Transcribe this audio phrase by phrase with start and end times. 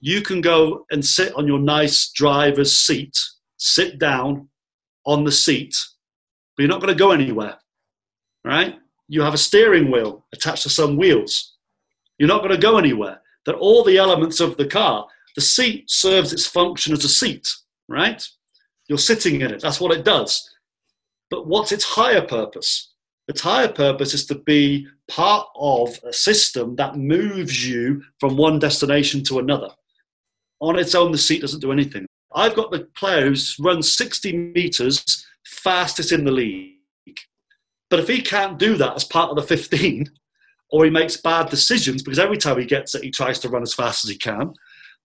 [0.00, 3.16] you can go and sit on your nice driver's seat,
[3.56, 4.48] sit down
[5.04, 5.74] on the seat,
[6.56, 7.56] but you're not going to go anywhere,
[8.44, 8.76] right?
[9.08, 11.54] You have a steering wheel attached to some wheels.
[12.18, 13.20] You're not going to go anywhere.
[13.44, 15.06] That all the elements of the car,
[15.36, 17.46] the seat serves its function as a seat,
[17.88, 18.26] right?
[18.88, 19.60] You're sitting in it.
[19.60, 20.48] That's what it does.
[21.30, 22.92] But what's its higher purpose?
[23.28, 28.58] Its higher purpose is to be part of a system that moves you from one
[28.58, 29.70] destination to another.
[30.60, 32.06] On its own, the seat doesn't do anything.
[32.34, 36.74] I've got the player who's run 60 meters fastest in the league.
[37.88, 40.10] But if he can't do that as part of the 15,
[40.70, 43.62] or he makes bad decisions because every time he gets it, he tries to run
[43.62, 44.52] as fast as he can,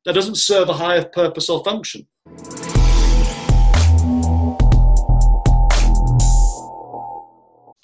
[0.05, 2.07] that doesn't serve a higher purpose or function.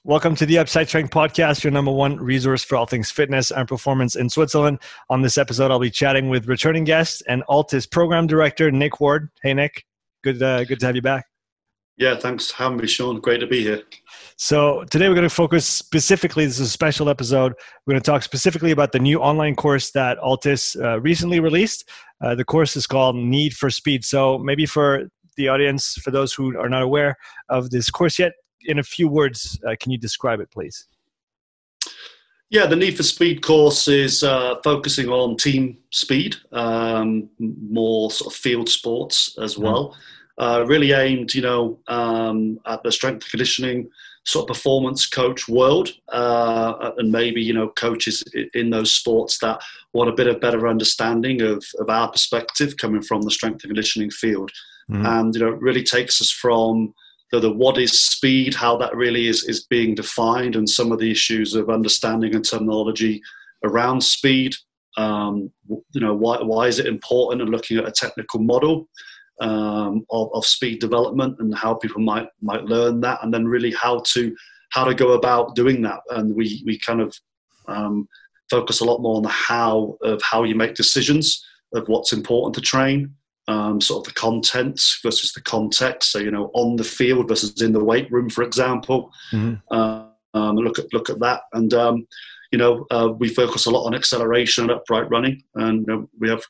[0.08, 3.68] Welcome to the Upside Strength Podcast, your number one resource for all things fitness and
[3.68, 4.80] performance in Switzerland.
[5.10, 9.28] On this episode, I'll be chatting with returning guest and Altis program director Nick Ward.
[9.44, 9.84] Hey, Nick,
[10.24, 11.26] good, uh, good to have you back.
[11.98, 13.20] Yeah, thanks for having me, Sean.
[13.20, 13.82] Great to be here.
[14.38, 16.46] So today we're going to focus specifically.
[16.46, 17.52] This is a special episode.
[17.86, 21.84] We're going to talk specifically about the new online course that Altis uh, recently released.
[22.24, 24.06] Uh, the course is called Need for Speed.
[24.06, 27.18] So maybe for the audience, for those who are not aware
[27.50, 28.32] of this course yet,
[28.68, 30.88] in a few words, uh, can you describe it, please?
[32.50, 38.34] Yeah, the Need for Speed course is uh, focusing on team speed, um, more sort
[38.34, 39.64] of field sports as mm-hmm.
[39.64, 39.98] well.
[40.38, 43.90] Uh, really aimed, you know, um, at the strength and conditioning
[44.28, 49.60] sort of performance coach world, uh, and maybe you know coaches in those sports that
[49.94, 53.72] want a bit of better understanding of, of our perspective coming from the strength and
[53.72, 54.52] conditioning field,
[54.92, 55.06] mm-hmm.
[55.06, 56.94] and you know, it really takes us from
[57.32, 61.00] the, the what is speed, how that really is, is being defined, and some of
[61.00, 63.22] the issues of understanding and terminology
[63.64, 64.56] around speed.
[64.98, 68.90] Um, you know, why, why is it important and looking at a technical model
[69.42, 73.72] um, of, of speed development and how people might might learn that, and then really
[73.72, 74.36] how to
[74.72, 76.00] how to go about doing that.
[76.10, 77.16] And we we kind of
[77.68, 78.08] um,
[78.50, 82.56] focus a lot more on the how of how you make decisions of what's important
[82.56, 83.14] to train
[83.48, 86.12] um, sort of the contents versus the context.
[86.12, 89.12] So you know, on the field versus in the weight room, for example.
[89.32, 89.56] Mm-hmm.
[89.72, 90.04] Uh,
[90.34, 92.08] um, look at look at that, and um,
[92.52, 96.30] you know, uh, we focus a lot on acceleration and upright running, and know, we
[96.30, 96.44] have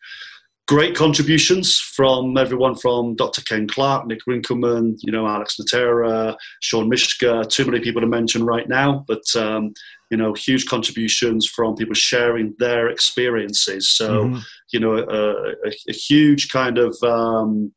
[0.67, 3.41] great contributions from everyone from Dr.
[3.41, 8.43] Ken Clark, Nick Winkelman, you know, Alex Natera, Sean Mishka, too many people to mention
[8.43, 9.73] right now, but, um,
[10.11, 13.89] you know, huge contributions from people sharing their experiences.
[13.89, 14.39] So, mm-hmm.
[14.73, 17.71] you know, a, a, a, huge kind of um,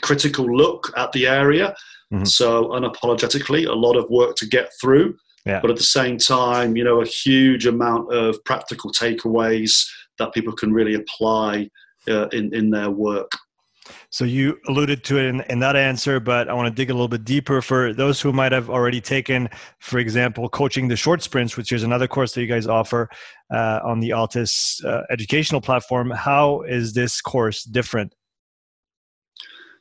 [0.00, 1.74] critical look at the area.
[2.12, 2.24] Mm-hmm.
[2.24, 5.16] So, unapologetically, a lot of work to get through.
[5.44, 5.60] Yeah.
[5.60, 9.86] But at the same time, you know, a huge amount of practical takeaways
[10.18, 11.68] that people can really apply
[12.08, 13.30] uh, in in their work.
[14.10, 16.92] So you alluded to it in, in, that answer, but I want to dig a
[16.92, 21.22] little bit deeper for those who might have already taken, for example, coaching the short
[21.22, 23.08] sprints, which is another course that you guys offer
[23.52, 26.10] uh, on the Altis uh, educational platform.
[26.10, 28.14] How is this course different?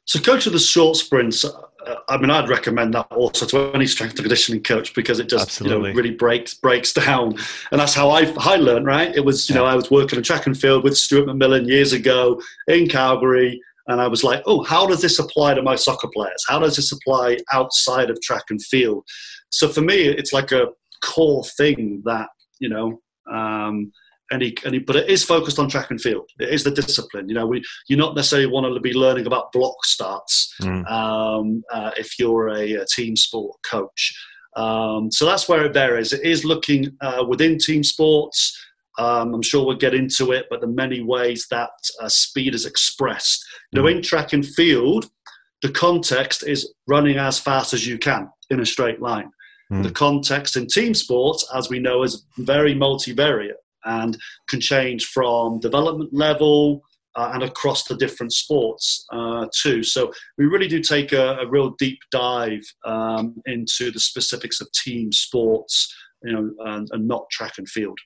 [0.06, 4.14] So, coaching the short sprints, uh, I mean, I'd recommend that also to any strength
[4.14, 7.36] and conditioning coach because it just you know, really breaks breaks down,
[7.72, 8.86] and that's how I I learned.
[8.86, 9.62] Right, it was you yeah.
[9.62, 13.60] know I was working in track and field with Stuart McMillan years ago in Calgary,
[13.88, 16.44] and I was like, oh, how does this apply to my soccer players?
[16.48, 19.04] How does this apply outside of track and field?
[19.50, 20.68] So for me, it's like a
[21.04, 22.30] core thing that
[22.60, 23.02] you know.
[23.32, 23.92] Um,
[24.35, 26.29] and he, and he, but it is focused on track and field.
[26.40, 27.29] It is the discipline.
[27.29, 30.85] You know, we you not necessarily want to be learning about block starts mm.
[30.91, 34.13] um, uh, if you're a, a, team sport coach.
[34.57, 36.12] Um, so that's where it varies.
[36.12, 38.62] It is looking uh, within team sports.
[38.97, 42.66] Um, I'm sure we'll get into it, but the many ways that uh, speed is
[42.66, 43.44] expressed.
[43.74, 43.91] Mm.
[43.91, 45.09] in track and field,
[45.62, 49.31] the context is running as fast as you can in a straight line.
[49.72, 49.84] Mm.
[49.84, 54.18] The context in team sports, as we know, is very multivariate and
[54.50, 56.81] can change from development level
[57.16, 59.83] uh, and across the different sports uh, too.
[59.83, 64.71] So we really do take a, a real deep dive um, into the specifics of
[64.71, 65.94] team sports,
[66.24, 67.98] you know, and, and not track and field.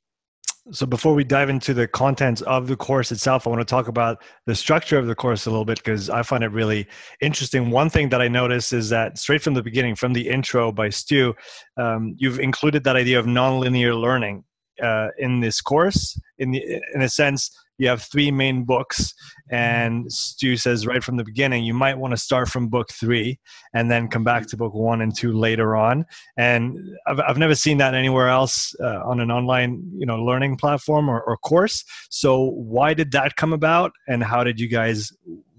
[0.71, 3.87] So before we dive into the contents of the course itself, I want to talk
[3.87, 6.85] about the structure of the course a little bit because I find it really
[7.21, 7.71] interesting.
[7.71, 10.89] One thing that I noticed is that straight from the beginning, from the intro by
[10.89, 11.33] Stu,
[11.77, 14.43] um, you've included that idea of nonlinear learning
[14.81, 16.19] uh, in this course.
[16.37, 17.49] In the, in a sense,
[17.79, 19.13] you have three main books,
[19.49, 23.39] and Stu says right from the beginning you might want to start from book three
[23.73, 26.05] and then come back to book one and two later on.
[26.37, 26.77] And
[27.07, 31.09] I've I've never seen that anywhere else uh, on an online you know learning platform
[31.09, 31.83] or, or course.
[32.09, 35.11] So why did that come about, and how did you guys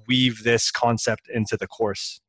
[0.06, 2.20] weave this concept into the course?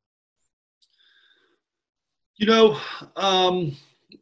[2.37, 2.79] You know,
[3.17, 3.75] um,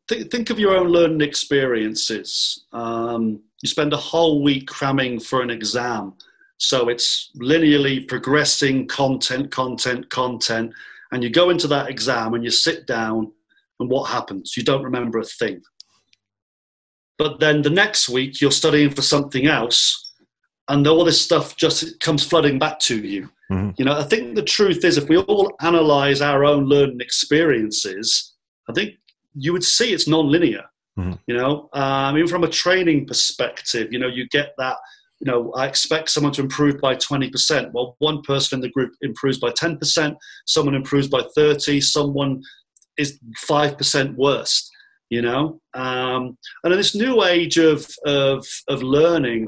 [0.07, 2.65] th- think of your own learning experiences.
[2.73, 6.13] Um, you spend a whole week cramming for an exam.
[6.57, 10.73] So it's linearly progressing content, content, content.
[11.11, 13.31] And you go into that exam and you sit down,
[13.79, 14.55] and what happens?
[14.57, 15.61] You don't remember a thing.
[17.17, 20.13] But then the next week, you're studying for something else,
[20.67, 23.29] and all this stuff just comes flooding back to you.
[23.51, 23.71] Mm-hmm.
[23.77, 28.35] You know, I think the truth is, if we all analyze our own learning experiences,
[28.69, 28.95] I think
[29.33, 30.63] you would see it's non-linear.
[30.97, 31.13] Mm-hmm.
[31.27, 34.77] You know, um, even from a training perspective, you know, you get that.
[35.19, 37.71] You know, I expect someone to improve by 20%.
[37.73, 40.15] Well, one person in the group improves by 10%,
[40.45, 42.41] someone improves by 30, someone
[42.97, 44.69] is 5% worse,
[45.09, 45.59] you know?
[45.73, 49.47] Um, and in this new age of, of, of learning,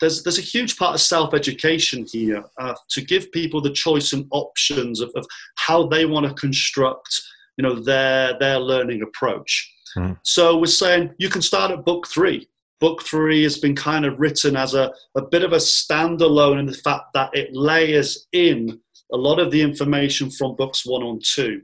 [0.00, 4.26] there's, there's a huge part of self-education here uh, to give people the choice and
[4.30, 5.26] options of, of
[5.56, 7.22] how they want to construct
[7.56, 9.70] you know their their learning approach.
[9.96, 10.16] Mm.
[10.22, 12.48] so we're saying you can start at book three.
[12.80, 16.66] Book three has been kind of written as a, a bit of a standalone in
[16.66, 18.80] the fact that it layers in
[19.12, 21.60] a lot of the information from books one and two.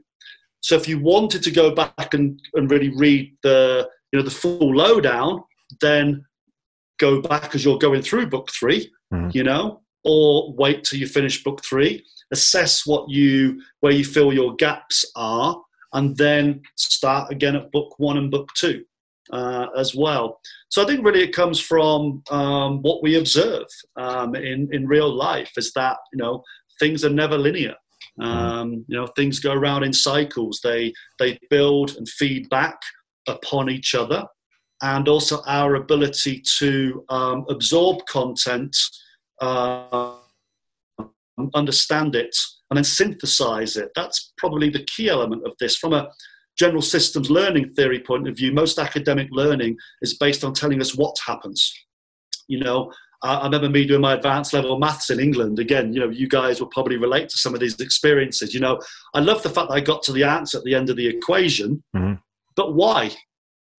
[0.61, 4.31] So if you wanted to go back and, and really read the you know the
[4.31, 5.43] full lowdown
[5.81, 6.25] then
[6.99, 9.33] go back as you're going through book 3 mm.
[9.35, 12.03] you know or wait till you finish book three.
[12.31, 15.59] Assess what you where you feel your gaps are
[15.93, 18.83] and then start again at book one and book two
[19.31, 20.39] uh, as well.
[20.69, 25.11] So I think really it comes from um, what we observe um, in in real
[25.11, 26.43] life is that you know
[26.79, 27.75] things are never linear.
[28.21, 30.59] Um, you know things go around in cycles.
[30.63, 32.79] They they build and feed back
[33.27, 34.25] upon each other,
[34.81, 38.75] and also our ability to um, absorb content,
[39.41, 40.15] uh,
[41.53, 42.35] understand it,
[42.69, 43.89] and then synthesize it.
[43.95, 45.75] That's probably the key element of this.
[45.75, 46.09] From a
[46.57, 50.95] general systems learning theory point of view, most academic learning is based on telling us
[50.95, 51.73] what happens.
[52.47, 55.59] You know, I remember me doing my advanced level maths in England.
[55.59, 58.53] Again, you know, you guys will probably relate to some of these experiences.
[58.53, 58.79] You know,
[59.13, 61.07] I love the fact that I got to the answer at the end of the
[61.07, 62.13] equation, mm-hmm.
[62.55, 63.11] but why?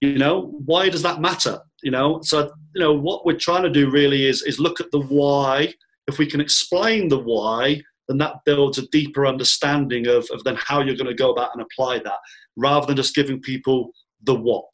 [0.00, 1.58] You know, why does that matter?
[1.82, 4.90] You know, so you know what we're trying to do really is is look at
[4.90, 5.72] the why.
[6.06, 10.56] If we can explain the why, then that builds a deeper understanding of, of then
[10.56, 12.18] how you're going to go about and apply that
[12.56, 13.92] rather than just giving people
[14.24, 14.64] the what.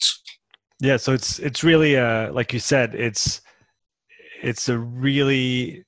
[0.81, 3.41] Yeah so it's it's really uh like you said it's
[4.43, 5.85] it's a really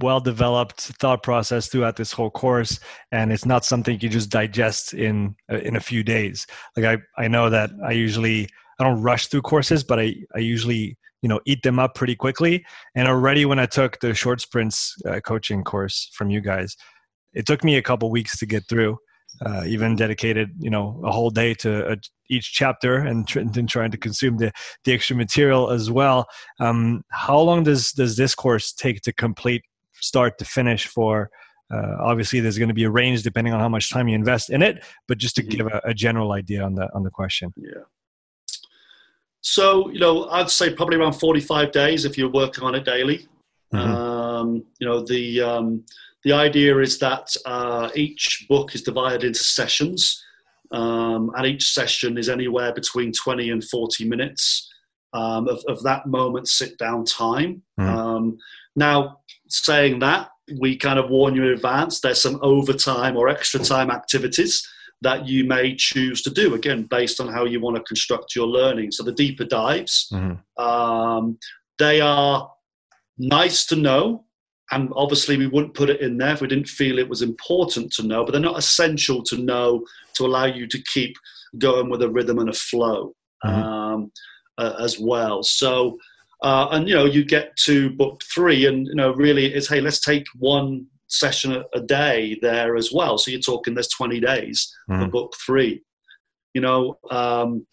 [0.00, 2.80] well developed thought process throughout this whole course
[3.12, 6.46] and it's not something you just digest in uh, in a few days.
[6.76, 8.48] Like i i know that i usually
[8.80, 12.14] i don't rush through courses but i i usually you know eat them up pretty
[12.14, 12.64] quickly.
[12.94, 16.76] And already when i took the short sprints uh, coaching course from you guys
[17.32, 18.98] it took me a couple weeks to get through
[19.44, 21.96] uh, even dedicated you know a whole day to uh,
[22.28, 24.52] each chapter and, tr- and trying to consume the,
[24.84, 26.26] the extra material as well.
[26.60, 29.62] Um, how long does does this course take to complete
[29.94, 31.30] start to finish for
[31.72, 34.50] uh, obviously there's going to be a range depending on how much time you invest
[34.50, 35.56] in it but just to mm-hmm.
[35.56, 37.52] give a, a general idea on the on the question.
[37.56, 37.84] Yeah
[39.46, 43.28] so, you know, I'd say probably around 45 days if you're working on it daily.
[43.74, 43.94] Mm-hmm.
[43.94, 45.84] Um, you know, the, um,
[46.22, 50.24] the idea is that uh, each book is divided into sessions,
[50.72, 54.72] um, and each session is anywhere between 20 and 40 minutes
[55.12, 57.62] um, of, of, that moment sit down time.
[57.78, 58.30] Mm-hmm.
[58.76, 63.60] now, saying that, we kind of warn you in advance there's some overtime or extra
[63.60, 64.66] time activities
[65.04, 68.46] that you may choose to do again based on how you want to construct your
[68.46, 70.62] learning so the deeper dives mm-hmm.
[70.62, 71.38] um,
[71.78, 72.50] they are
[73.18, 74.24] nice to know
[74.70, 77.92] and obviously we wouldn't put it in there if we didn't feel it was important
[77.92, 79.84] to know but they're not essential to know
[80.14, 81.14] to allow you to keep
[81.58, 83.62] going with a rhythm and a flow mm-hmm.
[83.62, 84.12] um,
[84.58, 85.98] uh, as well so
[86.42, 89.80] uh, and you know you get to book three and you know really it's hey
[89.80, 90.86] let's take one
[91.18, 93.18] session a, a, day there as well.
[93.18, 95.00] So you're talking there's 20 days mm.
[95.00, 95.82] for book three.
[96.52, 97.66] You know, um,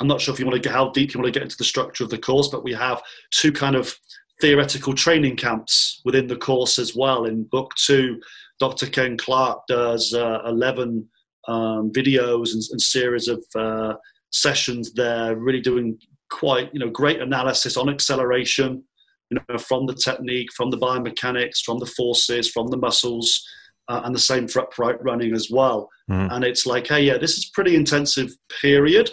[0.00, 1.56] I'm not sure if you want to get how deep you want to get into
[1.56, 3.94] the structure of the course, but we have two kind of
[4.40, 7.24] theoretical training camps within the course as well.
[7.24, 8.20] In book two,
[8.58, 8.86] Dr.
[8.86, 11.08] Ken Clark does uh, 11
[11.48, 13.94] um, videos and, and, series of uh,
[14.30, 15.98] sessions there, really doing
[16.28, 18.82] quite you know great analysis on acceleration,
[19.30, 23.44] you know from the technique, from the biomechanics, from the forces, from the muscles,
[23.88, 25.90] uh, and the same for upright running as well.
[26.10, 26.32] Mm.
[26.32, 28.30] And it's like, hey, yeah, this is pretty intensive
[28.60, 29.10] period.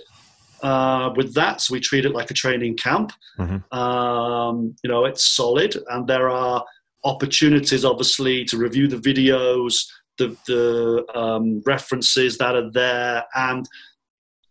[0.61, 3.11] Uh, with that, so we treat it like a training camp.
[3.37, 3.77] Mm-hmm.
[3.77, 6.63] Um, you know, it's solid, and there are
[7.03, 9.85] opportunities, obviously, to review the videos,
[10.17, 13.67] the, the um, references that are there, and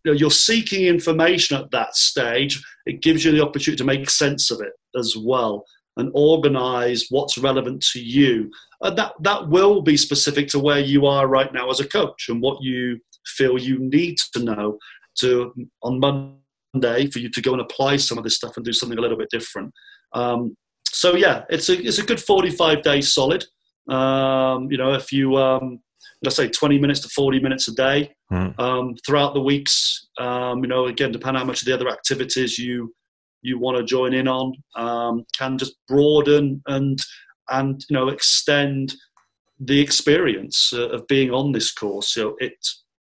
[0.05, 2.63] you know, you're seeking information at that stage.
[2.85, 5.65] It gives you the opportunity to make sense of it as well
[5.97, 8.51] and organize what's relevant to you.
[8.81, 12.29] And that, that will be specific to where you are right now as a coach
[12.29, 14.79] and what you feel you need to know
[15.21, 18.73] to on Monday for you to go and apply some of this stuff and do
[18.73, 19.73] something a little bit different.
[20.15, 20.57] Um,
[20.87, 23.45] so yeah, it's a it's a good 45 days solid.
[23.89, 25.81] Um, you know, if you um,
[26.23, 28.59] let's say 20 minutes to 40 minutes a day mm.
[28.59, 30.09] um, throughout the weeks.
[30.19, 32.95] Um, you know, again, depending how much of the other activities you
[33.43, 36.99] you want to join in on, um, can just broaden and
[37.51, 38.95] and you know extend
[39.61, 42.15] the experience uh, of being on this course.
[42.15, 42.55] So it,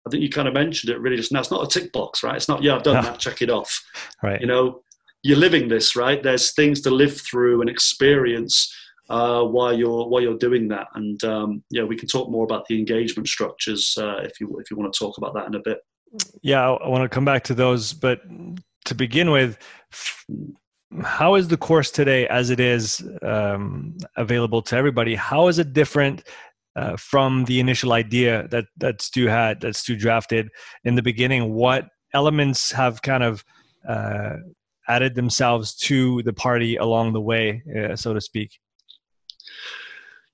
[0.05, 1.39] I think you kind of mentioned it really just now.
[1.39, 2.35] It's not a tick box, right?
[2.35, 3.01] It's not yeah, I've done no.
[3.03, 3.83] that, check it off.
[4.23, 4.39] Right.
[4.39, 4.83] You know,
[5.23, 6.21] you're living this, right?
[6.21, 8.71] There's things to live through and experience
[9.09, 10.87] uh, while you're while you're doing that.
[10.93, 14.69] And um, yeah, we can talk more about the engagement structures uh, if you if
[14.69, 15.79] you want to talk about that in a bit.
[16.41, 18.21] Yeah, I want to come back to those, but
[18.85, 19.57] to begin with,
[21.03, 25.15] how is the course today, as it is um, available to everybody?
[25.15, 26.23] How is it different?
[26.73, 30.47] Uh, from the initial idea that that Stu had, that Stu drafted
[30.85, 33.43] in the beginning, what elements have kind of
[33.85, 34.37] uh,
[34.87, 38.57] added themselves to the party along the way, uh, so to speak?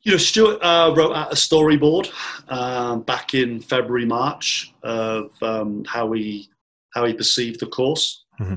[0.04, 2.12] You know, Stuart uh, wrote out a storyboard
[2.50, 6.50] um, back in February, March of um, how he
[6.94, 8.56] how he perceived the course, mm-hmm.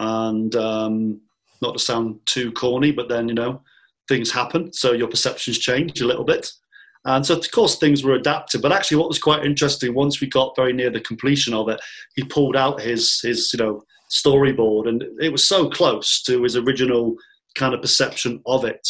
[0.00, 1.20] and um,
[1.62, 3.62] not to sound too corny, but then you know
[4.08, 6.50] things happen, so your perceptions change a little bit.
[7.04, 8.60] And so, of course, things were adapted.
[8.60, 11.80] But actually, what was quite interesting, once we got very near the completion of it,
[12.16, 16.56] he pulled out his his you know storyboard, and it was so close to his
[16.56, 17.16] original
[17.54, 18.86] kind of perception of it.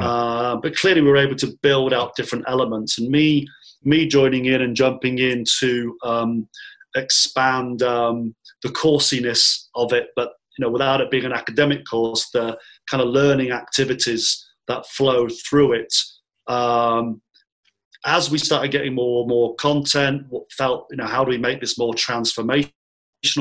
[0.00, 3.46] Uh, but clearly, we were able to build out different elements, and me
[3.82, 6.48] me joining in and jumping into um,
[6.96, 12.28] expand um, the coursiness of it, but you know, without it being an academic course,
[12.32, 12.58] the
[12.90, 15.94] kind of learning activities that flow through it.
[16.46, 17.22] Um,
[18.04, 21.38] as we started getting more and more content, what felt, you know, how do we
[21.38, 22.72] make this more transformational?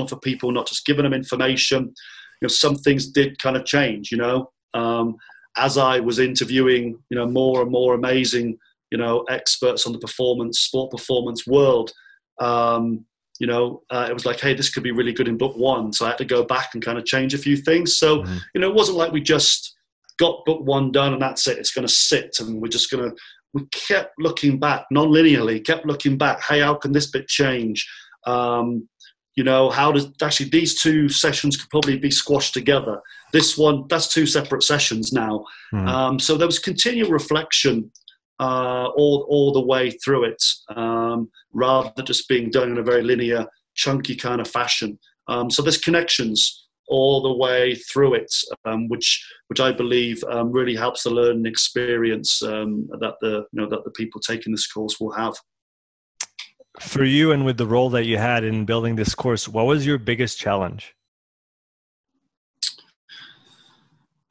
[0.08, 1.84] for people, not just giving them information.
[1.84, 4.12] You know, some things did kind of change.
[4.12, 5.16] You know, um,
[5.58, 8.58] as I was interviewing, you know, more and more amazing,
[8.92, 11.92] you know, experts on the performance, sport performance world.
[12.40, 13.06] Um,
[13.40, 15.94] you know, uh, it was like, hey, this could be really good in book one.
[15.94, 17.98] So I had to go back and kind of change a few things.
[17.98, 18.38] So, mm-hmm.
[18.54, 19.76] you know, it wasn't like we just
[20.18, 21.58] got book one done and that's it.
[21.58, 23.16] It's going to sit and we're just going to,
[23.54, 26.44] we kept looking back non-linearly, kept looking back.
[26.44, 27.90] Hey, how can this bit change?
[28.28, 28.88] Um,
[29.36, 33.00] you know how does actually these two sessions could probably be squashed together
[33.32, 35.88] this one that's two separate sessions now mm.
[35.88, 37.90] um, so there was continual reflection
[38.40, 40.44] uh, all, all the way through it
[40.76, 45.50] um, rather than just being done in a very linear chunky kind of fashion um,
[45.50, 48.34] so there's connections all the way through it
[48.66, 53.62] um, which which I believe um, really helps the learning experience um, that the you
[53.62, 55.36] know that the people taking this course will have
[56.80, 59.86] for you and with the role that you had in building this course, what was
[59.86, 60.96] your biggest challenge?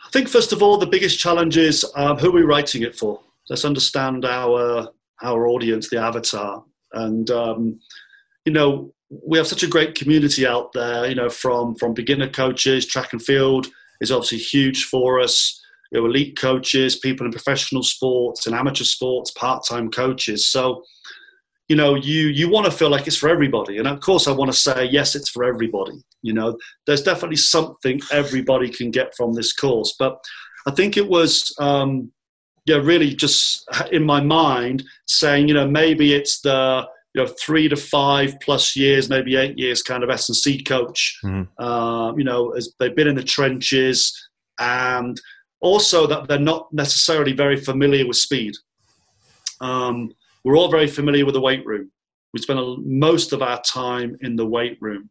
[0.04, 2.96] I think first of all, the biggest challenge is um, who are we writing it
[2.96, 3.20] for?
[3.50, 4.88] Let's understand our
[5.22, 7.80] our audience, the avatar, and um,
[8.44, 11.06] you know we have such a great community out there.
[11.06, 13.68] You know, from from beginner coaches, track and field
[14.00, 15.60] is obviously huge for us.
[15.90, 20.46] You know, elite coaches, people in professional sports and amateur sports, part time coaches.
[20.46, 20.82] So
[21.68, 24.32] you know you you want to feel like it's for everybody and of course i
[24.32, 29.14] want to say yes it's for everybody you know there's definitely something everybody can get
[29.14, 30.18] from this course but
[30.66, 32.10] i think it was um
[32.68, 37.68] yeah really just in my mind saying you know maybe it's the you know three
[37.68, 41.62] to five plus years maybe eight years kind of s&c coach mm-hmm.
[41.62, 44.28] uh, you know as they've been in the trenches
[44.60, 45.20] and
[45.60, 48.54] also that they're not necessarily very familiar with speed
[49.60, 51.90] um, we're all very familiar with the weight room.
[52.32, 55.10] We spend most of our time in the weight room.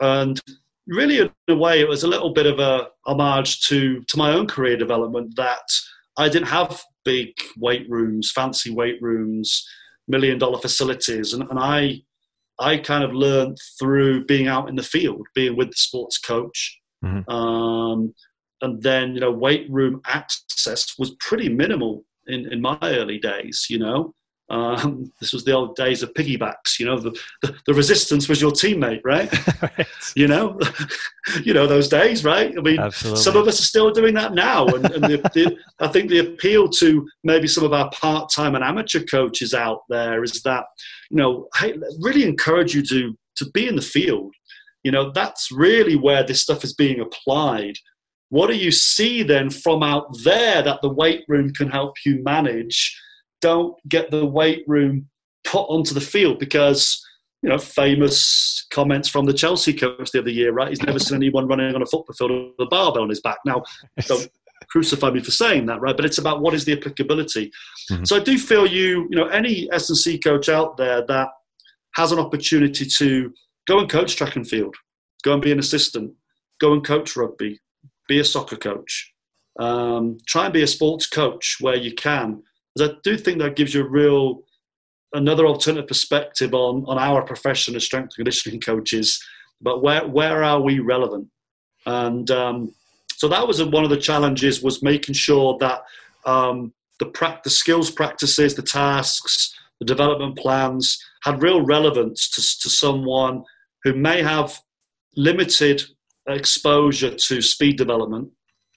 [0.00, 0.40] And
[0.86, 4.32] really, in a way, it was a little bit of a homage to, to my
[4.32, 5.68] own career development that
[6.16, 9.66] I didn't have big weight rooms, fancy weight rooms,
[10.08, 11.32] million dollar facilities.
[11.32, 12.02] And, and I,
[12.58, 16.80] I kind of learned through being out in the field, being with the sports coach,
[17.04, 17.30] Mm-hmm.
[17.30, 18.14] Um,
[18.62, 23.66] and then, you know, weight room access was pretty minimal in, in my early days,
[23.68, 24.14] you know.
[24.50, 26.78] Um, this was the old days of piggybacks.
[26.78, 29.32] You know, the, the, the resistance was your teammate, right?
[29.62, 29.86] right.
[30.14, 30.58] You know,
[31.42, 32.52] you know those days, right?
[32.56, 33.22] I mean, Absolutely.
[33.22, 36.18] some of us are still doing that now, and, and the, the, I think the
[36.18, 40.64] appeal to maybe some of our part-time and amateur coaches out there is that
[41.10, 44.34] you know, hey, really encourage you to to be in the field.
[44.82, 47.76] You know, that's really where this stuff is being applied.
[48.28, 52.22] What do you see then from out there that the weight room can help you
[52.22, 53.00] manage?
[53.44, 55.06] Don't get the weight room
[55.44, 57.04] put onto the field because
[57.42, 60.70] you know famous comments from the Chelsea coach the other year, right?
[60.70, 63.36] He's never seen anyone running on a football field with a barbell on his back.
[63.44, 63.62] Now,
[64.06, 64.26] don't
[64.70, 65.94] crucify me for saying that, right?
[65.94, 67.52] But it's about what is the applicability.
[67.90, 68.04] Mm-hmm.
[68.04, 71.28] So I do feel you, you know, any S and C coach out there that
[71.96, 73.30] has an opportunity to
[73.68, 74.74] go and coach track and field,
[75.22, 76.14] go and be an assistant,
[76.62, 77.60] go and coach rugby,
[78.08, 79.12] be a soccer coach,
[79.60, 82.42] um, try and be a sports coach where you can
[82.74, 84.42] because I do think that gives you a real
[85.12, 89.22] another alternative perspective on on our profession as strength and conditioning coaches.
[89.60, 91.28] But where where are we relevant?
[91.86, 92.74] And um,
[93.16, 95.82] so that was one of the challenges was making sure that
[96.26, 103.44] um, the skills practices, the tasks, the development plans had real relevance to, to someone
[103.82, 104.58] who may have
[105.16, 105.82] limited
[106.28, 108.30] exposure to speed development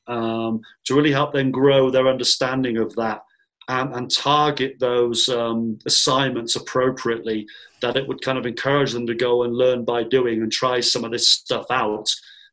[0.07, 3.21] um, to really help them grow their understanding of that
[3.67, 7.45] and, and target those um, assignments appropriately,
[7.81, 10.79] that it would kind of encourage them to go and learn by doing and try
[10.79, 12.09] some of this stuff out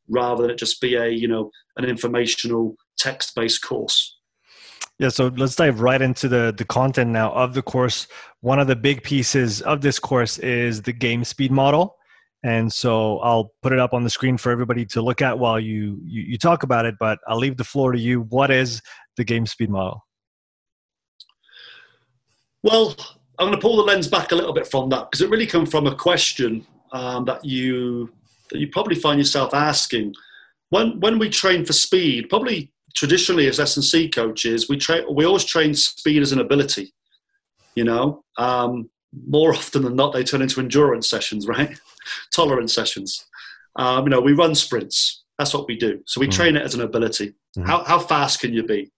[0.09, 4.19] rather than it just be a, you know, an informational text based course.
[4.99, 8.07] Yeah, so let's dive right into the the content now of the course.
[8.43, 11.97] One of the big pieces of this course is the game speed model.
[12.45, 15.59] And so I'll put it up on the screen for everybody to look at while
[15.59, 18.21] you, you, you talk about it, but I'll leave the floor to you.
[18.21, 18.83] What is
[19.17, 20.05] the game speed model?
[22.65, 22.97] Well,
[23.39, 25.47] I'm going to pull the lens back a little bit from that because it really
[25.47, 28.11] comes from a question um, that you
[28.51, 30.15] that you probably find yourself asking
[30.71, 32.31] when when we train for speed.
[32.31, 36.41] Probably traditionally as S and C coaches, we train we always train speed as an
[36.41, 36.95] ability.
[37.75, 38.89] You know, um,
[39.29, 41.79] more often than not, they turn into endurance sessions, right?
[42.35, 43.27] Tolerance sessions.
[43.77, 45.25] Um, you know, we run sprints.
[45.37, 46.01] That's what we do.
[46.07, 46.33] So we mm.
[46.33, 47.35] train it as an ability.
[47.59, 47.67] Mm.
[47.67, 48.93] How, how fast can you be?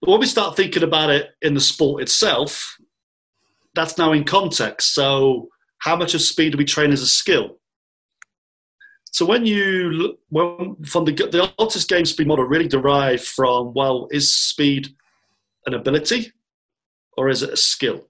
[0.00, 2.78] But when we start thinking about it in the sport itself,
[3.74, 4.94] that's now in context.
[4.94, 5.48] So,
[5.80, 7.58] how much of speed do we train as a skill?
[9.10, 14.08] So, when you when from the the Altis game speed model really derived from well,
[14.10, 14.88] is speed
[15.66, 16.32] an ability
[17.16, 18.07] or is it a skill?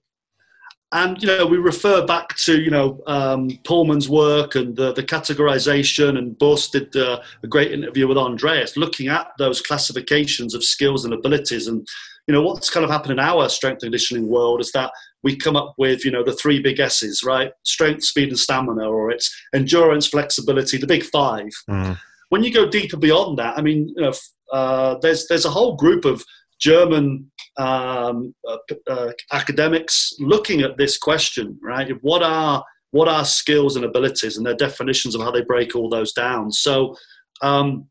[0.93, 5.03] And you know, we refer back to you know um, Pullman's work and the, the
[5.03, 10.65] categorization, and Bus did uh, a great interview with Andreas, looking at those classifications of
[10.65, 11.67] skills and abilities.
[11.67, 11.87] And
[12.27, 14.91] you know, what's kind of happened in our strength and conditioning world is that
[15.23, 17.53] we come up with you know the three big S's, right?
[17.65, 21.51] Strength, speed, and stamina, or it's endurance, flexibility, the big five.
[21.69, 21.99] Mm.
[22.31, 24.13] When you go deeper beyond that, I mean, you know,
[24.53, 26.25] uh, there's there's a whole group of
[26.59, 31.91] German um, uh, uh, academics looking at this question, right?
[32.03, 35.91] What are what are skills and abilities, and their definitions of how they break all
[35.91, 36.51] those down.
[36.51, 36.97] So
[37.43, 37.87] um,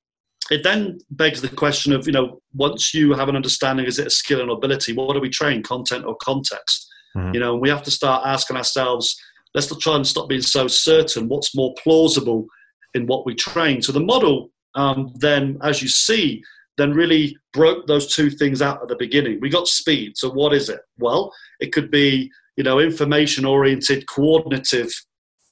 [0.50, 4.08] it then begs the question of, you know, once you have an understanding, is it
[4.08, 4.94] a skill and ability?
[4.94, 6.88] What do we train, content or context?
[7.16, 7.34] Mm-hmm.
[7.36, 9.16] You know, we have to start asking ourselves.
[9.54, 11.28] Let's try and stop being so certain.
[11.28, 12.48] What's more plausible
[12.94, 13.82] in what we train?
[13.82, 16.44] So the model, um, then, as you see,
[16.78, 19.40] then really broke those two things out at the beginning.
[19.42, 20.18] We got speed.
[20.18, 20.82] So what is it?
[21.00, 24.92] Well, it could be you know information oriented coordinative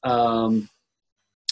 [0.04, 0.70] um,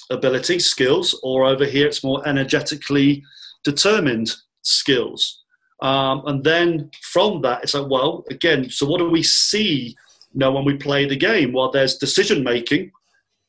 [0.09, 3.23] ability skills, or over here it's more energetically
[3.63, 5.39] determined skills.
[5.81, 9.95] Um, and then from that, it's like, well, again, so what do we see
[10.33, 11.53] you know, when we play the game?
[11.53, 12.91] Well, there's decision making,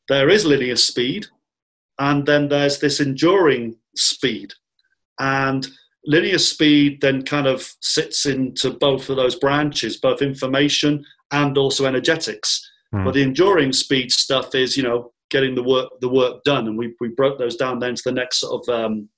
[0.09, 1.27] there is linear speed,
[1.99, 4.53] and then there's this enduring speed.
[5.19, 5.67] And
[6.07, 11.87] linear speed then kind of sits into both of those branches, both information and also
[11.87, 12.71] energetics.
[12.95, 13.05] Mm.
[13.05, 16.79] But the enduring speed stuff is, you know, getting the work the work done, and
[16.79, 19.09] we we broke those down then to the next sort of um,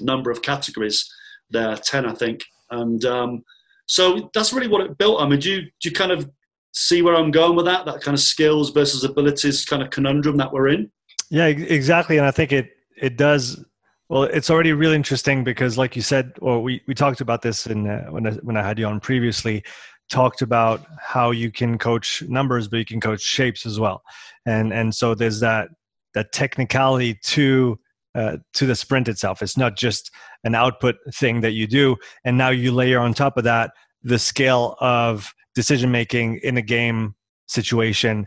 [0.00, 1.08] number of categories.
[1.50, 3.44] There, ten, I think, and um,
[3.86, 5.20] so that's really what it built.
[5.20, 6.28] I mean, do you do you kind of
[6.72, 7.86] see where I'm going with that?
[7.86, 10.90] That kind of skills versus abilities kind of conundrum that we're in.
[11.30, 13.64] Yeah, exactly, and I think it it does
[14.10, 17.68] well, it's already really interesting because, like you said, or we, we talked about this
[17.68, 19.62] in uh, when I, when I had you on previously,
[20.10, 24.02] talked about how you can coach numbers, but you can coach shapes as well,
[24.46, 25.68] and and so there's that
[26.14, 27.78] that technicality to
[28.16, 29.42] uh, to the sprint itself.
[29.42, 30.10] It's not just
[30.42, 33.70] an output thing that you do, and now you layer on top of that
[34.02, 37.14] the scale of decision making in a game
[37.46, 38.26] situation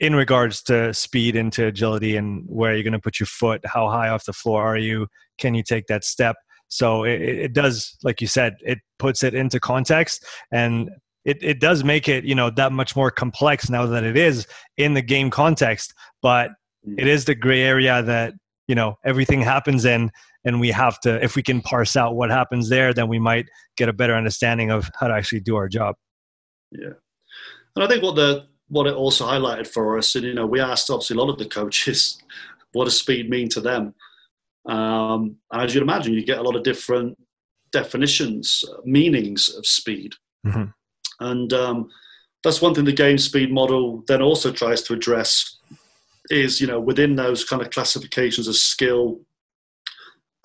[0.00, 3.88] in regards to speed into agility and where you're going to put your foot how
[3.88, 5.06] high off the floor are you?
[5.38, 6.36] Can you take that step?
[6.68, 10.90] So it, it does like you said it puts it into context and
[11.24, 14.46] it, it does make it you know that much more complex now that it is
[14.78, 15.92] in the game context.
[16.22, 16.50] But
[16.86, 16.94] mm.
[16.98, 18.32] it is the gray area that
[18.68, 20.10] you know everything happens in
[20.46, 23.46] and we have to if we can parse out what happens there then we might
[23.76, 25.94] get a better understanding of how to actually do our job.
[26.72, 26.94] Yeah.
[27.76, 30.60] And i think what the what it also highlighted for us and you know we
[30.60, 32.22] asked obviously a lot of the coaches
[32.72, 33.94] what does speed mean to them.
[34.66, 37.18] Um, and as you'd imagine you get a lot of different
[37.72, 40.14] definitions meanings of speed.
[40.46, 40.70] Mm-hmm.
[41.20, 41.90] and um,
[42.42, 45.58] that's one thing the game speed model then also tries to address
[46.30, 49.20] is you know within those kind of classifications of skill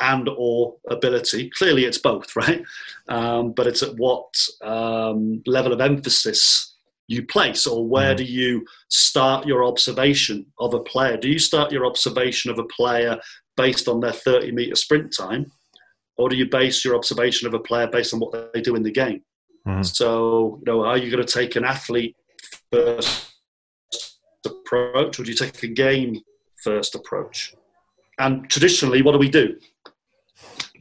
[0.01, 1.49] and or ability.
[1.51, 2.63] Clearly it's both right?
[3.07, 6.74] Um, but it's at what um, level of emphasis
[7.07, 8.17] you place or where mm.
[8.17, 12.63] do you start your observation of a player do you start your observation of a
[12.65, 13.17] player
[13.57, 15.51] based on their 30 meter sprint time
[16.17, 18.83] or do you base your observation of a player based on what they do in
[18.83, 19.21] the game
[19.67, 19.85] mm.
[19.85, 22.15] so you know are you going to take an athlete
[22.71, 23.33] first
[24.45, 26.19] approach or do you take a game
[26.63, 27.53] first approach
[28.19, 29.55] and traditionally what do we do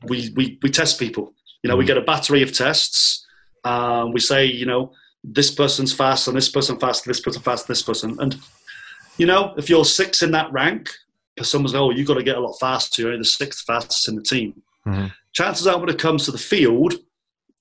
[0.08, 1.32] we, we, we test people.
[1.62, 1.88] You know, we mm.
[1.88, 3.26] get a battery of tests.
[3.64, 4.92] Um, we say, you know,
[5.24, 8.16] this person's fast and this person fast, this person fast, this person.
[8.20, 8.36] And,
[9.16, 10.90] you know, if you're six in that rank,
[11.42, 13.02] someone's like, oh, you've got to get a lot faster.
[13.02, 14.62] You're the sixth fastest in the team.
[14.86, 15.06] Mm-hmm.
[15.32, 16.94] Chances are when it comes to the field,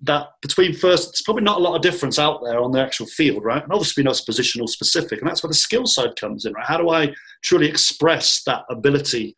[0.01, 3.05] that between first, it's probably not a lot of difference out there on the actual
[3.05, 3.63] field, right?
[3.63, 5.21] And obviously, not positional specific.
[5.21, 6.65] And that's where the skill side comes in, right?
[6.65, 9.35] How do I truly express that ability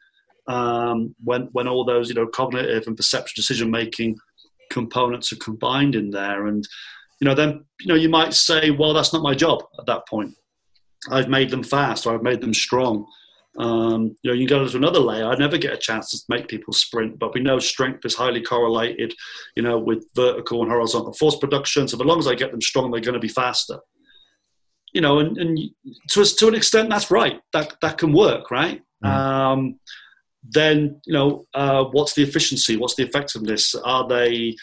[0.48, 4.18] um, when when all those you know cognitive and perceptual decision making
[4.72, 6.68] components are combined in there and
[7.20, 10.08] you know then you know you might say well that's not my job at that
[10.08, 10.34] point.
[11.12, 13.06] I've made them fast or i've made them strong.
[13.58, 15.28] Um, you know you go to another layer.
[15.28, 18.42] I never get a chance to make people sprint but we know strength is highly
[18.42, 19.14] correlated
[19.56, 21.88] you know with vertical and horizontal force production.
[21.88, 23.80] So as long as i get them strong they're going to be faster.
[24.94, 25.60] You know and, and
[26.12, 27.40] to, to an extent that's right.
[27.54, 28.82] That that can work right?
[29.04, 29.10] Mm.
[29.10, 29.80] um,
[30.50, 32.78] then you know uh, what's the efficiency?
[32.78, 33.76] What's the effectiveness?
[33.76, 34.56] Are they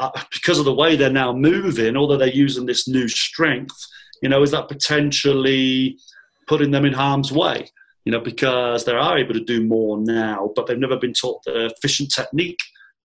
[0.00, 3.86] uh, because of the way they're now moving although they're using this new strength
[4.22, 5.98] you know is that potentially
[6.46, 7.68] putting them in harm's way
[8.04, 11.42] you know because they are able to do more now but they've never been taught
[11.44, 12.60] the efficient technique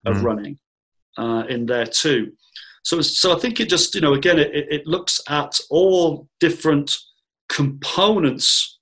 [0.05, 0.23] of mm.
[0.23, 0.57] running
[1.17, 2.31] uh, in there too
[2.83, 6.95] so so i think it just you know again it, it looks at all different
[7.49, 8.79] components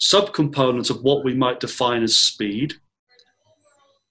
[0.00, 2.74] subcomponents of what we might define as speed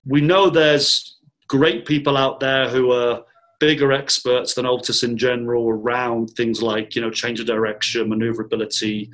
[0.05, 3.23] we know there's great people out there who are
[3.63, 9.09] bigger experts than Altis in general around things like you know change of direction, maneuverability,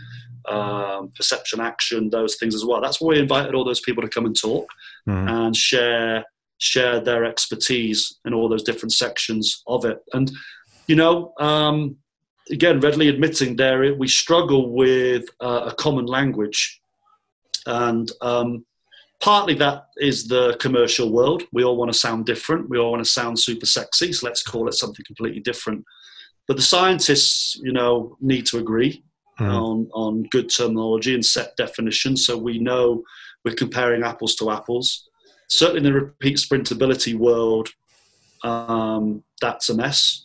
[0.48, 2.82] um, perception, action, those things as well.
[2.82, 4.68] That's why we invited all those people to come and talk
[5.08, 5.30] mm.
[5.30, 6.26] and share
[6.58, 10.00] share their expertise in all those different sections of it.
[10.14, 10.32] And
[10.88, 11.98] you know, um,
[12.50, 16.82] again, readily admitting there we struggle with uh, a common language,
[17.68, 18.66] and um,
[19.20, 21.44] partly that is the commercial world.
[21.52, 22.70] We all want to sound different.
[22.70, 24.14] We all want to sound super sexy.
[24.14, 25.84] So let's call it something completely different.
[26.48, 29.04] But the scientists, you know, need to agree
[29.40, 29.48] mm.
[29.48, 32.26] on, on good terminology and set definitions.
[32.26, 33.04] So we know
[33.46, 35.10] we're comparing apples to apples.
[35.50, 37.70] Certainly in the repeat sprintability world,
[38.44, 40.24] um, that's a mess.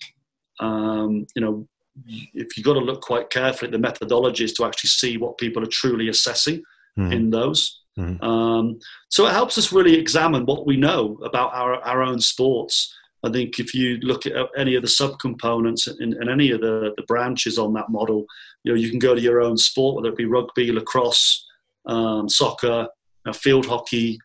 [0.61, 1.68] Um, you know,
[2.07, 5.62] if you've got to look quite carefully at the methodologies to actually see what people
[5.62, 6.62] are truly assessing
[6.98, 7.12] mm.
[7.12, 7.84] in those.
[7.98, 8.24] Mm-hmm.
[8.24, 8.78] Um,
[9.09, 12.92] so it helps us really examine what we know about our, our own sports.
[13.24, 16.92] I think if you look at any of the subcomponents in, in any of the,
[16.96, 18.26] the branches on that model,
[18.64, 21.46] you know, you can go to your own sport, whether it be rugby, lacrosse,
[21.87, 22.88] um, soccer,
[23.26, 24.18] uh, field hockey,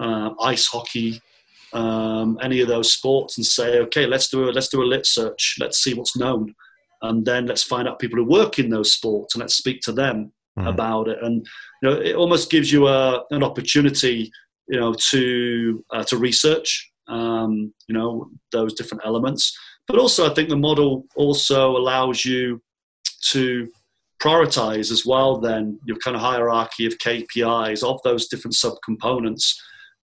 [0.00, 1.20] uh, ice hockey,
[1.72, 5.06] um, any of those sports, and say, okay, let's do a let's do a lit
[5.06, 5.56] search.
[5.58, 6.54] Let's see what's known,
[7.02, 9.92] and then let's find out people who work in those sports, and let's speak to
[9.92, 10.68] them mm.
[10.68, 11.18] about it.
[11.22, 11.46] And
[11.82, 14.30] you know, it almost gives you a, an opportunity,
[14.68, 19.56] you know, to uh, to research, um, you know, those different elements.
[19.86, 22.62] But also, I think the model also allows you
[23.32, 23.68] to
[24.20, 25.38] prioritize as well.
[25.38, 29.54] Then your kind of hierarchy of KPIs of those different subcomponents.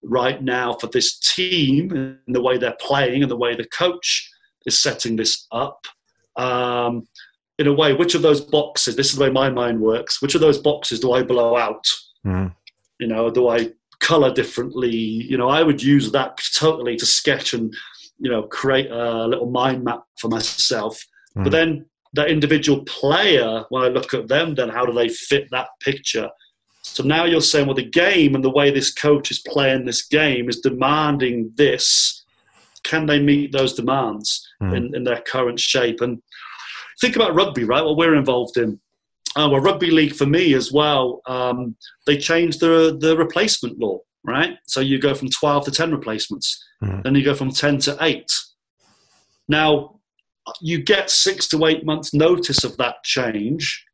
[0.04, 4.28] Right now, for this team and the way they're playing and the way the coach
[4.66, 5.86] is setting this up,
[6.36, 7.06] um,
[7.58, 10.34] in a way, which of those boxes, this is the way my mind works, which
[10.34, 11.86] of those boxes do I blow out?
[12.26, 12.54] Mm.
[12.98, 14.90] You know, do I color differently.
[14.90, 17.72] You know, I would use that totally to sketch and
[18.18, 21.02] you know create a little mind map for myself.
[21.36, 21.44] Mm.
[21.44, 21.50] But hmm.
[21.50, 25.68] then that individual player, when I look at them, then how do they fit that
[25.80, 26.28] picture?
[26.82, 30.02] So now you're saying, well, the game and the way this coach is playing this
[30.02, 32.24] game is demanding this.
[32.82, 34.76] Can they meet those demands mm.
[34.76, 36.00] in, in their current shape?
[36.02, 36.20] And
[37.00, 37.84] think about rugby, right?
[37.84, 38.80] What we're involved in.
[39.34, 41.22] Uh, well, rugby league for me as well.
[41.26, 41.76] Um,
[42.06, 44.56] they changed the the replacement law, right?
[44.66, 47.02] So you go from twelve to ten replacements, mm.
[47.02, 48.30] then you go from ten to eight.
[49.48, 50.00] Now
[50.60, 53.84] you get six to eight months notice of that change.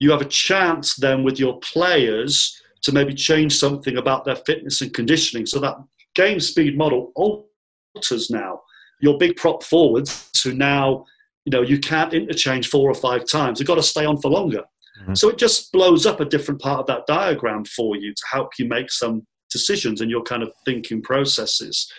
[0.00, 4.80] You have a chance then with your players to maybe change something about their fitness
[4.80, 5.46] and conditioning.
[5.46, 5.76] So that
[6.14, 8.60] game speed model alters now.
[9.00, 11.04] Your big prop forwards who now,
[11.44, 13.58] you know, you can't interchange four or five times.
[13.58, 14.64] You've got to stay on for longer.
[15.02, 15.14] Mm-hmm.
[15.14, 18.50] So it just blows up a different part of that diagram for you to help
[18.58, 21.90] you make some decisions in your kind of thinking processes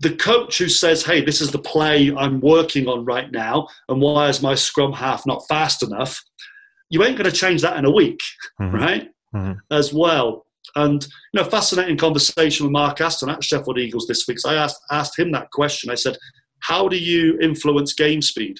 [0.00, 4.00] the coach who says, "Hey, this is the play I'm working on right now, and
[4.00, 6.22] why is my scrum half not fast enough?"
[6.90, 8.20] You ain't going to change that in a week,
[8.60, 8.74] mm-hmm.
[8.74, 9.10] right?
[9.34, 9.52] Mm-hmm.
[9.70, 10.46] As well,
[10.76, 14.38] and you know, fascinating conversation with Mark Aston at Sheffield Eagles this week.
[14.38, 15.90] So I asked asked him that question.
[15.90, 16.16] I said,
[16.64, 18.58] "How do you influence game speed?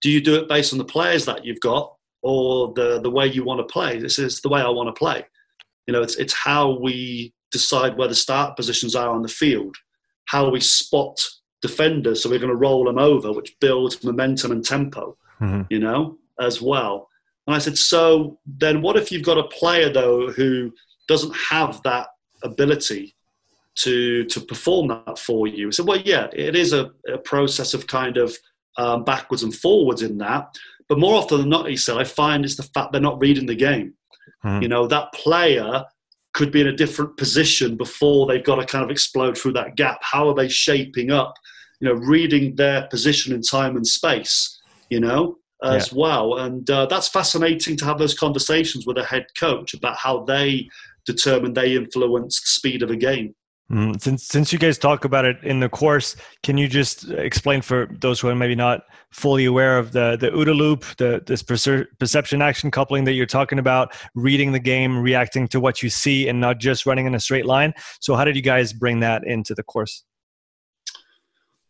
[0.00, 3.26] Do you do it based on the players that you've got, or the the way
[3.26, 3.98] you want to play?
[3.98, 5.26] This is the way I want to play.
[5.86, 9.76] You know, it's it's how we decide where the start positions are on the field,
[10.26, 11.18] how we spot
[11.60, 15.62] defenders, so we're going to roll them over, which builds momentum and tempo, mm-hmm.
[15.70, 17.08] you know, as well.
[17.46, 20.72] And I said, so then what if you've got a player though who
[21.08, 22.08] doesn't have that
[22.42, 23.14] ability
[23.76, 25.70] to to perform that for you?
[25.72, 28.36] Said, well, yeah, it is a, a process of kind of
[28.78, 30.54] um, backwards and forwards in that.
[30.88, 33.46] But more often than not, he said, I find it's the fact they're not reading
[33.46, 33.94] the game.
[34.44, 34.62] Mm-hmm.
[34.62, 35.84] You know, that player
[36.34, 39.76] could be in a different position before they've got to kind of explode through that
[39.76, 39.98] gap.
[40.02, 41.34] How are they shaping up?
[41.80, 44.58] You know, reading their position in time and space.
[44.90, 45.98] You know, as yeah.
[45.98, 50.24] well, and uh, that's fascinating to have those conversations with a head coach about how
[50.24, 50.68] they
[51.06, 53.34] determine they influence the speed of a game.
[53.70, 57.62] Mm, since since you guys talk about it in the course, can you just explain
[57.62, 61.42] for those who are maybe not fully aware of the the OODA loop, the this
[61.42, 66.28] perception action coupling that you're talking about, reading the game, reacting to what you see,
[66.28, 67.72] and not just running in a straight line?
[68.00, 70.04] So, how did you guys bring that into the course?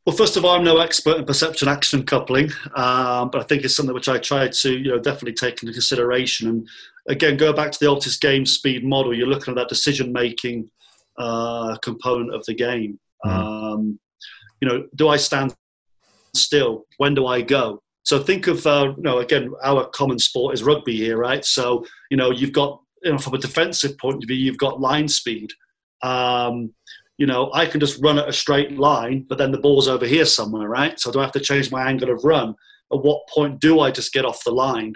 [0.04, 3.62] Well, first of all, I'm no expert in perception action coupling, um, but I think
[3.62, 6.48] it's something which I try to, you know, definitely take into consideration.
[6.48, 6.68] And
[7.08, 9.14] again, go back to the Altis game speed model.
[9.14, 10.68] You're looking at that decision making
[11.18, 12.98] uh, component of the game.
[13.24, 13.30] Mm.
[13.30, 13.98] Um,
[14.60, 15.54] you know, do I stand
[16.34, 16.84] still?
[16.98, 17.82] When do I go?
[18.04, 21.44] So think of, uh, you know, again, our common sport is rugby here, right?
[21.44, 24.80] So, you know, you've got, you know, from a defensive point of view, you've got
[24.80, 25.50] line speed.
[26.02, 26.72] Um,
[27.18, 30.06] you know, I can just run at a straight line, but then the ball's over
[30.06, 30.98] here somewhere, right?
[30.98, 32.54] So do I have to change my angle of run?
[32.92, 34.94] At what point do I just get off the line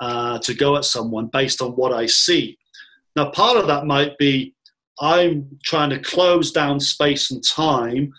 [0.00, 2.58] uh, to go at someone based on what I see?
[3.14, 4.54] Now, part of that might be
[5.00, 8.12] I'm trying to close down space and time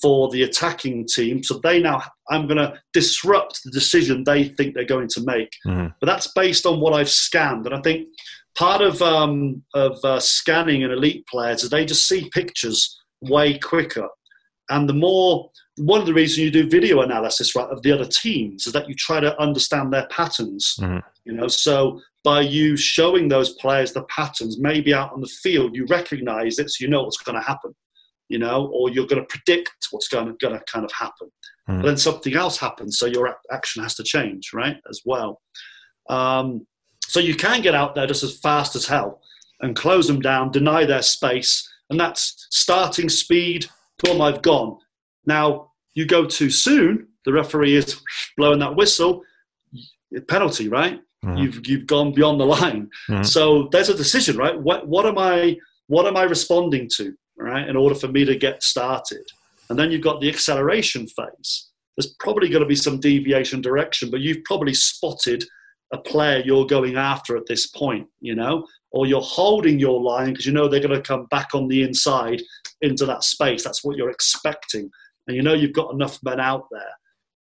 [0.00, 1.42] for the attacking team.
[1.42, 5.50] So they now, I'm going to disrupt the decision they think they're going to make.
[5.66, 5.88] Mm-hmm.
[6.00, 7.66] But that's based on what I've scanned.
[7.66, 8.08] And I think
[8.56, 13.58] part of, um, of uh, scanning an elite player is they just see pictures way
[13.58, 14.08] quicker.
[14.70, 18.06] And the more, one of the reasons you do video analysis right, of the other
[18.06, 20.76] teams is that you try to understand their patterns.
[20.80, 20.98] Mm-hmm.
[21.24, 25.74] You know, so by you showing those players the patterns, maybe out on the field,
[25.74, 27.74] you recognize it, so you know what's going to happen,
[28.28, 31.30] you know, or you're going to predict what's going to, going to kind of happen.
[31.68, 31.80] Mm.
[31.80, 35.40] But then something else happens, so your action has to change, right, as well.
[36.08, 36.66] Um,
[37.06, 39.20] so you can get out there just as fast as hell
[39.60, 43.66] and close them down, deny their space, and that's starting speed.
[44.02, 44.78] Boom, I've gone.
[45.26, 47.08] Now you go too soon.
[47.24, 48.00] The referee is
[48.36, 49.22] blowing that whistle.
[50.28, 51.00] Penalty, right?
[51.24, 51.36] Mm-hmm.
[51.36, 52.90] You've you've gone beyond the line.
[53.08, 53.22] Mm-hmm.
[53.22, 54.58] So there's a decision, right?
[54.58, 55.56] What what am I
[55.86, 57.68] what am I responding to, right?
[57.68, 59.26] In order for me to get started,
[59.68, 61.68] and then you've got the acceleration phase.
[61.96, 65.44] There's probably going to be some deviation direction, but you've probably spotted
[65.92, 70.30] a player you're going after at this point, you know, or you're holding your line
[70.30, 72.40] because you know they're going to come back on the inside
[72.80, 73.62] into that space.
[73.62, 74.90] That's what you're expecting,
[75.26, 76.92] and you know you've got enough men out there.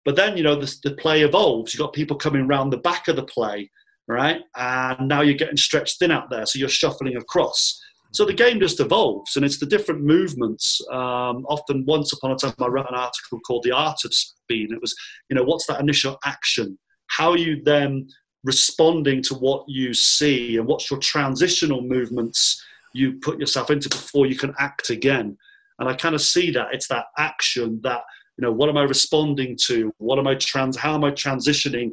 [0.06, 1.74] But then, you know, the, the play evolves.
[1.74, 3.70] You've got people coming around the back of the play,
[4.08, 4.42] right?
[4.56, 7.80] And now you're getting stretched thin out there, so you're shuffling across.
[8.14, 10.82] So the game just evolves, and it's the different movements.
[10.92, 14.72] Um, often, once upon a time, I wrote an article called "The Art of Speed."
[14.72, 14.94] It was,
[15.30, 16.78] you know, what's that initial action?
[17.08, 18.08] How are you then
[18.44, 22.62] responding to what you see, and what's your transitional movements
[22.94, 25.38] you put yourself into before you can act again.
[25.80, 28.02] And I kind of see that it's that action that
[28.38, 29.94] you know what am I responding to?
[29.98, 30.78] What am I trans?
[30.78, 31.92] How am I transitioning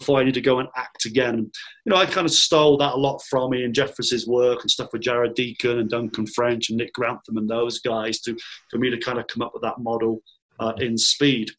[0.00, 1.50] before I need to go and act again?
[1.84, 4.92] You know, I kind of stole that a lot from Ian Jeffreys' work and stuff
[4.92, 8.36] with Jared Deacon and Duncan French and Nick Grantham and those guys to
[8.70, 10.22] for me to kind of come up with that model
[10.58, 11.50] uh, in speed.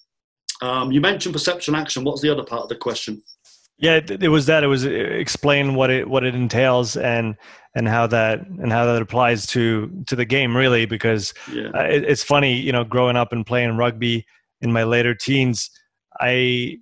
[0.61, 2.03] Um, you mentioned perception action.
[2.03, 3.21] What's the other part of the question?
[3.77, 4.63] Yeah, it was that.
[4.63, 7.35] It was uh, explain what it what it entails and
[7.75, 11.67] and how that and how that applies to to the game really because yeah.
[11.75, 14.25] uh, it, it's funny you know growing up and playing rugby
[14.61, 15.69] in my later teens
[16.19, 16.77] I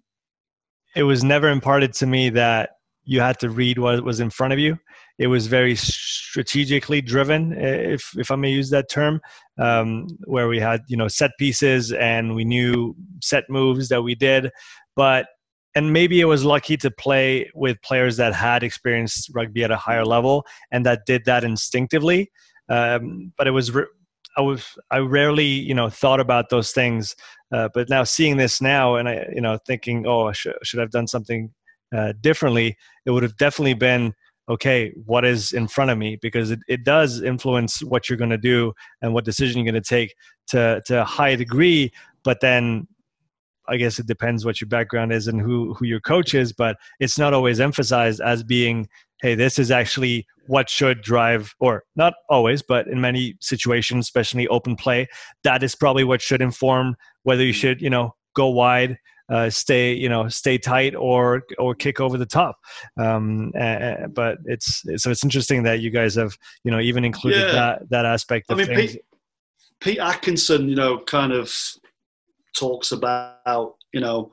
[0.95, 2.71] it was never imparted to me that
[3.05, 4.77] you had to read what was in front of you.
[5.17, 9.21] It was very strategically driven, if if I may use that term,
[9.59, 14.15] um, where we had you know set pieces and we knew set moves that we
[14.15, 14.51] did,
[14.95, 15.27] but
[15.75, 19.77] and maybe it was lucky to play with players that had experienced rugby at a
[19.77, 22.31] higher level and that did that instinctively.
[22.69, 23.75] Um, but it was
[24.37, 27.15] I was I rarely you know thought about those things,
[27.51, 30.91] uh, but now seeing this now and I you know thinking oh should should I've
[30.91, 31.51] done something
[31.95, 34.13] uh, differently, it would have definitely been
[34.49, 38.29] okay what is in front of me because it, it does influence what you're going
[38.29, 40.13] to do and what decision you're going to take
[40.47, 41.91] to to a high degree
[42.23, 42.87] but then
[43.67, 46.77] I guess it depends what your background is and who who your coach is, but
[46.99, 48.87] it's not always emphasized as being,
[49.21, 54.47] hey, this is actually what should drive, or not always, but in many situations, especially
[54.49, 55.07] open play,
[55.43, 58.97] that is probably what should inform whether you should, you know, go wide,
[59.29, 62.57] uh, stay, you know, stay tight, or or kick over the top.
[62.97, 67.39] Um, uh, but it's so it's interesting that you guys have, you know, even included
[67.39, 67.51] yeah.
[67.53, 68.47] that that aspect.
[68.49, 68.91] I mean, things.
[68.91, 69.01] Pete,
[69.79, 71.53] Pete Atkinson, you know, kind of
[72.53, 74.31] talks about, you know,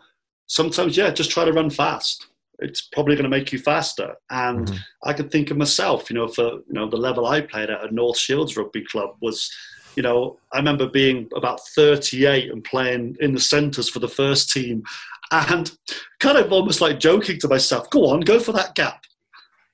[0.51, 2.27] sometimes, yeah, just try to run fast.
[2.59, 4.15] It's probably going to make you faster.
[4.31, 5.09] And mm-hmm.
[5.09, 7.83] I can think of myself, you know, for, you know, the level I played at
[7.83, 9.51] at North Shields Rugby Club was,
[9.97, 14.51] you know, I remember being about 38 and playing in the centres for the first
[14.51, 14.83] team
[15.31, 15.71] and
[16.19, 19.05] kind of almost like joking to myself, go on, go for that gap.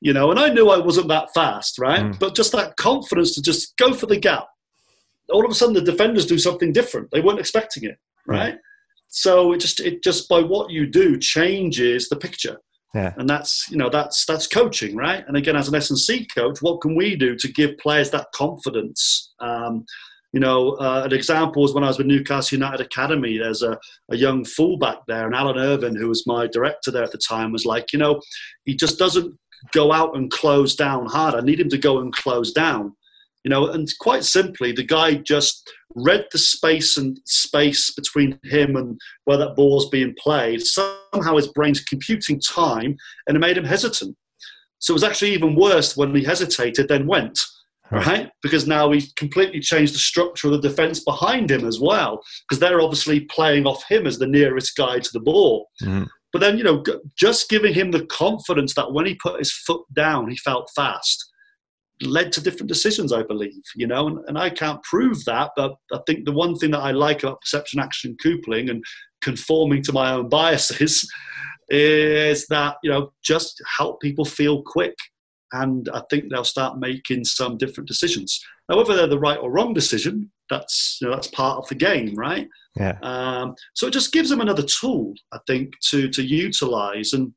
[0.00, 2.02] You know, and I knew I wasn't that fast, right?
[2.02, 2.18] Mm.
[2.20, 4.46] But just that confidence to just go for the gap.
[5.30, 7.10] All of a sudden, the defenders do something different.
[7.10, 8.58] They weren't expecting it right?
[9.08, 12.58] So it just it just by what you do changes the picture.
[12.94, 13.12] Yeah.
[13.16, 15.24] And that's you know that's that's coaching, right?
[15.26, 18.10] And again, as an S and C coach, what can we do to give players
[18.10, 19.34] that confidence?
[19.40, 19.84] Um,
[20.32, 23.38] you know, uh, an example was when I was with Newcastle United Academy.
[23.38, 23.78] There's a,
[24.10, 27.52] a young fullback there, and Alan Irvine, who was my director there at the time,
[27.52, 28.20] was like, you know,
[28.64, 29.34] he just doesn't
[29.72, 31.34] go out and close down hard.
[31.34, 32.94] I need him to go and close down.
[33.46, 38.74] You know, and quite simply, the guy just read the space and space between him
[38.74, 40.62] and where that ball ball's being played.
[40.62, 42.96] Somehow his brain's computing time,
[43.28, 44.16] and it made him hesitant.
[44.80, 47.38] So it was actually even worse when he hesitated, then went
[47.92, 48.32] right?
[48.42, 52.58] Because now he's completely changed the structure of the defense behind him as well, because
[52.58, 55.68] they're obviously playing off him as the nearest guy to the ball.
[55.80, 56.08] Mm.
[56.32, 56.82] But then, you know,
[57.16, 61.30] just giving him the confidence that when he put his foot down, he felt fast
[62.02, 65.74] led to different decisions, I believe, you know, and, and I can't prove that, but
[65.92, 68.84] I think the one thing that I like about perception action coupling and
[69.22, 71.10] conforming to my own biases
[71.68, 74.94] is that, you know, just help people feel quick.
[75.52, 78.40] And I think they'll start making some different decisions.
[78.68, 81.74] Now, whether they're the right or wrong decision, that's you know, that's part of the
[81.74, 82.48] game, right?
[82.76, 82.98] Yeah.
[83.02, 87.12] Um, so it just gives them another tool, I think, to to utilize.
[87.12, 87.32] And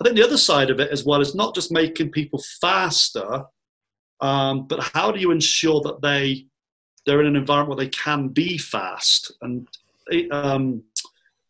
[0.00, 3.44] I think the other side of it as well is not just making people faster,
[4.20, 6.46] um, but how do you ensure that they
[7.06, 9.32] they're in an environment where they can be fast?
[9.40, 9.66] And
[10.30, 10.82] um,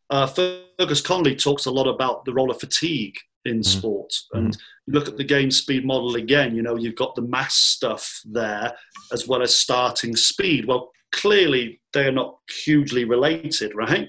[0.09, 3.79] uh, Fergus Connolly talks a lot about the role of fatigue in mm-hmm.
[3.79, 4.13] sport.
[4.33, 4.61] And mm-hmm.
[4.87, 8.21] you look at the game speed model again, you know, you've got the mass stuff
[8.25, 8.73] there
[9.13, 10.67] as well as starting speed.
[10.67, 14.09] Well, clearly they're not hugely related, right?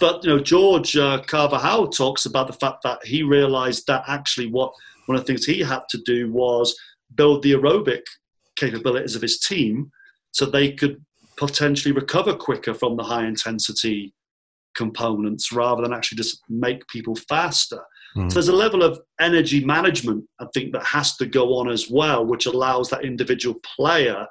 [0.00, 4.48] But, you know, George uh, Carver talks about the fact that he realized that actually
[4.48, 4.72] what
[5.06, 6.76] one of the things he had to do was
[7.14, 8.02] build the aerobic
[8.56, 9.90] capabilities of his team
[10.32, 11.04] so they could
[11.36, 14.14] potentially recover quicker from the high intensity
[14.76, 17.80] components rather than actually just make people faster.
[18.16, 18.30] Mm.
[18.30, 21.90] So there's a level of energy management, I think, that has to go on as
[21.90, 24.26] well, which allows that individual player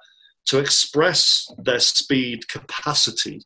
[0.46, 3.42] to express their speed capacity.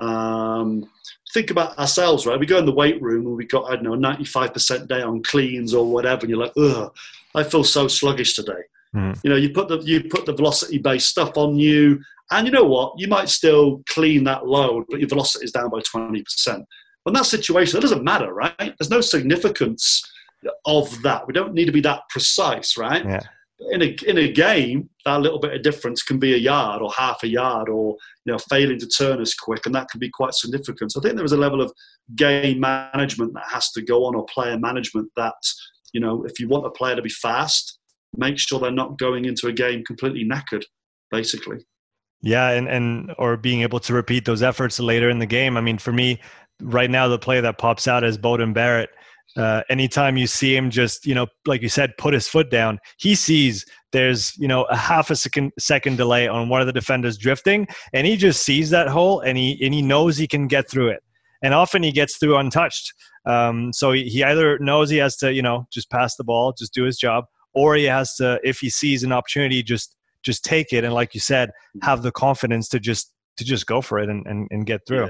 [0.00, 0.88] Um,
[1.34, 2.38] think about ourselves, right?
[2.38, 5.02] We go in the weight room and we got, I don't know, a 95% day
[5.02, 6.94] on cleans or whatever, and you're like, ugh,
[7.34, 8.62] I feel so sluggish today.
[8.94, 9.18] Mm.
[9.22, 12.52] You know, you put the you put the velocity based stuff on you, and you
[12.52, 12.94] know what?
[12.96, 16.64] You might still clean that load, but your velocity is down by twenty percent.
[17.06, 18.54] In that situation, it doesn't matter, right?
[18.58, 20.02] There's no significance
[20.66, 21.26] of that.
[21.26, 23.04] We don't need to be that precise, right?
[23.04, 23.20] Yeah.
[23.72, 26.92] in a in a game, that little bit of difference can be a yard or
[26.92, 30.10] half a yard, or you know, failing to turn as quick, and that can be
[30.10, 30.92] quite significant.
[30.92, 31.72] So I think there is a level of
[32.14, 35.34] game management that has to go on, or player management that
[35.92, 37.77] you know, if you want a player to be fast,
[38.16, 40.64] make sure they're not going into a game completely knackered,
[41.10, 41.58] basically.
[42.20, 45.56] Yeah, and and or being able to repeat those efforts later in the game.
[45.56, 46.20] I mean, for me,
[46.60, 48.90] right now, the play that pops out is Beauden Barrett.
[49.36, 52.78] Uh, anytime you see him just, you know, like you said, put his foot down,
[52.98, 56.72] he sees there's, you know, a half a second second delay on one of the
[56.72, 60.48] defenders drifting, and he just sees that hole and he and he knows he can
[60.48, 61.02] get through it.
[61.42, 62.92] And often he gets through untouched.
[63.26, 66.52] Um, so he, he either knows he has to, you know, just pass the ball,
[66.58, 67.26] just do his job,
[67.58, 71.14] or he has to, if he sees an opportunity, just just take it and like
[71.14, 71.48] you said
[71.82, 75.08] have the confidence to just to just go for it and, and, and get through.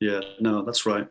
[0.00, 0.12] Yeah.
[0.12, 0.20] yeah.
[0.40, 1.06] No that's right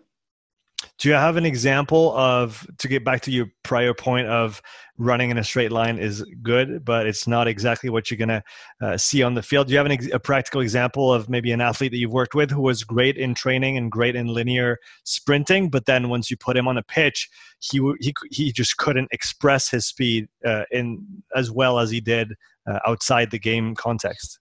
[0.98, 4.62] do you have an example of to get back to your prior point of
[4.98, 8.44] running in a straight line is good but it's not exactly what you're going to
[8.82, 11.62] uh, see on the field do you have an, a practical example of maybe an
[11.62, 15.70] athlete that you've worked with who was great in training and great in linear sprinting
[15.70, 17.30] but then once you put him on a pitch
[17.60, 21.06] he he, he just couldn't express his speed uh, in
[21.36, 22.34] as well as he did
[22.68, 24.40] uh, outside the game context?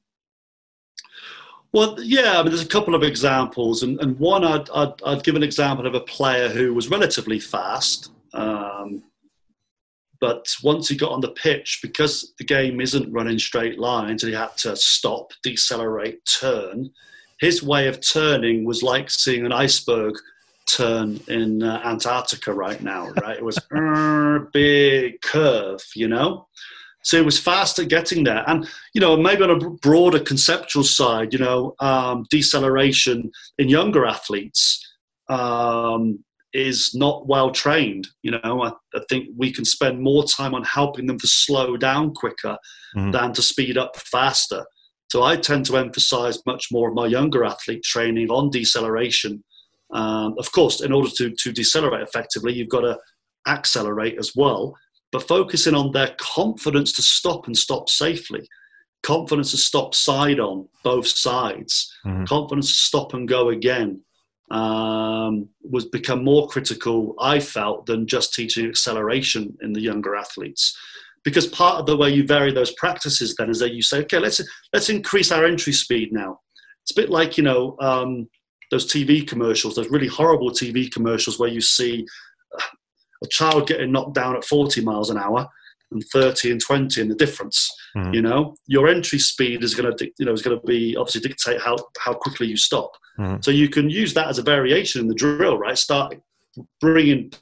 [1.75, 5.25] Well, yeah, I mean, there's a couple of examples, and, and one I'd, I'd, I'd,
[5.25, 9.03] give an example of a player who was relatively fast, um,
[10.21, 14.31] but once he got on the pitch, because the game isn't running straight lines, and
[14.31, 16.91] he had to stop, decelerate, turn.
[17.41, 20.15] His way of turning was like seeing an iceberg
[20.71, 23.39] turn in uh, Antarctica right now, right?
[23.39, 26.47] It was a big curve, you know.
[27.05, 28.43] So it was fast at getting there.
[28.49, 34.07] And, you know, maybe on a broader conceptual side, you know, um, deceleration in younger
[34.07, 34.81] athletes
[35.29, 36.25] um,
[36.55, 38.09] is not well trained.
[38.23, 41.77] You know, I, I, think we can spend more time on helping them to slow
[41.77, 42.57] down quicker
[42.97, 43.11] mm-hmm.
[43.11, 44.65] than to speed up faster.
[45.11, 49.45] So I tend to emphasize much more of my younger athlete training on deceleration.
[49.93, 52.99] Um, of course, in order to, to decelerate effectively, you've got to
[53.47, 54.75] accelerate as well
[55.15, 58.49] but focusing on their confidence to stop and stop safely,
[59.05, 62.25] confidence to stop side on both sides, mm-hmm.
[62.25, 64.01] confidence to stop and go again
[64.51, 70.77] um, was become more critical, I felt, than just teaching acceleration in the younger athletes.
[71.23, 74.19] Because part of the way you vary those practices then is that you say, okay,
[74.19, 74.41] let's
[74.73, 76.41] let's increase our entry speed now.
[76.83, 78.29] It's a bit like you know um,
[78.73, 82.05] those TV commercials, those really horrible TV commercials where you see
[83.25, 85.49] a child getting knocked down at 40 miles an hour
[85.91, 88.15] and 30 and 20 and the difference mm.
[88.15, 91.21] you know your entry speed is going to you know is going to be obviously
[91.21, 93.43] dictate how how quickly you stop mm.
[93.45, 96.17] so you can use that as a variation in the drill right start
[96.81, 97.33] bringing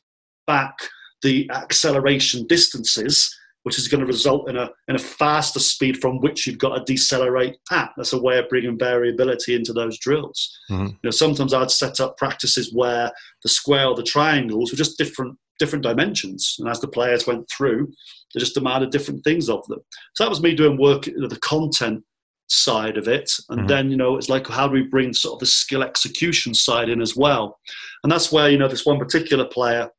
[0.47, 0.75] back
[1.23, 6.21] the acceleration distances which is going to result in a in a faster speed from
[6.21, 7.91] which you've got to decelerate at.
[7.97, 10.59] That's a way of bringing variability into those drills.
[10.71, 10.87] Mm-hmm.
[10.87, 13.11] You know, sometimes I'd set up practices where
[13.43, 16.57] the square or the triangles were just different different dimensions.
[16.59, 17.93] And as the players went through,
[18.33, 19.81] they just demanded different things of them.
[20.15, 22.03] So that was me doing work, you know, the content
[22.49, 23.31] side of it.
[23.49, 23.69] And mm-hmm.
[23.69, 26.89] then, you know, it's like, how do we bring sort of the skill execution side
[26.89, 27.59] in as well?
[28.03, 29.91] And that's where, you know, this one particular player,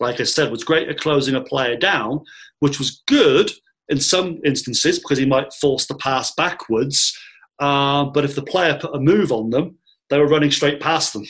[0.00, 2.20] like I said, was great at closing a player down,
[2.60, 3.50] which was good
[3.88, 7.16] in some instances because he might force the pass backwards.
[7.58, 9.76] Uh, but if the player put a move on them,
[10.10, 11.24] they were running straight past them.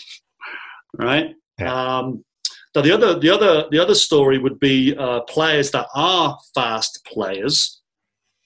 [0.99, 1.35] right?
[1.59, 1.99] Yeah.
[1.99, 2.25] Um,
[2.75, 7.07] now the other the other the other story would be uh, players that are fast
[7.07, 7.83] players,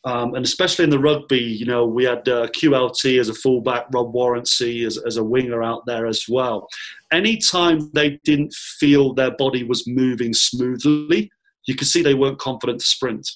[0.07, 3.87] um, and especially in the rugby, you know, we had uh, QLT as a fullback,
[3.93, 6.69] Rob Worrincy as, as a winger out there as well.
[7.13, 11.29] Anytime they didn't feel their body was moving smoothly,
[11.67, 13.29] you could see they weren't confident to sprint.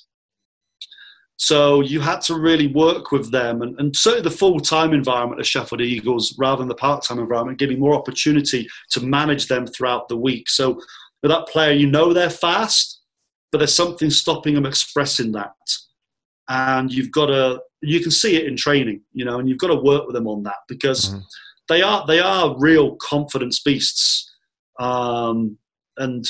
[1.43, 5.47] So you had to really work with them, and, and certainly the full-time environment of
[5.47, 10.19] Sheffield Eagles, rather than the part-time environment, giving more opportunity to manage them throughout the
[10.19, 10.51] week.
[10.51, 10.75] So
[11.23, 13.01] with that player, you know they're fast,
[13.51, 15.55] but there's something stopping them expressing that,
[16.51, 19.69] and you've got to you can see it in training, you know, and you've got
[19.69, 21.21] to work with them on that because mm-hmm.
[21.71, 24.31] they are they are real confidence beasts,
[24.79, 25.57] um,
[25.97, 26.27] and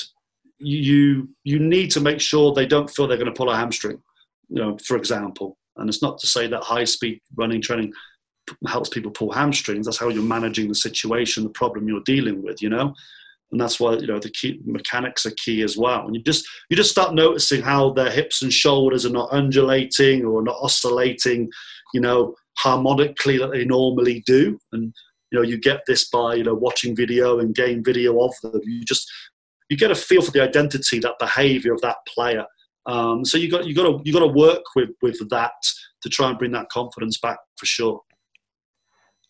[0.58, 4.00] you you need to make sure they don't feel they're going to pull a hamstring
[4.50, 5.56] you know, for example.
[5.76, 7.92] And it's not to say that high speed running training
[8.66, 9.86] helps people pull hamstrings.
[9.86, 12.92] That's how you're managing the situation, the problem you're dealing with, you know.
[13.52, 16.06] And that's why you know the key mechanics are key as well.
[16.06, 20.24] And you just you just start noticing how their hips and shoulders are not undulating
[20.24, 21.50] or not oscillating,
[21.94, 24.58] you know, harmonically that they normally do.
[24.72, 24.92] And
[25.30, 28.60] you know you get this by you know watching video and game video of them.
[28.64, 29.10] You just
[29.68, 32.44] you get a feel for the identity, that behaviour of that player
[32.86, 35.52] Um, so you got you got to you got to work with with that
[36.02, 38.00] to try and bring that confidence back for sure.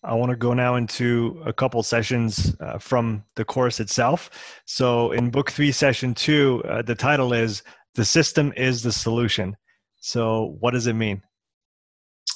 [0.03, 4.63] I want to go now into a couple sessions uh, from the course itself.
[4.65, 7.63] So, in book three, session two, uh, the title is
[7.97, 9.57] The System is the Solution.
[9.97, 11.23] So, what does it mean?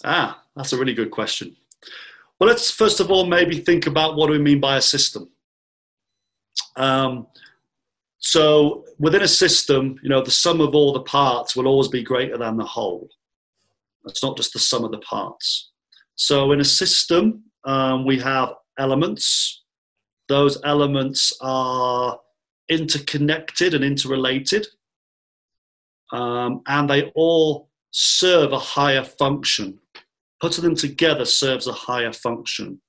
[0.04, 1.56] Ah, that's a really good question.
[2.38, 5.30] Well, let's first of all maybe think about what do we mean by a system.
[6.76, 7.28] Um,
[8.26, 12.02] so, within a system, you know, the sum of all the parts will always be
[12.02, 13.10] greater than the whole.
[14.06, 15.72] It's not just the sum of the parts.
[16.14, 19.62] So, in a system, um, we have elements.
[20.30, 22.18] Those elements are
[22.70, 24.68] interconnected and interrelated,
[26.10, 29.78] um, and they all serve a higher function.
[30.40, 32.80] Putting them together serves a higher function.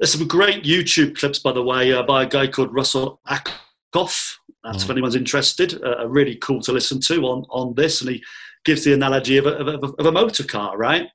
[0.00, 3.20] There's some great YouTube clips, by the way, uh, by a guy called Russell
[3.92, 4.34] Ackoff.
[4.64, 4.84] That's mm.
[4.84, 5.82] if anyone's interested.
[5.82, 8.00] Uh, really cool to listen to on, on this.
[8.00, 8.22] And he
[8.64, 11.08] gives the analogy of a, of a, of a motor car, right?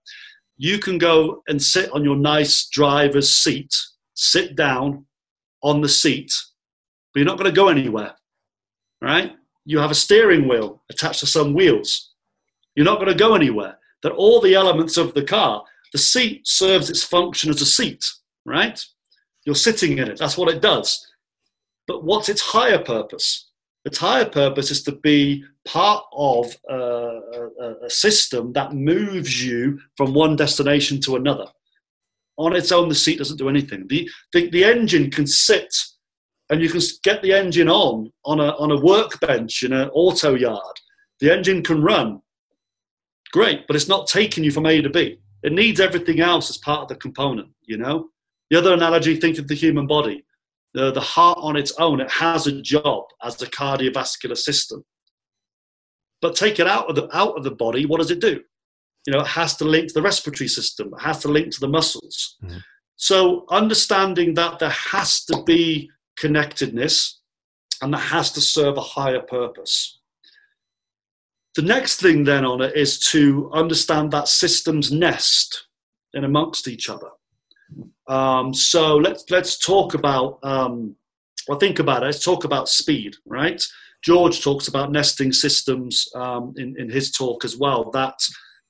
[0.57, 3.73] you can go and sit on your nice driver's seat,
[4.15, 5.05] sit down
[5.61, 6.33] on the seat,
[7.13, 8.15] but you're not going to go anywhere,
[9.01, 9.33] right?
[9.65, 12.13] You have a steering wheel attached to some wheels.
[12.75, 13.77] You're not going to go anywhere.
[14.03, 18.03] That all the elements of the car, the seat serves its function as a seat,
[18.45, 18.83] right?
[19.45, 20.17] You're sitting in it.
[20.19, 21.06] That's what it does.
[21.87, 23.49] But what's its higher purpose?
[23.85, 29.79] Its higher purpose is to be part of a, a, a, system that moves you
[29.95, 31.45] from one destination to another.
[32.37, 33.85] On its own, the seat doesn't do anything.
[33.87, 35.73] The, the, the engine can sit
[36.49, 40.35] and you can get the engine on on a, on a workbench in an auto
[40.35, 40.75] yard.
[41.19, 42.21] The engine can run.
[43.31, 45.19] Great, but it's not taking you from A to B.
[45.43, 48.09] It needs everything else as part of the component, you know?
[48.49, 50.23] The other analogy, think of the human body.
[50.77, 54.83] The, the heart on its own, it has a job as a cardiovascular system
[56.21, 58.41] but take it out of the out of the body, what does it do?
[59.05, 61.59] You know, it has to link to the respiratory system, it has to link to
[61.59, 62.37] the muscles.
[62.43, 62.57] Mm-hmm.
[62.95, 67.21] So understanding that there has to be connectedness
[67.81, 69.99] and that has to serve a higher purpose.
[71.55, 75.67] The next thing then on it is to understand that systems nest
[76.13, 77.09] in amongst each other.
[78.07, 80.95] Um, so let's let's talk about um,
[81.47, 82.07] well think about it.
[82.07, 83.61] Let's talk about speed, right?
[84.03, 88.19] George talks about nesting systems um, in, in his talk as well, that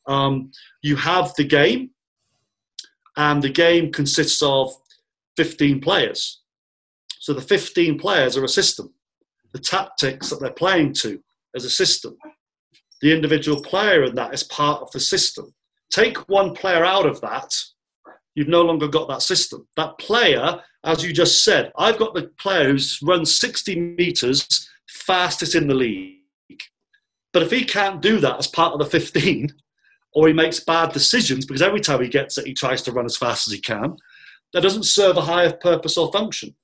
[0.07, 1.91] um, you have the game,
[3.17, 4.73] and the game consists of
[5.35, 6.41] 15 players.
[7.19, 8.93] So the 15 players are a system.
[9.53, 11.21] The tactics that they're playing to
[11.55, 12.17] as a system.
[13.01, 15.53] The individual player in that is part of the system.
[15.91, 17.53] Take one player out of that,
[18.38, 19.67] you've no longer got that system.
[19.77, 25.55] That player, as you just said, I've got the player who's run 60 meters fastest
[25.55, 26.19] in the league.
[27.33, 29.51] But if he can't do that as part of the 15,
[30.13, 33.05] or he makes bad decisions because every time he gets it, he tries to run
[33.05, 33.97] as fast as he can,
[34.53, 36.55] that doesn't serve a higher purpose or function.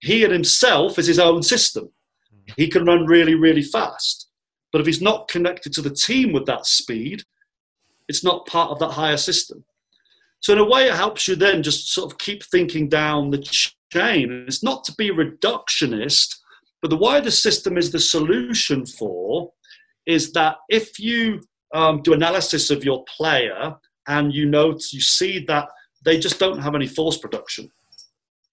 [0.00, 1.88] He in himself is his own system.
[2.58, 4.28] He can run really, really fast.
[4.72, 7.22] But if he's not connected to the team with that speed,
[8.08, 9.64] it's not part of that higher system.
[10.46, 13.38] So, in a way, it helps you then just sort of keep thinking down the
[13.92, 14.44] chain.
[14.46, 16.36] It's not to be reductionist
[16.86, 19.52] but the wider system is the solution for
[20.06, 21.40] is that if you
[21.74, 23.74] um, do analysis of your player
[24.06, 25.68] and you note you see that
[26.04, 27.68] they just don't have any force production.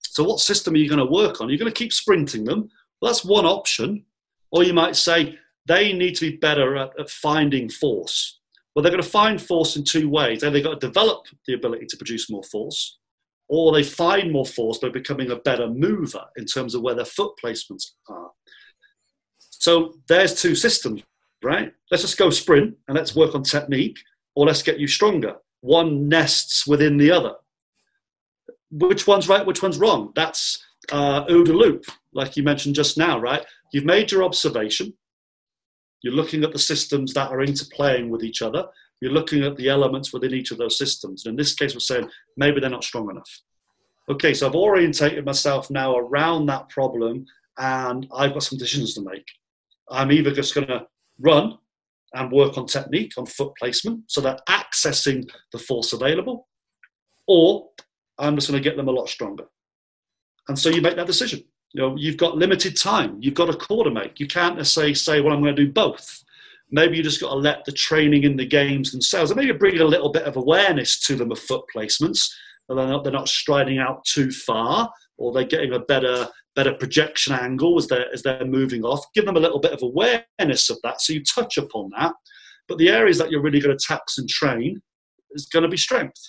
[0.02, 1.50] So what system are you going to work on?
[1.50, 2.70] You're going to keep sprinting them.
[3.00, 4.04] Well, that's one option.
[4.52, 5.38] Or you might say
[5.68, 8.40] they need to be better at, at finding force.
[8.76, 10.44] Well, they're going to find force in two ways.
[10.44, 12.98] Either they've got to develop the ability to produce more force,
[13.48, 17.06] or they find more force by becoming a better mover in terms of where their
[17.06, 18.32] foot placements are.
[19.38, 21.04] So there's two systems,
[21.44, 21.72] right?
[21.92, 24.00] Let's just go sprint and let's work on technique,
[24.36, 25.36] or let's get you stronger.
[25.62, 27.36] One nests within the other.
[28.72, 29.46] Which one's right?
[29.46, 30.12] Which one's wrong?
[30.16, 33.46] That's uh, OODA loop, like you mentioned just now, right?
[33.72, 34.94] You've made your observation.
[36.04, 38.68] You're looking at the systems that are interplaying with each other
[39.04, 41.26] you're looking at the elements within each of those systems.
[41.26, 43.30] And in this case, we're saying maybe they're not strong enough.
[44.10, 47.26] Okay, so I've orientated myself now around that problem
[47.58, 49.26] and I've got some decisions to make.
[49.92, 50.88] I'm either just going to
[51.20, 51.58] run
[52.14, 56.48] and work on technique, on foot placement, so that accessing the force available,
[57.28, 57.72] or
[58.18, 59.48] I'm just going to get them a lot stronger.
[60.48, 61.44] And so you make that decision.
[61.74, 63.18] You know, you've got limited time.
[63.20, 64.20] You've got a call to make.
[64.20, 66.24] You can't necessarily say, well, I'm going to do both.
[66.70, 69.80] Maybe you just got to let the training in the games themselves, and maybe bring
[69.80, 72.32] a little bit of awareness to them of foot placements.
[72.68, 77.34] They're not, they're not striding out too far, or they're getting a better better projection
[77.34, 79.04] angle as they're as they're moving off.
[79.14, 82.14] Give them a little bit of awareness of that, so you touch upon that.
[82.68, 84.82] But the areas that you're really going to tax and train
[85.32, 86.22] is going to be strength.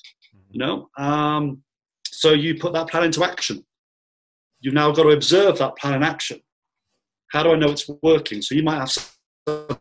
[0.50, 1.62] You know, um,
[2.06, 3.64] so you put that plan into action.
[4.64, 6.40] You've now got to observe that plan in action.
[7.32, 8.40] How do I know it's working?
[8.40, 9.04] So you might have some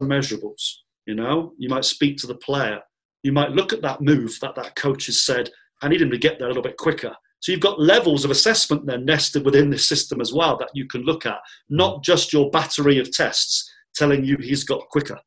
[0.01, 0.73] measurables.
[1.05, 2.81] You know, you might speak to the player.
[3.23, 5.49] You might look at that move that that coach has said.
[5.81, 7.15] I need him to get there a little bit quicker.
[7.39, 10.85] So you've got levels of assessment then nested within this system as well that you
[10.85, 15.19] can look at, not just your battery of tests telling you he's got quicker,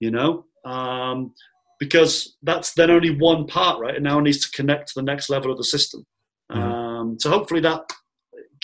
[0.00, 1.34] you know, um,
[1.78, 3.96] because that's then only one part, right?
[3.96, 6.06] And now it needs to connect to the next level of the system.
[6.50, 6.62] Mm-hmm.
[6.62, 7.82] Um, so hopefully that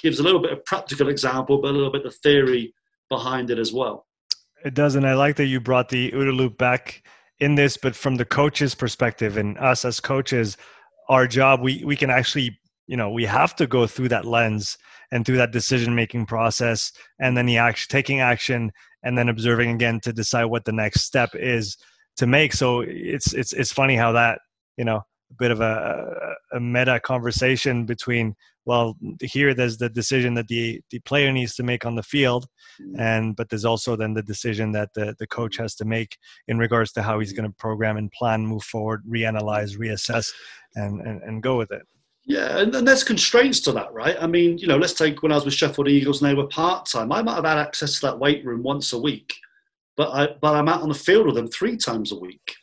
[0.02, 2.74] gives a little bit of practical example, but a little bit of theory
[3.08, 4.06] behind it as well.
[4.64, 7.02] It does, and I like that you brought the OODA loop back
[7.40, 10.56] in this, but from the coach's perspective and us as coaches,
[11.08, 14.78] our job we we can actually you know we have to go through that lens
[15.10, 18.70] and through that decision making process and then the action taking action
[19.02, 21.76] and then observing again to decide what the next step is
[22.16, 24.40] to make so it's it's it's funny how that
[24.76, 30.34] you know a bit of a, a meta conversation between well here there's the decision
[30.34, 32.46] that the the player needs to make on the field
[32.80, 33.00] mm-hmm.
[33.00, 36.16] and but there's also then the decision that the, the coach has to make
[36.48, 40.30] in regards to how he's going to program and plan move forward reanalyze reassess
[40.74, 41.82] and, and and go with it
[42.28, 44.14] yeah, and, and, there's constraints to that, right?
[44.20, 46.46] I mean, you know, let's take when I was with Sheffield Eagles and they were
[46.46, 47.10] part time.
[47.10, 49.32] I might have had access to that weight room once a week,
[49.96, 52.54] but I but I'm out on the field with them three times a week.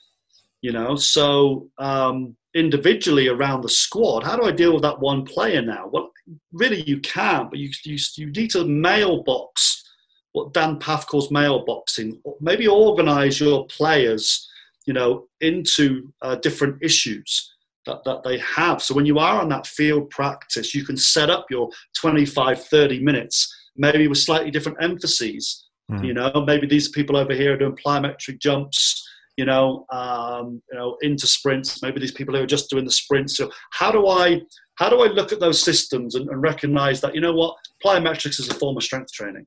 [0.62, 5.26] You know, so um, individually around the squad, how do I deal with that one
[5.26, 5.90] player now?
[5.92, 6.12] Well,
[6.52, 9.84] really, you can, but you you, you need to mailbox
[10.32, 12.20] what Dan Pfaff calls mailboxing.
[12.42, 14.50] Maybe organise your players,
[14.86, 17.54] you know, into uh, different issues
[17.86, 18.82] that, that they have.
[18.82, 23.02] So when you are on that field practice, you can set up your 25, 30
[23.02, 25.68] minutes, maybe with slightly different emphases.
[25.90, 26.06] Mm.
[26.06, 29.05] You know, maybe these people over here are doing plyometric jumps,
[29.38, 31.82] you know, um, you know, into sprints.
[31.82, 33.38] Maybe these people who are just doing the sprints.
[33.38, 34.42] So how do I
[34.76, 38.40] how do I look at those systems and, and recognize that, you know what, plyometrics
[38.40, 39.46] is a form of strength training.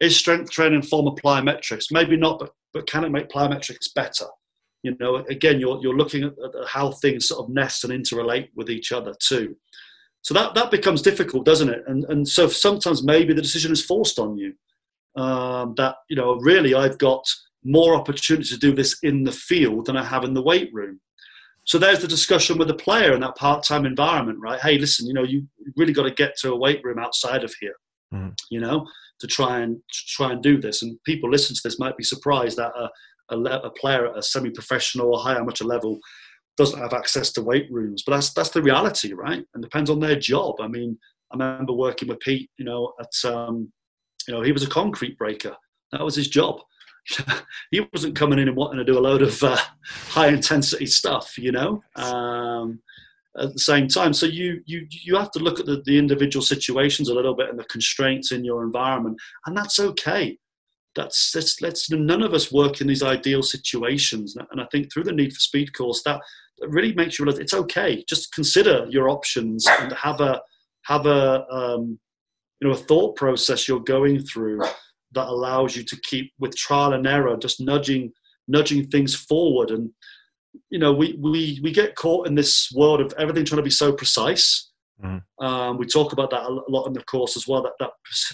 [0.00, 1.86] Is strength training a form of plyometrics?
[1.90, 4.26] Maybe not, but, but can it make plyometrics better?
[4.86, 6.34] you know again you're, you're looking at
[6.68, 9.56] how things sort of nest and interrelate with each other too
[10.22, 13.84] so that that becomes difficult doesn't it and and so sometimes maybe the decision is
[13.84, 14.52] forced on you
[15.20, 17.24] um, that you know really i've got
[17.66, 21.00] more opportunity to do this in the field than i have in the weight room
[21.64, 25.14] so there's the discussion with the player in that part-time environment right hey listen you
[25.14, 25.46] know you
[25.76, 27.76] really got to get to a weight room outside of here
[28.12, 28.32] mm.
[28.50, 28.86] you know
[29.18, 32.04] to try and to try and do this and people listen to this might be
[32.04, 32.88] surprised that a,
[33.34, 35.98] a, a player at a semi-professional or high amateur level
[36.56, 38.02] doesn't have access to weight rooms.
[38.04, 39.44] But that's that's the reality, right?
[39.54, 40.56] And depends on their job.
[40.60, 40.98] I mean,
[41.32, 42.50] I remember working with Pete.
[42.58, 43.72] You know, at um,
[44.26, 45.54] you know, he was a concrete breaker.
[45.92, 46.60] That was his job.
[47.70, 49.58] he wasn't coming in and wanting to do a load of uh,
[50.08, 51.36] high intensity stuff.
[51.38, 51.82] You know.
[51.96, 52.80] Um,
[53.38, 56.42] at the same time, so you you you have to look at the, the individual
[56.42, 60.38] situations a little bit and the constraints in your environment, and that's okay
[60.96, 64.34] that's, that's, that's none of us work in these ideal situations.
[64.50, 66.20] And I think through the Need for Speed course, that,
[66.58, 68.02] that really makes you realize it's okay.
[68.08, 70.40] Just consider your options and have a
[70.86, 71.98] have a um,
[72.60, 74.62] you know a thought process you're going through
[75.12, 78.12] that allows you to keep with trial and error, just nudging
[78.48, 79.70] nudging things forward.
[79.70, 79.90] And
[80.70, 83.70] you know, we we we get caught in this world of everything trying to be
[83.70, 84.70] so precise.
[85.02, 85.22] Mm.
[85.40, 87.62] Um, we talk about that a lot in the course as well.
[87.62, 87.90] That that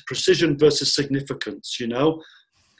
[0.07, 1.79] precision versus significance.
[1.81, 2.23] You know,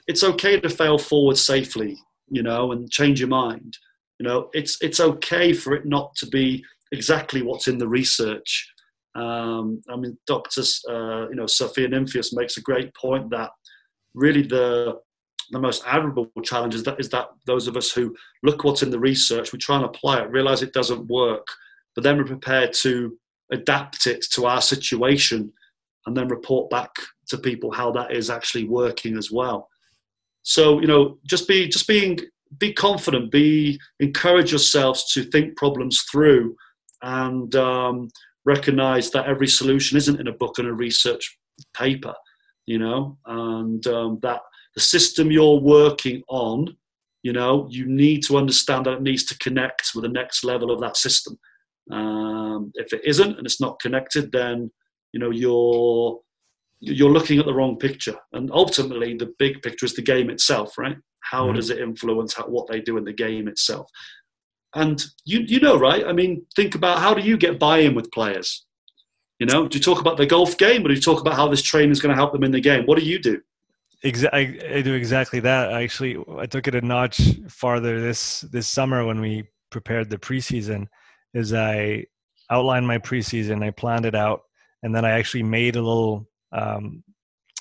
[0.07, 1.97] it's okay to fail forward safely,
[2.29, 3.77] you know, and change your mind.
[4.19, 8.69] You know, it's it's okay for it not to be exactly what's in the research.
[9.15, 13.51] Um, I mean, Doctor, uh, you know, Sophia Nimphius makes a great point that
[14.13, 14.99] really the
[15.51, 18.89] the most admirable challenge is that is that those of us who look what's in
[18.89, 21.45] the research, we try and apply it, realize it doesn't work,
[21.95, 23.17] but then we're prepared to
[23.51, 25.51] adapt it to our situation
[26.05, 26.91] and then report back
[27.27, 29.69] to people how that is actually working as well.
[30.43, 32.19] So you know, just be just being
[32.59, 36.55] be confident, be encourage yourselves to think problems through,
[37.01, 38.09] and um,
[38.45, 41.37] recognize that every solution isn't in a book and a research
[41.73, 42.13] paper.
[42.65, 44.41] You know, and um, that
[44.75, 46.77] the system you're working on,
[47.21, 50.71] you know, you need to understand that it needs to connect with the next level
[50.71, 51.37] of that system.
[51.91, 54.71] Um, if it isn't and it's not connected, then
[55.11, 56.19] you know you're
[56.79, 58.15] you're looking at the wrong picture.
[58.33, 60.97] And ultimately, the big picture is the game itself, right?
[61.21, 61.55] How mm-hmm.
[61.55, 63.89] does it influence how, what they do in the game itself?
[64.75, 66.05] And you, you know, right?
[66.05, 68.65] I mean, think about how do you get buy in with players?
[69.39, 71.47] You know, do you talk about the golf game, or do you talk about how
[71.47, 72.85] this training is going to help them in the game?
[72.85, 73.41] What do you do?
[74.03, 75.73] Exactly, I, I do exactly that.
[75.73, 77.19] I actually, I took it a notch
[77.49, 80.87] farther this this summer when we prepared the preseason.
[81.33, 82.05] Is I
[82.51, 84.41] outlined my preseason, I planned it out,
[84.83, 87.03] and then I actually made a little um,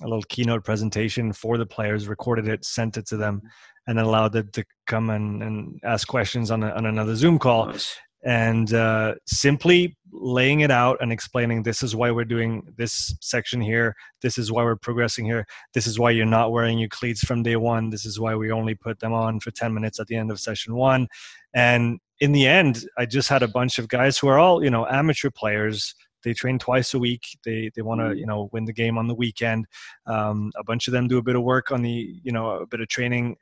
[0.02, 3.40] a little keynote presentation for the players, recorded it, sent it to them,
[3.86, 7.38] and then allowed them to come and, and ask questions on, a, on another Zoom
[7.38, 7.66] call.
[7.66, 7.96] Nice.
[8.24, 13.60] And uh, simply laying it out and explaining this is why we're doing this section
[13.60, 13.94] here.
[14.20, 15.46] This is why we're progressing here.
[15.74, 17.90] This is why you're not wearing your cleats from day one.
[17.90, 20.38] This is why we only put them on for 10 minutes at the end of
[20.38, 21.08] session one.
[21.54, 24.70] And in the end, I just had a bunch of guys who are all, you
[24.70, 27.24] know, amateur players they train twice a week.
[27.44, 28.18] They they want to mm-hmm.
[28.18, 29.66] you know win the game on the weekend.
[30.06, 32.66] Um, a bunch of them do a bit of work on the you know a
[32.66, 33.36] bit of training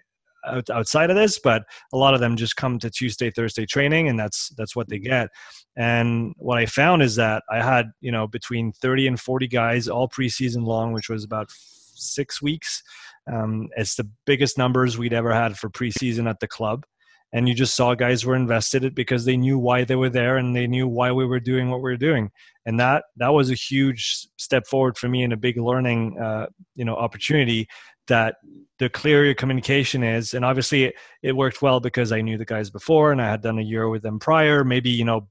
[0.70, 4.18] outside of this, but a lot of them just come to Tuesday Thursday training, and
[4.18, 5.10] that's that's what they mm-hmm.
[5.10, 5.28] get.
[5.76, 9.88] And what I found is that I had you know between thirty and forty guys
[9.88, 12.82] all preseason long, which was about six weeks.
[13.30, 16.84] Um, it's the biggest numbers we'd ever had for preseason at the club
[17.32, 20.36] and you just saw guys were invested it because they knew why they were there
[20.36, 22.30] and they knew why we were doing what we were doing
[22.66, 26.46] and that that was a huge step forward for me and a big learning uh,
[26.74, 27.66] you know opportunity
[28.10, 28.36] that
[28.78, 32.44] the clearer your communication is and obviously it, it worked well because i knew the
[32.44, 35.26] guys before and i had done a year with them prior maybe you know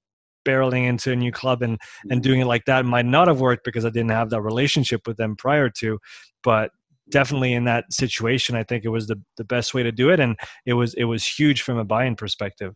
[0.46, 1.78] barreling into a new club and
[2.10, 5.06] and doing it like that might not have worked because i didn't have that relationship
[5.08, 6.00] with them prior to
[6.44, 6.72] but
[7.10, 10.20] definitely in that situation, I think it was the, the best way to do it.
[10.20, 12.76] And it was, it was huge from a buy-in perspective.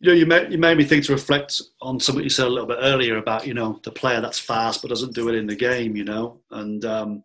[0.00, 2.50] You know, you made, you made me think to reflect on something you said a
[2.50, 5.46] little bit earlier about, you know, the player that's fast but doesn't do it in
[5.46, 7.24] the game, you know, and um,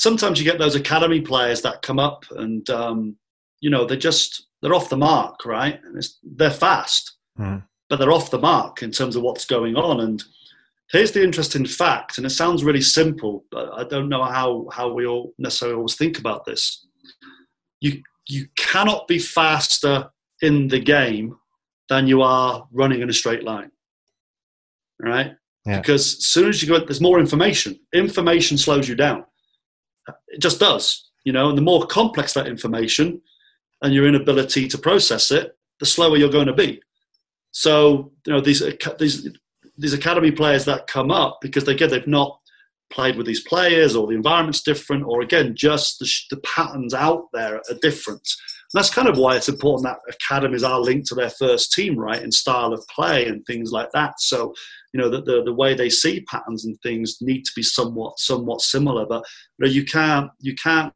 [0.00, 3.16] sometimes you get those academy players that come up and, um,
[3.60, 5.78] you know, they're just, they're off the mark, right?
[5.84, 7.62] And they're fast, mm.
[7.88, 10.00] but they're off the mark in terms of what's going on.
[10.00, 10.24] And,
[10.90, 14.92] Here's the interesting fact, and it sounds really simple, but I don't know how, how
[14.92, 16.84] we all necessarily always think about this.
[17.80, 20.10] You, you cannot be faster
[20.42, 21.36] in the game
[21.88, 23.70] than you are running in a straight line,
[25.00, 25.34] right?
[25.64, 25.78] Yeah.
[25.78, 27.78] Because as soon as you go, there's more information.
[27.94, 29.24] Information slows you down.
[30.28, 31.48] It just does, you know.
[31.48, 33.20] And the more complex that information,
[33.82, 36.80] and your inability to process it, the slower you're going to be.
[37.52, 38.62] So, you know, these
[38.98, 39.28] these
[39.78, 42.38] these academy players that come up because they get they've not
[42.92, 47.26] played with these players or the environment's different or again just the, the patterns out
[47.32, 48.28] there are different
[48.72, 51.96] and that's kind of why it's important that academies are linked to their first team
[51.96, 54.52] right in style of play and things like that so
[54.92, 58.18] you know the, the, the way they see patterns and things need to be somewhat
[58.18, 59.24] somewhat similar but
[59.58, 60.92] you, know, you can't you can't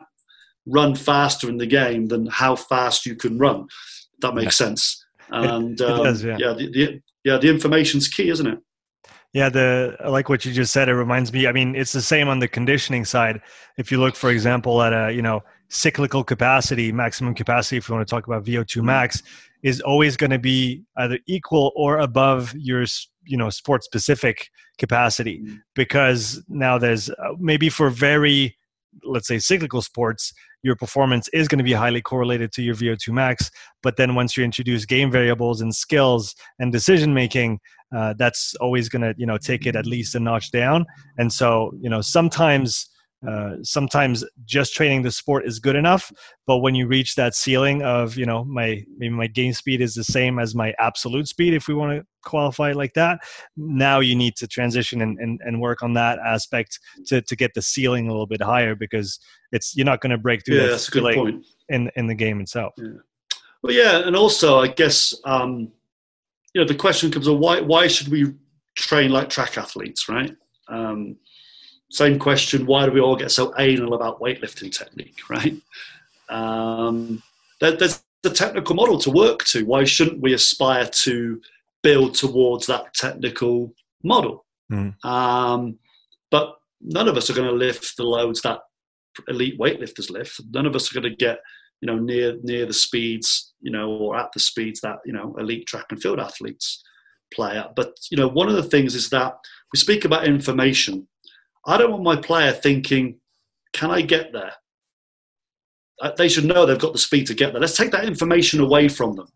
[0.66, 3.66] run faster in the game than how fast you can run
[4.20, 4.66] that makes yeah.
[4.66, 8.58] sense and um, does, yeah, yeah the, the, yeah the information's key isn't it
[9.34, 10.88] yeah, the like what you just said.
[10.88, 11.48] It reminds me.
[11.48, 13.40] I mean, it's the same on the conditioning side.
[13.76, 17.96] If you look, for example, at a you know cyclical capacity, maximum capacity, if you
[17.96, 18.86] want to talk about VO2 mm-hmm.
[18.86, 19.24] max,
[19.64, 22.84] is always going to be either equal or above your
[23.26, 24.48] you know sport specific
[24.78, 25.56] capacity mm-hmm.
[25.74, 28.56] because now there's uh, maybe for very
[29.04, 33.08] let's say cyclical sports your performance is going to be highly correlated to your vo2
[33.12, 33.50] max
[33.82, 37.58] but then once you introduce game variables and skills and decision making
[37.94, 40.84] uh, that's always going to you know take it at least a notch down
[41.18, 42.88] and so you know sometimes
[43.28, 46.12] uh, sometimes just training the sport is good enough
[46.46, 49.94] but when you reach that ceiling of you know my maybe my game speed is
[49.94, 53.18] the same as my absolute speed if we want to qualify like that
[53.56, 57.52] now you need to transition and, and, and work on that aspect to, to get
[57.54, 59.18] the ceiling a little bit higher because
[59.52, 61.46] it's you're not going to break through yeah, that's a good point.
[61.68, 62.88] in in the game itself yeah.
[63.62, 65.70] well yeah and also i guess um,
[66.54, 68.32] you know the question comes of why why should we
[68.76, 70.34] train like track athletes right
[70.68, 71.16] um,
[71.94, 75.54] same question why do we all get so anal about weightlifting technique right?
[76.28, 77.22] Um,
[77.60, 79.64] there, there's the technical model to work to.
[79.64, 81.40] Why shouldn't we aspire to
[81.82, 83.72] build towards that technical
[84.02, 84.44] model?
[84.72, 84.94] Mm.
[85.04, 85.78] um,
[86.30, 88.60] but none of us are going to lift the loads that
[89.28, 90.40] elite weightlifters lift.
[90.50, 91.38] None of us are going to get
[91.80, 95.36] you know near near the speeds you know or at the speeds that you know
[95.38, 96.82] elite track and field athletes
[97.32, 97.76] play at.
[97.76, 99.34] But you know one of the things is that
[99.72, 101.06] we speak about information
[101.66, 103.18] I don't want my player thinking,
[103.72, 104.52] can I get there?
[106.00, 107.60] Uh, they should know they've got the speed to get there.
[107.60, 109.28] Let's take that information away from them.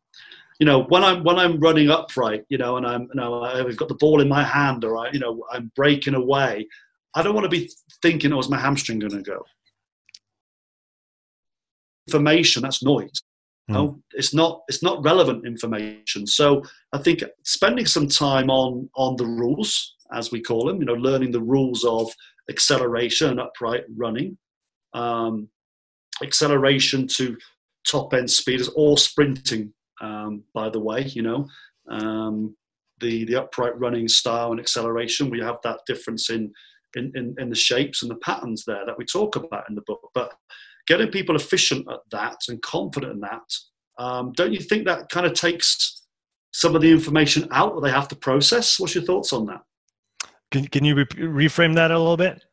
[0.58, 3.76] You know, when I'm when I'm running upright, you know, and I'm you know I've
[3.76, 6.66] got the ball in my hand, or I, you know, I'm breaking away.
[7.14, 7.70] I don't want to be
[8.02, 9.44] thinking, "Oh, is my hamstring going to go?"
[12.08, 13.22] Information that's noise.
[13.70, 13.74] Mm.
[13.74, 14.62] No, it's not.
[14.66, 16.26] It's not relevant information.
[16.26, 20.78] So I think spending some time on on the rules as we call them.
[20.78, 22.10] You know, learning the rules of
[22.50, 24.38] acceleration and upright running,
[24.94, 25.48] um,
[26.22, 27.36] acceleration to
[27.86, 29.72] top end speed or sprinting.
[30.00, 31.48] Um, by the way, you know,
[31.90, 32.56] um,
[33.00, 35.30] the the upright running style and acceleration.
[35.30, 36.52] We have that difference in,
[36.96, 39.82] in in, in the shapes and the patterns there that we talk about in the
[39.86, 40.00] book.
[40.14, 40.32] But
[40.86, 45.26] getting people efficient at that and confident in that, um, don't you think that kind
[45.26, 46.02] of takes
[46.52, 48.80] some of the information out that they have to process?
[48.80, 49.62] What's your thoughts on that?
[50.50, 52.44] Can, can you re- reframe that a little bit?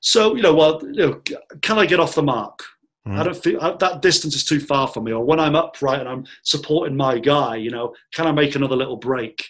[0.00, 1.22] So, you know, well, you know,
[1.60, 2.62] can I get off the mark?
[3.06, 3.18] Mm.
[3.18, 5.12] I don't feel I, that distance is too far for me.
[5.12, 8.76] Or when I'm upright and I'm supporting my guy, you know, can I make another
[8.76, 9.44] little break?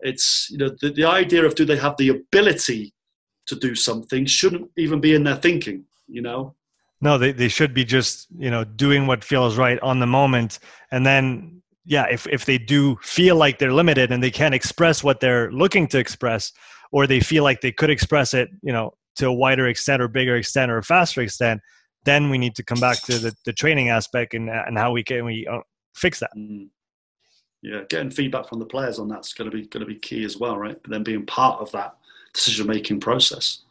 [0.00, 2.92] It's, you know, the, the idea of do they have the ability
[3.46, 6.54] to do something shouldn't even be in their thinking, you know?
[7.00, 10.58] No, they, they should be just, you know, doing what feels right on the moment.
[10.90, 15.02] And then, yeah, if, if they do feel like they're limited and they can't express
[15.02, 16.52] what they're looking to express,
[16.92, 20.08] or they feel like they could express it, you know, to a wider extent or
[20.08, 21.60] bigger extent or a faster extent,
[22.04, 25.02] then we need to come back to the, the training aspect and, and how we
[25.02, 25.60] can we uh,
[25.94, 26.30] fix that.
[26.36, 26.68] Mm.
[27.60, 30.24] Yeah, getting feedback from the players on that's going to be going to be key
[30.24, 30.80] as well, right?
[30.80, 31.96] But then being part of that
[32.32, 33.62] decision making process.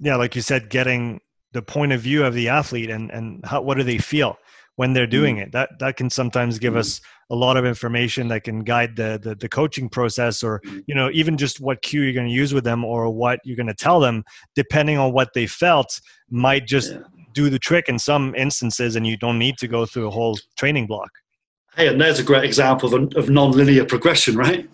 [0.00, 1.20] Yeah, like you said, getting
[1.52, 4.36] the point of view of the athlete and and how, what do they feel
[4.74, 5.42] when they're doing mm.
[5.42, 6.78] it that that can sometimes give mm.
[6.78, 7.00] us
[7.30, 10.82] a lot of information that can guide the, the, the coaching process or mm.
[10.86, 13.56] you know even just what cue you're going to use with them or what you're
[13.56, 14.24] going to tell them
[14.54, 16.00] depending on what they felt
[16.30, 16.98] might just yeah.
[17.32, 20.38] do the trick in some instances and you don't need to go through a whole
[20.56, 21.10] training block
[21.74, 24.68] hey and there's a great example of, of non-linear progression right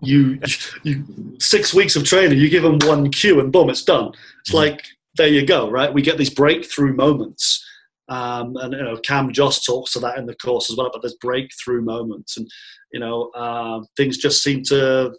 [0.00, 0.38] you,
[0.84, 1.04] you
[1.40, 4.54] six weeks of training you give them one cue and boom it's done it's mm.
[4.54, 4.86] like
[5.18, 5.92] there you go, right?
[5.92, 7.62] We get these breakthrough moments.
[8.08, 10.90] Um, and you know, Cam Josse talks to that in the course as well.
[10.92, 12.48] But there's breakthrough moments, and
[12.92, 15.14] you know, uh, things just seem to,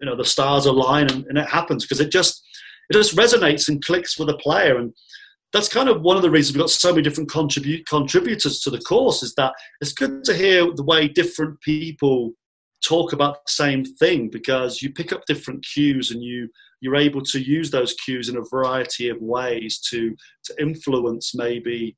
[0.00, 2.42] you know, the stars align, and, and it happens because it just
[2.90, 4.92] it just resonates and clicks with a player, and
[5.52, 8.70] that's kind of one of the reasons we've got so many different contribute contributors to
[8.70, 9.22] the course.
[9.22, 12.32] Is that it's good to hear the way different people
[12.86, 16.48] talk about the same thing because you pick up different cues and you
[16.82, 20.14] you're able to use those cues in a variety of ways to
[20.44, 21.96] to influence maybe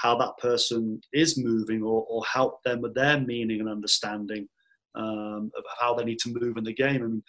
[0.00, 4.48] how that person is moving or, or help them with their meaning and understanding
[4.94, 7.02] um, of how they need to move in the game.
[7.02, 7.22] And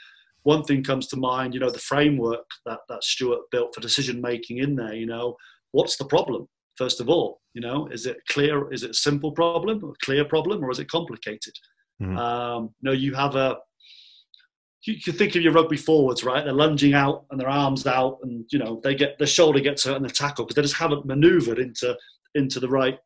[0.44, 4.22] one thing comes to mind, you know, the framework that, that Stuart built for decision
[4.22, 5.36] making in there, you know,
[5.72, 6.48] what's the problem?
[6.78, 8.72] First of all, you know, is it clear?
[8.72, 11.54] Is it a simple problem, a clear problem, or is it complicated?
[12.02, 12.18] Mm-hmm.
[12.18, 13.58] Um, you know, you have a
[14.84, 16.44] you can think of your rugby forwards, right?
[16.44, 19.84] They're lunging out and their arms out, and you know they get their shoulder gets
[19.84, 21.96] hurt in the tackle because they just haven't manoeuvred into
[22.36, 22.98] into the right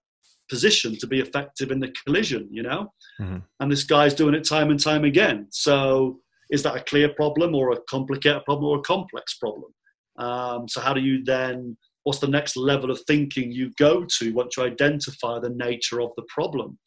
[0.49, 2.93] position to be effective in the collision, you know.
[3.19, 3.37] Mm-hmm.
[3.59, 5.47] And this guy's doing it time and time again.
[5.51, 6.19] So
[6.49, 9.71] is that a clear problem or a complicated problem or a complex problem?
[10.17, 11.77] Um, so how do you then?
[12.03, 16.11] What's the next level of thinking you go to once you identify the nature of
[16.15, 16.77] the problem?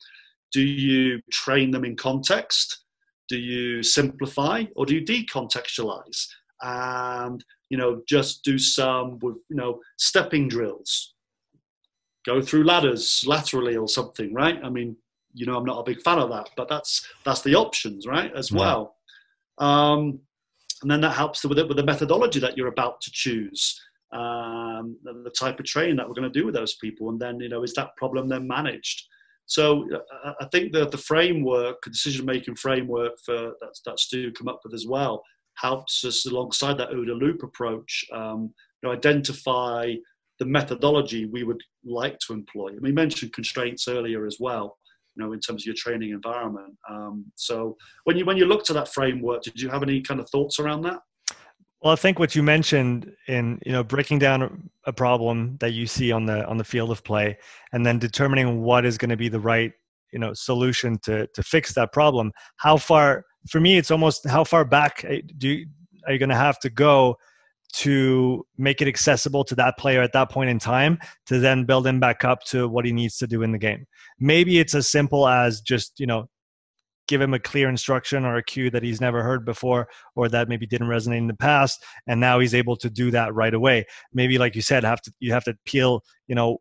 [0.52, 2.84] Do you train them in context?
[3.28, 6.24] Do you simplify or do you decontextualize?
[6.62, 11.14] And you know, just do some with you know stepping drills.
[12.28, 14.60] Go through ladders laterally or something, right?
[14.62, 14.94] I mean,
[15.32, 18.30] you know, I'm not a big fan of that, but that's that's the options, right,
[18.36, 18.58] as yeah.
[18.58, 18.96] well.
[19.56, 20.20] Um,
[20.82, 23.80] and then that helps with it with the methodology that you're about to choose,
[24.12, 27.40] um, the type of training that we're going to do with those people, and then
[27.40, 29.06] you know, is that problem then managed?
[29.46, 29.88] So
[30.38, 34.74] I think that the framework, decision making framework for that, that Stu come up with
[34.74, 35.22] as well,
[35.54, 38.52] helps us alongside that OODA loop approach, um,
[38.82, 39.94] you know, identify
[40.38, 42.68] the methodology we would like to employ.
[42.68, 44.78] And we mentioned constraints earlier as well,
[45.14, 46.76] you know, in terms of your training environment.
[46.88, 50.20] Um, so when you when you looked at that framework, did you have any kind
[50.20, 51.00] of thoughts around that?
[51.82, 55.86] Well, I think what you mentioned in you know breaking down a problem that you
[55.86, 57.38] see on the on the field of play,
[57.72, 59.72] and then determining what is going to be the right
[60.12, 62.32] you know solution to to fix that problem.
[62.56, 63.24] How far?
[63.50, 65.66] For me, it's almost how far back eh, do you,
[66.06, 67.16] are you going to have to go
[67.74, 71.86] to make it accessible to that player at that point in time to then build
[71.86, 73.84] him back up to what he needs to do in the game.
[74.18, 76.28] Maybe it's as simple as just you know
[77.08, 80.48] give him a clear instruction or a cue that he's never heard before or that
[80.48, 83.84] maybe didn't resonate in the past and now he's able to do that right away
[84.12, 86.58] maybe like you said have to you have to peel you know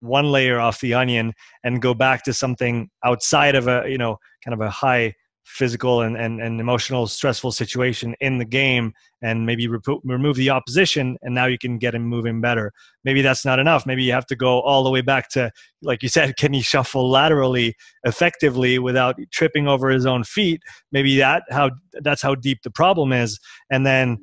[0.00, 1.32] one layer off the onion
[1.64, 5.12] and go back to something outside of a you know kind of a high
[5.48, 8.92] physical and, and, and emotional stressful situation in the game
[9.22, 12.70] and maybe re- remove the opposition and now you can get him moving better.
[13.02, 13.86] Maybe that's not enough.
[13.86, 15.50] Maybe you have to go all the way back to
[15.82, 17.74] like you said can he shuffle laterally
[18.04, 20.60] effectively without tripping over his own feet?
[20.92, 21.70] Maybe that how
[22.02, 23.40] that's how deep the problem is.
[23.70, 24.18] And then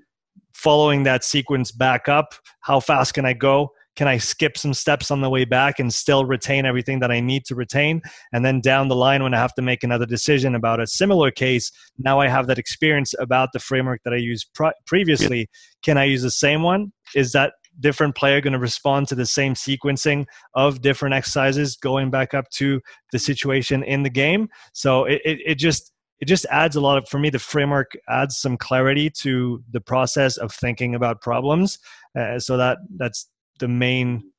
[0.54, 5.12] following that sequence back up how fast can i go can i skip some steps
[5.12, 8.02] on the way back and still retain everything that i need to retain?
[8.34, 11.32] And then down the line when i have to make another decision about a similar
[11.32, 14.48] case now i have that experience about the framework that i used
[14.86, 15.50] previously.
[15.84, 16.92] Can i use the same one?
[17.16, 22.10] Is that different player going to respond to the same sequencing of different exercises going
[22.10, 22.82] back up to
[23.12, 24.50] the situation in the game?
[24.74, 27.92] So it, it, it just it just adds a lot of for me the framework
[28.10, 31.78] adds some clarity to the process of thinking about problems.
[32.18, 33.28] Uh, so that that's
[33.60, 34.32] the main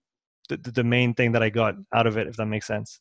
[0.49, 3.01] the, the main thing that i got out of it if that makes sense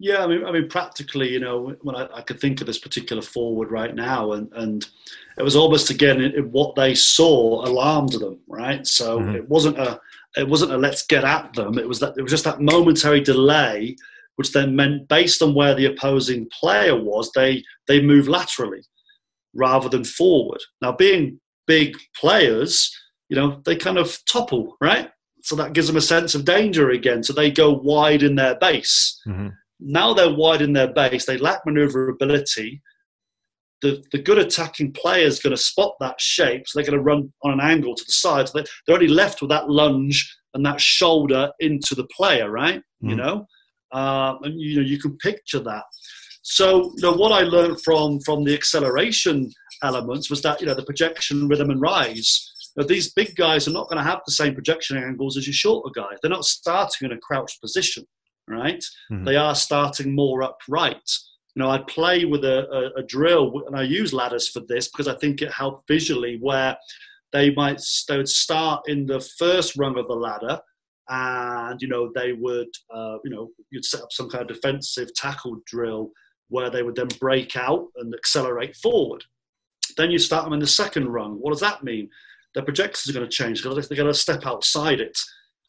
[0.00, 2.78] yeah, I mean, I mean, practically, you know, when I, I, could think of this
[2.78, 4.88] particular forward right now, and and
[5.36, 8.86] it was almost again it, it, what they saw alarmed them, right?
[8.86, 9.34] So mm-hmm.
[9.34, 10.00] it wasn't a
[10.36, 11.78] it wasn't a let's get at them.
[11.78, 13.96] It was that it was just that momentary delay,
[14.36, 18.82] which then meant based on where the opposing player was, they they move laterally
[19.52, 20.60] rather than forward.
[20.80, 22.96] Now, being big players,
[23.28, 25.10] you know, they kind of topple, right?
[25.48, 27.22] So that gives them a sense of danger again.
[27.22, 29.18] So they go wide in their base.
[29.26, 29.48] Mm-hmm
[29.80, 32.82] now they're wide in their base, they lack maneuverability.
[33.80, 37.04] The, the good attacking player is going to spot that shape, so they're going to
[37.04, 38.48] run on an angle to the side.
[38.48, 42.82] So they're only left with that lunge and that shoulder into the player, right?
[43.04, 43.10] Mm.
[43.10, 43.46] You know,
[43.92, 45.84] uh, and you know you can picture that.
[46.42, 49.48] So you know what I learned from from the acceleration
[49.84, 52.52] elements was that you know the projection, rhythm, and rise.
[52.76, 55.54] Now, these big guys are not going to have the same projection angles as your
[55.54, 56.18] shorter guys.
[56.22, 58.06] They're not starting in a crouched position
[58.48, 58.82] right?
[59.12, 59.24] Mm-hmm.
[59.24, 61.10] They are starting more upright.
[61.54, 64.88] You know, I play with a, a, a, drill, and I use ladders for this
[64.88, 66.38] because I think it helped visually.
[66.40, 66.76] Where
[67.32, 70.60] they might they would start in the first rung of the ladder,
[71.08, 75.12] and you know they would uh, you know you'd set up some kind of defensive
[75.14, 76.10] tackle drill
[76.48, 79.24] where they would then break out and accelerate forward.
[79.96, 81.34] Then you start them in the second rung.
[81.34, 82.08] What does that mean?
[82.54, 85.18] Their projections are going to change because they're going to step outside it.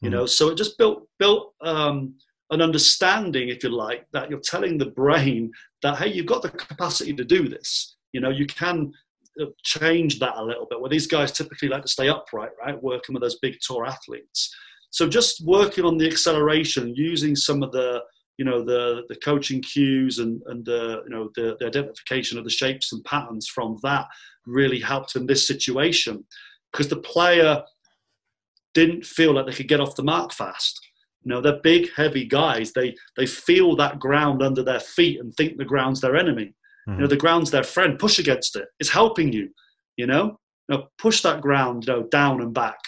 [0.00, 0.18] You mm-hmm.
[0.18, 2.14] know, so it just built built um,
[2.50, 5.52] an understanding, if you like, that you're telling the brain
[5.82, 7.96] that, hey, you've got the capacity to do this.
[8.12, 8.92] You know, you can
[9.40, 12.82] uh, change that a little bit, where these guys typically like to stay upright, right?
[12.82, 14.52] Working with those big tour athletes.
[14.90, 18.02] So just working on the acceleration, using some of the,
[18.38, 22.44] you know, the, the coaching cues and, and the, you know, the, the identification of
[22.44, 24.06] the shapes and patterns from that
[24.46, 26.24] really helped in this situation
[26.72, 27.62] because the player
[28.74, 30.80] didn't feel like they could get off the mark fast
[31.22, 32.72] you know, they're big, heavy guys.
[32.72, 36.54] They they feel that ground under their feet and think the ground's their enemy.
[36.88, 36.92] Mm-hmm.
[36.92, 37.10] You know, mm-hmm.
[37.10, 37.98] the ground's their friend.
[37.98, 38.68] Push against it.
[38.78, 39.50] It's helping you.
[39.96, 42.78] You know, you know push that ground you know, down and back,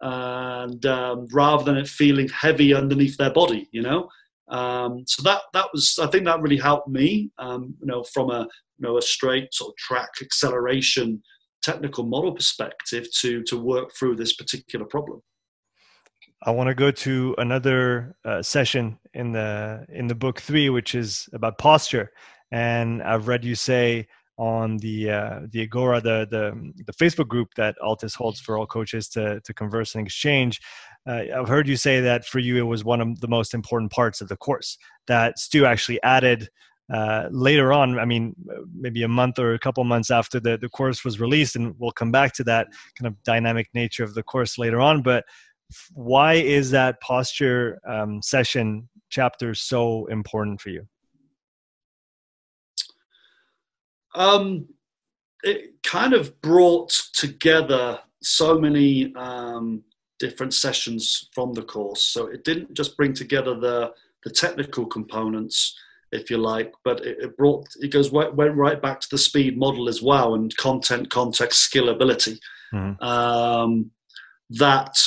[0.00, 3.68] and um, rather than it feeling heavy underneath their body.
[3.72, 4.08] You know,
[4.48, 7.32] um, so that that was I think that really helped me.
[7.38, 8.42] Um, you know, from a
[8.78, 11.20] you know a straight sort of track acceleration
[11.62, 15.22] technical model perspective to to work through this particular problem.
[16.44, 20.94] I want to go to another uh, session in the in the book three, which
[20.94, 22.10] is about posture.
[22.50, 24.08] And I've read you say
[24.38, 28.66] on the uh, the Agora, the, the the Facebook group that Altis holds for all
[28.66, 30.60] coaches to to converse and exchange.
[31.08, 33.92] Uh, I've heard you say that for you it was one of the most important
[33.92, 34.78] parts of the course.
[35.06, 36.48] That Stu actually added
[36.92, 38.34] uh, later on, I mean,
[38.74, 41.92] maybe a month or a couple months after the, the course was released, and we'll
[41.92, 42.68] come back to that
[42.98, 45.02] kind of dynamic nature of the course later on.
[45.02, 45.24] But
[45.94, 50.86] why is that posture um, session chapter so important for you?
[54.14, 54.66] Um,
[55.42, 59.82] it kind of brought together so many um,
[60.18, 62.04] different sessions from the course.
[62.04, 63.92] So it didn't just bring together the
[64.24, 65.76] the technical components,
[66.12, 69.58] if you like, but it, it brought it goes went right back to the speed
[69.58, 72.38] model as well and content, context, skill, ability.
[72.72, 73.02] Mm-hmm.
[73.02, 73.90] Um,
[74.50, 74.98] that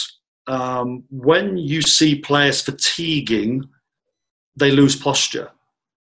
[0.48, 3.64] um, when you see players fatiguing,
[4.56, 5.52] they lose posture.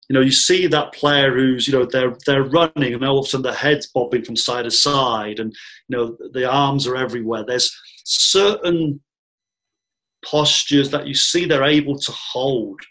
[0.09, 3.25] You know, you see that player who's, you know, they're they're running and all of
[3.25, 5.53] a sudden their head's bobbing from side to side, and
[5.87, 7.45] you know the arms are everywhere.
[7.45, 7.73] There's
[8.03, 9.01] certain
[10.25, 12.81] postures that you see they're able to hold.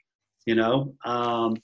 [0.46, 1.56] You know, um,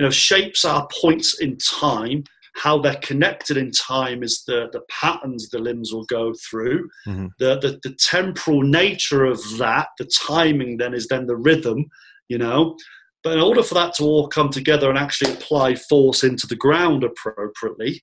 [0.00, 2.24] you know, shapes are points in time
[2.54, 6.88] how they're connected in time is the, the patterns the limbs will go through.
[7.06, 7.26] Mm-hmm.
[7.38, 11.84] The, the, the temporal nature of that, the timing then is then the rhythm,
[12.30, 12.78] you know.
[13.22, 16.56] But in order for that to all come together and actually apply force into the
[16.56, 18.00] ground appropriately,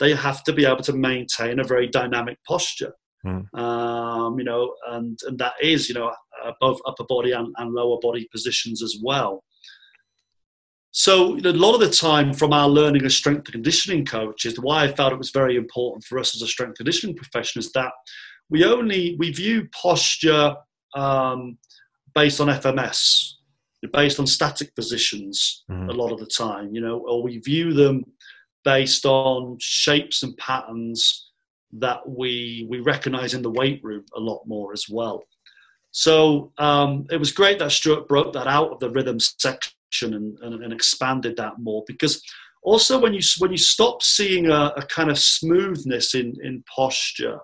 [0.00, 2.92] they have to be able to maintain a very dynamic posture.
[3.24, 3.54] Mm.
[3.56, 6.12] Um, you know, and, and that is, you know,
[6.60, 9.44] both upper body and, and lower body positions as well.
[10.98, 14.84] So a lot of the time from our learning as strength and conditioning coaches, why
[14.84, 17.92] I felt it was very important for us as a strength conditioning profession is that
[18.48, 20.56] we only we view posture
[20.94, 21.58] um,
[22.14, 23.32] based on FMS,
[23.92, 25.90] based on static positions mm-hmm.
[25.90, 28.02] a lot of the time, you know, or we view them
[28.64, 31.30] based on shapes and patterns
[31.72, 35.22] that we we recognize in the weight room a lot more as well.
[35.96, 40.38] So um, it was great that Stuart broke that out of the rhythm section and,
[40.40, 42.22] and, and expanded that more because
[42.62, 47.38] also when you when you stop seeing a, a kind of smoothness in in posture,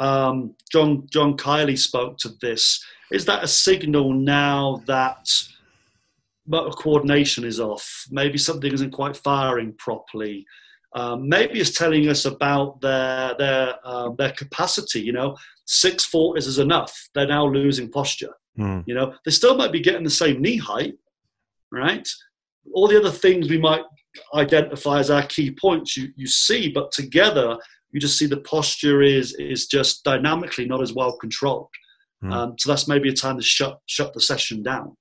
[0.00, 2.84] um, John John Kiely spoke to this.
[3.12, 5.28] Is that a signal now that
[6.48, 8.06] motor coordination is off?
[8.10, 10.44] Maybe something isn't quite firing properly.
[10.96, 15.02] Um, maybe it's telling us about their their uh, their capacity.
[15.02, 15.36] You know,
[15.66, 17.08] six forties is enough.
[17.14, 18.34] They're now losing posture.
[18.58, 18.84] Mm.
[18.86, 20.94] You know, they still might be getting the same knee height,
[21.70, 22.08] right?
[22.72, 23.82] All the other things we might
[24.34, 27.58] identify as our key points you, you see, but together
[27.92, 31.68] you just see the posture is is just dynamically not as well controlled.
[32.24, 32.32] Mm.
[32.32, 34.96] Um, so that's maybe a time to shut shut the session down.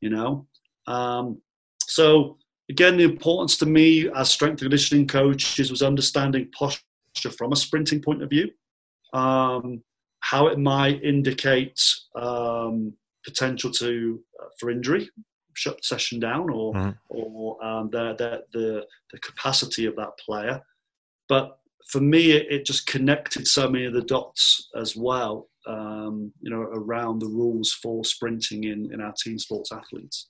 [0.00, 0.46] You know,
[0.86, 1.40] um,
[1.80, 2.38] so
[2.70, 7.56] again, the importance to me as strength and conditioning coaches was understanding posture from a
[7.56, 8.50] sprinting point of view,
[9.12, 9.82] um,
[10.20, 11.80] how it might indicate
[12.14, 12.92] um,
[13.24, 15.08] potential to uh, for injury,
[15.54, 16.96] shut the session down, or mm.
[17.08, 20.60] or um, the, the the the capacity of that player.
[21.28, 21.58] But
[21.88, 26.50] for me, it, it, just connected so many of the dots as well, um, you
[26.50, 30.28] know, around the rules for sprinting in, in our team sports athletes.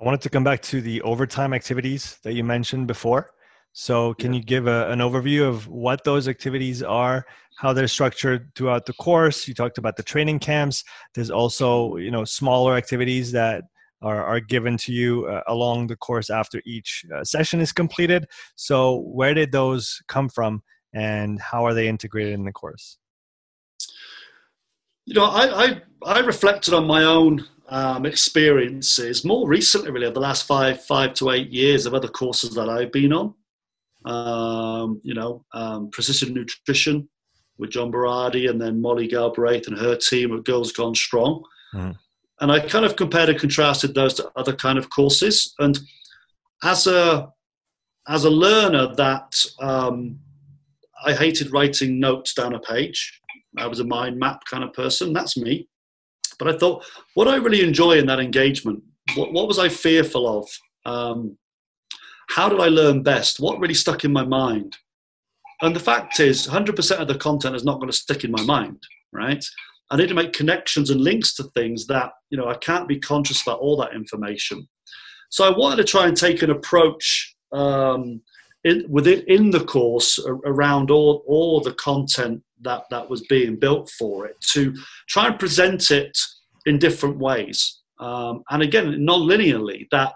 [0.00, 3.32] I wanted to come back to the overtime activities that you mentioned before.
[3.72, 4.40] So, can yeah.
[4.40, 7.24] you give a, an overview of what those activities are,
[7.56, 9.46] how they're structured throughout the course?
[9.46, 10.82] You talked about the training camps.
[11.14, 13.64] There's also, you know, smaller activities that
[14.02, 18.26] are, are given to you uh, along the course after each uh, session is completed.
[18.56, 20.62] So, where did those come from
[20.92, 22.98] and how are they integrated in the course?
[25.06, 30.14] You know, I, I, I reflected on my own um, experiences more recently, really, over
[30.14, 33.34] the last five, five to eight years of other courses that I've been on.
[34.04, 37.08] Um, you know, um, precision nutrition
[37.58, 41.44] with John Berardi and then Molly Galbraith and her team of Girls Gone Strong.
[41.74, 41.96] Mm
[42.40, 45.54] and I kind of compared and contrasted those to other kind of courses.
[45.58, 45.78] And
[46.62, 47.28] as a
[48.08, 50.18] as a learner, that um,
[51.04, 53.20] I hated writing notes down a page.
[53.58, 55.12] I was a mind map kind of person.
[55.12, 55.68] That's me.
[56.38, 56.84] But I thought,
[57.14, 58.82] what I really enjoy in that engagement?
[59.14, 60.48] What, what was I fearful of?
[60.86, 61.36] Um,
[62.30, 63.40] how did I learn best?
[63.40, 64.76] What really stuck in my mind?
[65.62, 68.42] And the fact is, 100% of the content is not going to stick in my
[68.44, 69.44] mind, right?
[69.90, 72.98] I need to make connections and links to things that, you know, I can't be
[72.98, 74.68] conscious about all that information.
[75.30, 78.22] So I wanted to try and take an approach um,
[78.64, 83.90] in, within in the course around all, all the content that, that was being built
[83.98, 84.72] for it to
[85.08, 86.16] try and present it
[86.66, 87.80] in different ways.
[87.98, 90.14] Um, and again, non-linearly, that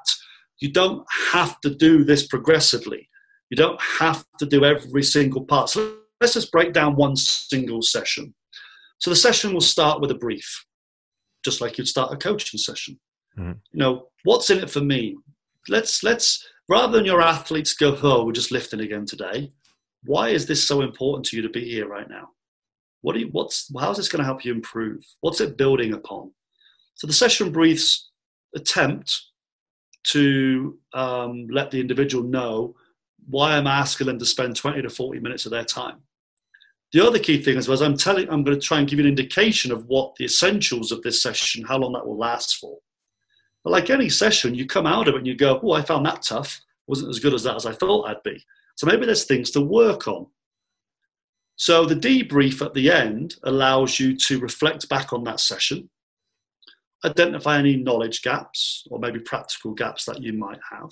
[0.64, 3.10] you don't have to do this progressively.
[3.50, 5.68] You don't have to do every single part.
[5.68, 8.34] So let's just break down one single session.
[8.98, 10.64] So the session will start with a brief,
[11.44, 12.98] just like you'd start a coaching session.
[13.38, 13.58] Mm-hmm.
[13.72, 15.18] You know, what's in it for me?
[15.68, 19.52] Let's let's rather than your athletes go, oh, we're just lifting again today.
[20.04, 22.30] Why is this so important to you to be here right now?
[23.02, 25.04] What do you, what's how's this going to help you improve?
[25.20, 26.32] What's it building upon?
[26.94, 28.10] So the session briefs
[28.56, 29.14] attempt
[30.04, 32.74] to um, let the individual know
[33.28, 36.00] why I'm asking them to spend 20 to 40 minutes of their time.
[36.92, 39.04] The other key thing is, as I'm telling, I'm going to try and give you
[39.04, 42.78] an indication of what the essentials of this session, how long that will last for.
[43.64, 46.06] But like any session, you come out of it and you go, "Oh, I found
[46.06, 46.60] that tough.
[46.86, 48.44] wasn't as good as that as I thought I'd be."
[48.76, 50.26] So maybe there's things to work on.
[51.56, 55.88] So the debrief at the end allows you to reflect back on that session,
[57.04, 60.90] identify any knowledge gaps or maybe practical gaps that you might have.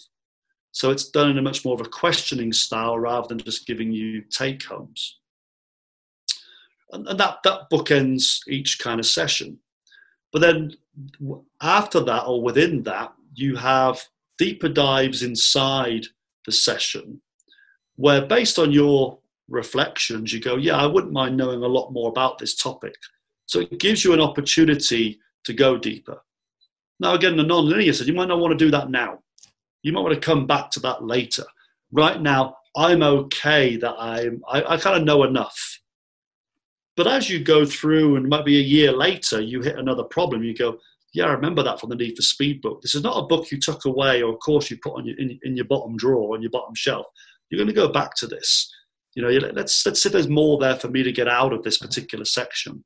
[0.72, 3.93] So it's done in a much more of a questioning style rather than just giving
[3.93, 5.18] you take homes
[6.93, 9.59] and, that that bookends each kind of session.
[10.32, 10.76] But then
[11.60, 14.02] after that or within that, you have
[14.39, 16.06] deeper dives inside
[16.47, 17.20] the session
[17.97, 19.18] where based on your
[19.48, 22.94] reflections you go yeah i wouldn't mind knowing a lot more about this topic
[23.47, 26.19] so it gives you an opportunity to go deeper
[27.01, 29.19] now again the non-linear said you might not want to do that now
[29.82, 31.44] you might want to come back to that later
[31.93, 35.81] right now i'm okay that i'm i, I kind of know enough
[36.97, 40.55] but as you go through, and maybe a year later, you hit another problem, you
[40.55, 40.78] go,
[41.14, 42.82] yeah, I remember that from the Need for Speed book.
[42.82, 45.19] This is not a book you tuck away or a course you put on your,
[45.19, 47.06] in, in your bottom drawer on your bottom shelf.
[47.51, 48.70] You're going to go back to this.
[49.14, 51.62] You know, let's let's see if there's more there for me to get out of
[51.62, 52.82] this particular section.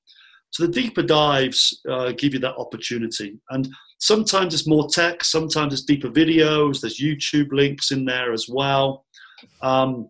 [0.50, 3.68] So the deeper dives uh, give you that opportunity, and
[3.98, 6.80] sometimes it's more text, sometimes it's deeper videos.
[6.80, 9.04] There's YouTube links in there as well.
[9.62, 10.08] Um,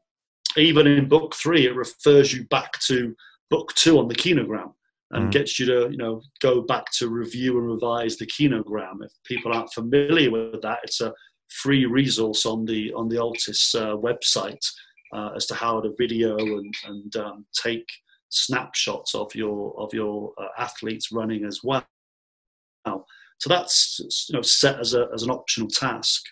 [0.56, 3.14] even in book three, it refers you back to
[3.50, 4.72] book two on the kinogram
[5.12, 5.32] and mm.
[5.32, 9.04] gets you to you know go back to review and revise the kinogram.
[9.04, 11.12] If people aren't familiar with that, it's a
[11.48, 14.64] free resource on the on the Altis uh, website
[15.14, 17.86] uh, as to how to video and, and um, take
[18.36, 21.86] snapshots of your of your uh, athletes running as well.
[23.38, 26.22] So that's you know set as a as an optional task.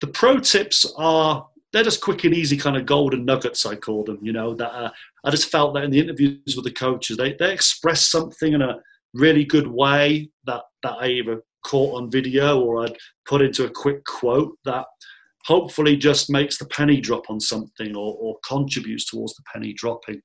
[0.00, 4.04] The pro tips are they're just quick and easy kind of golden nuggets I call
[4.04, 4.18] them.
[4.22, 4.90] You know that uh,
[5.24, 8.62] I just felt that in the interviews with the coaches they they express something in
[8.62, 8.78] a
[9.14, 12.96] really good way that that I either caught on video or I'd
[13.26, 14.86] put into a quick quote that
[15.44, 20.20] hopefully just makes the penny drop on something or, or contributes towards the penny dropping.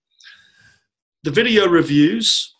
[1.28, 2.56] The video reviews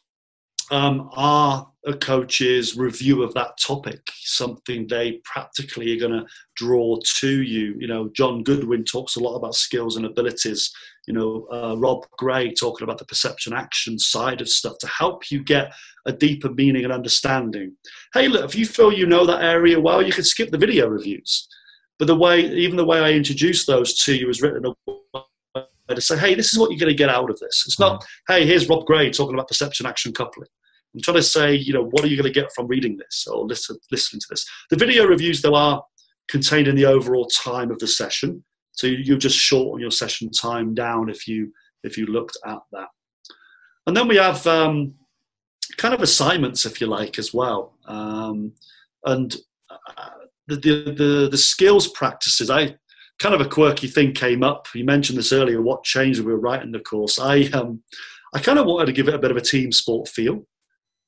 [0.72, 6.26] um, are a coach's review of that topic, something they practically are going to
[6.58, 7.78] draw to you.
[7.80, 10.70] You know, John Goodwin talks a lot about skills and abilities.
[11.08, 15.32] You know, uh, Rob Gray talking about the perception action side of stuff to help
[15.32, 15.72] you get
[16.06, 17.72] a deeper meaning and understanding.
[18.14, 20.90] Hey, look, if you feel you know that area well, you can skip the video
[20.90, 21.48] reviews.
[22.00, 24.74] But the way, even the way I introduce those to you is written
[25.96, 27.64] to say, hey, this is what you're going to get out of this.
[27.66, 28.34] It's not, mm-hmm.
[28.34, 30.50] hey, here's Rob Gray talking about perception action coupling.
[30.94, 33.28] I'm trying to say, you know, what are you going to get from reading this
[33.28, 34.46] or listen, listening to this?
[34.70, 35.84] The video reviews, though, are
[36.28, 38.44] contained in the overall time of the session.
[38.72, 41.52] So you, you just shorten your session time down if you
[41.84, 42.88] if you looked at that.
[43.86, 44.96] And then we have um,
[45.78, 47.76] kind of assignments, if you like, as well.
[47.86, 48.54] Um,
[49.06, 49.36] and
[49.70, 50.10] uh,
[50.48, 52.76] the, the, the the skills practices, I
[53.20, 54.68] kind of a quirky thing came up.
[54.74, 55.62] You mentioned this earlier.
[55.62, 57.20] What changed when we were writing the course?
[57.20, 57.84] I um,
[58.34, 60.46] I kind of wanted to give it a bit of a team sport feel.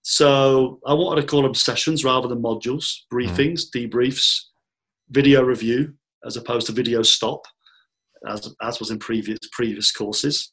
[0.02, 3.91] So I wanted to call them sessions rather than modules, briefings, mm.
[3.91, 4.40] debriefs,
[5.10, 5.94] video review
[6.26, 7.45] as opposed to video stop,
[8.27, 10.52] as, as was in previous previous courses.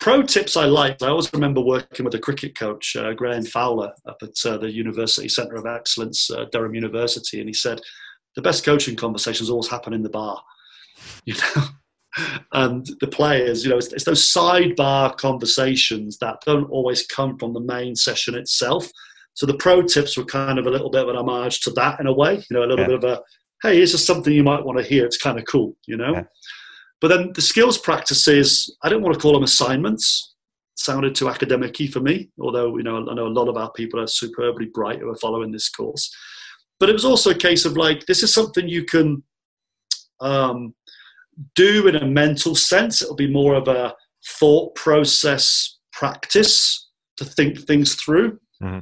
[0.00, 1.02] Pro tips I liked.
[1.02, 4.70] I always remember working with a cricket coach, uh, Graham Fowler, up at uh, the
[4.70, 7.80] University Centre of Excellence, uh, Durham University, and he said
[8.34, 10.42] the best coaching conversations always happen in the bar.
[11.24, 11.64] You know,
[12.52, 17.52] and the players, you know, it's, it's, those sidebar conversations that don't always come from
[17.52, 18.90] the main session itself.
[19.34, 22.00] So the pro tips were kind of a little bit of an homage to that
[22.00, 22.86] in a way, you know, a little yeah.
[22.86, 23.22] bit of a,
[23.62, 25.04] hey, here's just something you might want to hear.
[25.04, 26.12] It's kind of cool, you know.
[26.14, 26.24] Yeah.
[27.00, 30.34] But then the skills practices, I don't want to call them assignments.
[30.74, 33.70] It sounded too academic for me, although, you know, I know a lot of our
[33.72, 36.14] people are superbly bright who are following this course.
[36.78, 39.22] But it was also a case of like, this is something you can
[40.20, 40.74] um,
[41.54, 43.02] do in a mental sense.
[43.02, 43.94] It'll be more of a
[44.38, 48.38] thought process practice to think things through.
[48.62, 48.80] Mm-hmm.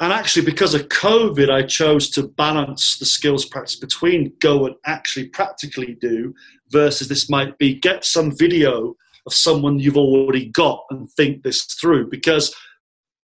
[0.00, 4.74] And actually, because of COVID, I chose to balance the skills practice between go and
[4.84, 6.34] actually practically do
[6.70, 11.64] versus this might be get some video of someone you've already got and think this
[11.64, 12.10] through.
[12.10, 12.54] Because,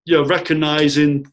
[0.04, 1.26] you know, recognizing,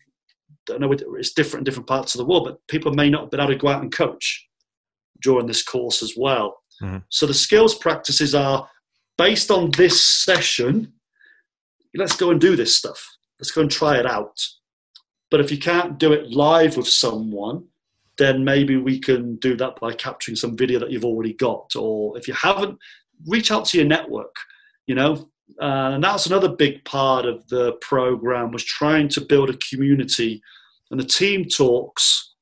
[0.74, 3.32] I know it's different in different parts of the world, but people may not have
[3.32, 4.48] been able to go out and coach
[5.22, 6.57] during this course as well.
[6.81, 6.97] Mm-hmm.
[7.09, 8.69] So the skills practices are
[9.17, 10.93] based on this session.
[11.95, 13.17] Let's go and do this stuff.
[13.39, 14.39] Let's go and try it out.
[15.29, 17.65] But if you can't do it live with someone,
[18.17, 21.75] then maybe we can do that by capturing some video that you've already got.
[21.75, 22.79] Or if you haven't,
[23.27, 24.35] reach out to your network.
[24.87, 25.29] You know,
[25.61, 30.41] uh, and that's another big part of the program was trying to build a community.
[30.91, 32.35] And the team talks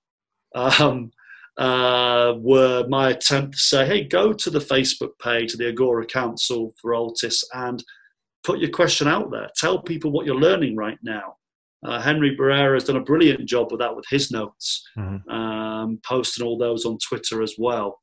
[0.54, 1.12] um,
[1.58, 6.06] uh, were my attempt to say, hey, go to the Facebook page of the Agora
[6.06, 7.84] Council for Altis and
[8.44, 9.50] put your question out there.
[9.56, 11.36] Tell people what you're learning right now.
[11.86, 15.30] Uh, Henry Barrera has done a brilliant job with that with his notes, mm-hmm.
[15.30, 18.02] um, posting all those on Twitter as well.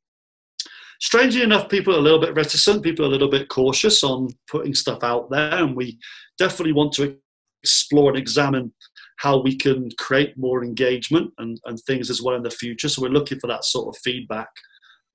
[1.01, 4.29] Strangely enough, people are a little bit reticent, people are a little bit cautious on
[4.49, 5.99] putting stuff out there, and we
[6.39, 7.17] definitely want to
[7.65, 8.73] explore and examine
[9.19, 12.89] how we can create more engagement and, and things as well in the future.
[12.89, 14.49] So we're looking for that sort of feedback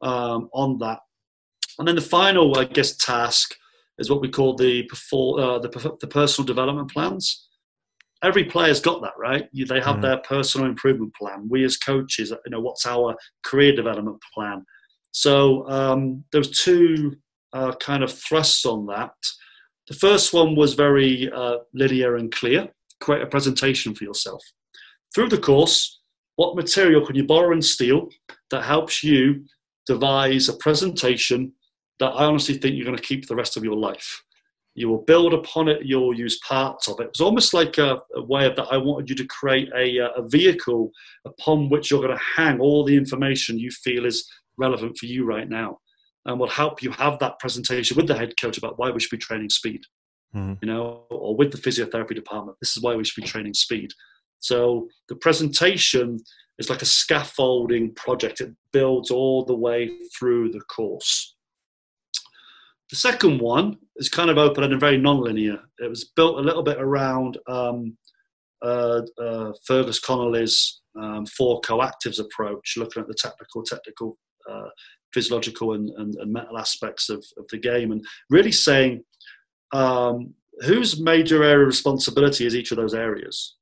[0.01, 0.99] um, on that.
[1.79, 3.55] And then the final, I guess, task
[3.99, 7.47] is what we call the, uh, the, the personal development plans.
[8.23, 9.47] Every player's got that, right?
[9.53, 10.01] They have mm.
[10.01, 11.47] their personal improvement plan.
[11.49, 14.65] We as coaches, you know, what's our career development plan?
[15.11, 17.15] So um, there's two
[17.53, 19.11] uh, kind of thrusts on that.
[19.87, 22.69] The first one was very uh, linear and clear
[22.99, 24.43] create a presentation for yourself.
[25.13, 26.01] Through the course,
[26.35, 28.09] what material can you borrow and steal
[28.51, 29.45] that helps you
[29.87, 31.53] devise a presentation
[31.99, 34.23] that I honestly think you're going to keep the rest of your life.
[34.75, 35.83] You will build upon it.
[35.83, 37.07] You'll use parts of it.
[37.07, 38.67] It's almost like a, a way of that.
[38.69, 40.91] I wanted you to create a, uh, a vehicle
[41.25, 45.25] upon which you're going to hang all the information you feel is relevant for you
[45.25, 45.79] right now,
[46.25, 49.09] and will help you have that presentation with the head coach about why we should
[49.09, 49.81] be training speed.
[50.35, 50.53] Mm-hmm.
[50.61, 52.57] You know, or with the physiotherapy department.
[52.61, 53.91] This is why we should be training speed.
[54.39, 56.19] So the presentation
[56.59, 58.41] is like a scaffolding project.
[58.41, 61.35] It builds all the way through the course.
[62.89, 65.59] The second one is kind of open and very non-linear.
[65.79, 67.97] It was built a little bit around um,
[68.61, 74.17] uh, uh, Fergus Connolly's um, four coactives approach, looking at the technical, technical,
[74.49, 74.69] uh,
[75.13, 79.03] physiological, and, and, and, mental aspects of, of the game, and really saying
[79.71, 80.33] um,
[80.65, 83.55] whose major area of responsibility is each of those areas.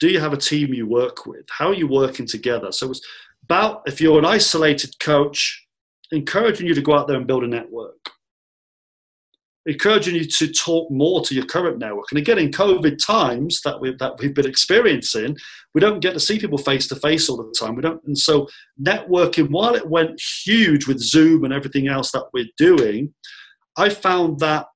[0.00, 1.46] Do you have a team you work with?
[1.50, 2.70] How are you working together?
[2.72, 3.00] So it's
[3.44, 5.66] about if you're an isolated coach,
[6.12, 8.10] encouraging you to go out there and build a network
[9.66, 12.06] encouraging you to talk more to your current network.
[12.10, 15.36] And again, in COVID times that we've, that we've been experiencing,
[15.74, 17.74] we don't get to see people face to face all the time.
[17.74, 18.48] We don't, and so
[18.80, 23.12] networking, while it went huge with Zoom and everything else that we're doing,
[23.76, 24.66] I found that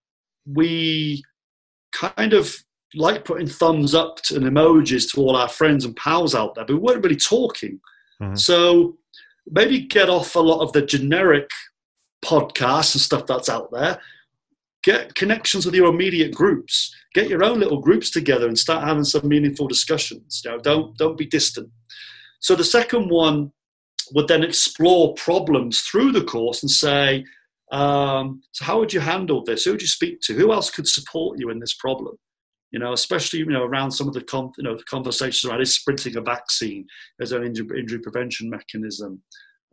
[0.47, 1.23] we
[1.93, 2.55] kind of
[2.95, 6.75] like putting thumbs up and emojis to all our friends and pals out there, but
[6.75, 7.81] we weren't really talking.
[8.21, 8.35] Mm-hmm.
[8.35, 8.97] So
[9.51, 11.49] maybe get off a lot of the generic
[12.25, 13.99] podcasts and stuff that's out there
[14.83, 19.05] get connections with your immediate groups get your own little groups together and start having
[19.05, 21.69] some meaningful discussions you know don't don't be distant
[22.41, 23.51] so the second one
[24.13, 27.25] would then explore problems through the course and say
[27.71, 30.89] um, so how would you handle this who would you speak to who else could
[30.89, 32.17] support you in this problem
[32.73, 35.61] you know especially you know around some of the con- you know the conversations around
[35.61, 36.87] is sprinting a vaccine
[37.21, 39.23] as an injury, injury prevention mechanism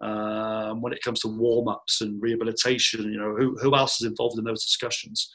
[0.01, 3.11] um, when it comes to warm ups and rehabilitation.
[3.11, 5.31] You know, who, who else is involved in those discussions?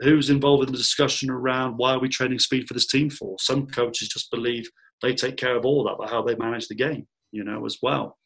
[0.00, 3.36] Who's involved in the discussion around why are we training speed for this team for?
[3.38, 4.68] Some coaches just believe
[5.00, 7.78] they take care of all that, but how they manage the game, you know, as
[7.82, 8.18] well.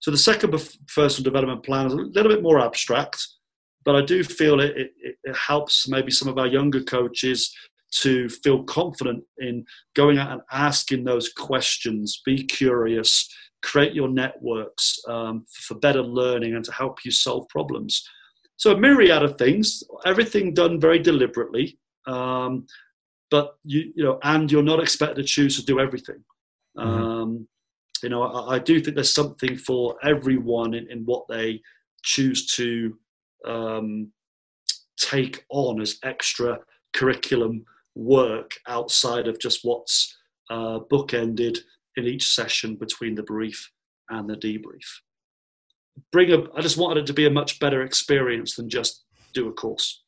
[0.00, 0.52] So the second
[0.94, 3.26] personal development plan is a little bit more abstract,
[3.84, 7.54] but I do feel it, it, it helps maybe some of our younger coaches
[7.90, 9.64] to feel confident in
[9.94, 13.28] going out and asking those questions, be curious,
[13.62, 18.06] create your networks um, for better learning and to help you solve problems.
[18.56, 22.66] So a myriad of things, everything done very deliberately, um,
[23.30, 26.24] but you you know, and you're not expected to choose to do everything.
[26.76, 26.88] Mm-hmm.
[26.88, 27.48] Um,
[28.02, 31.60] you know, I, I, do think there's something for everyone in, in what they
[32.02, 32.96] choose to
[33.46, 34.12] um,
[34.98, 36.58] take on as extra
[36.92, 37.64] curriculum
[37.94, 40.16] work outside of just what's
[40.50, 41.58] uh, bookended
[41.96, 43.70] in each session between the brief
[44.10, 44.86] and the debrief.
[46.12, 49.04] Bring a, I just wanted it to be a much better experience than just
[49.34, 50.04] do a course.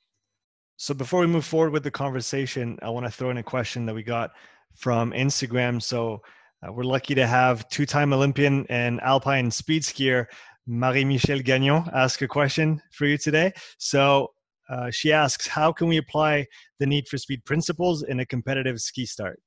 [0.76, 3.84] So before we move forward with the conversation, I want to throw in a question
[3.86, 4.30] that we got
[4.74, 5.82] from Instagram.
[5.82, 6.22] So
[6.66, 10.26] uh, we're lucky to have two-time Olympian and alpine speed skier
[10.66, 13.52] Marie-Michèle Gagnon ask a question for you today.
[13.78, 14.28] So
[14.68, 16.46] uh, she asks, how can we apply
[16.78, 19.40] the need for speed principles in a competitive ski start?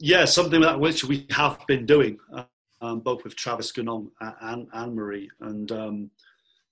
[0.00, 2.18] yeah, something that which we have been doing,
[2.80, 6.10] um, both with Travis Ganong and Anne Marie, and um,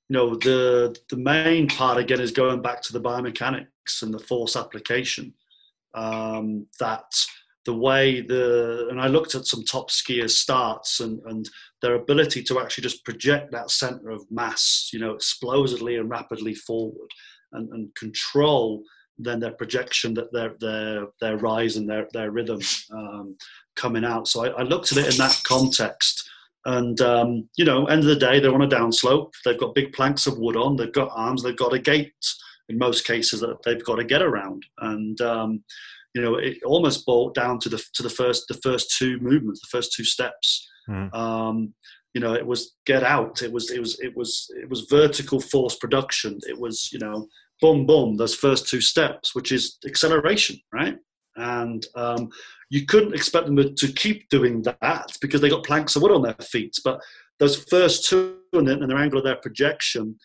[0.09, 4.19] you know the the main part again is going back to the biomechanics and the
[4.19, 5.35] force application.
[5.95, 7.05] Um, that
[7.66, 11.48] the way the and I looked at some top skiers starts and and
[11.82, 16.55] their ability to actually just project that center of mass, you know, explosively and rapidly
[16.55, 17.10] forward,
[17.52, 18.82] and, and control
[19.18, 22.60] then their projection that their their their rise and their their rhythm
[22.93, 23.36] um,
[23.74, 24.28] coming out.
[24.28, 26.28] So I, I, looked at it in that context.
[26.66, 29.32] And um, you know, end of the day, they're on a downslope.
[29.44, 30.76] They've got big planks of wood on.
[30.76, 31.43] They've got arms.
[31.43, 32.12] They've got a gate
[32.68, 34.64] in most cases that they've got to get around.
[34.78, 35.62] And um,
[36.16, 39.60] you know, it almost boiled down to the to the first the first two movements,
[39.60, 40.66] the first two steps.
[40.88, 41.14] Mm.
[41.14, 41.74] Um,
[42.14, 43.43] you know, it was get out.
[43.43, 46.38] It was it was it was it was vertical force production.
[46.48, 47.28] It was you know
[47.60, 50.97] boom, boom, those first two steps, which is acceleration, right?
[51.36, 52.30] And um,
[52.70, 56.22] you couldn't expect them to keep doing that because they got planks of wood on
[56.22, 56.74] their feet.
[56.82, 56.98] But
[57.38, 60.16] those first two and, their angle of their projection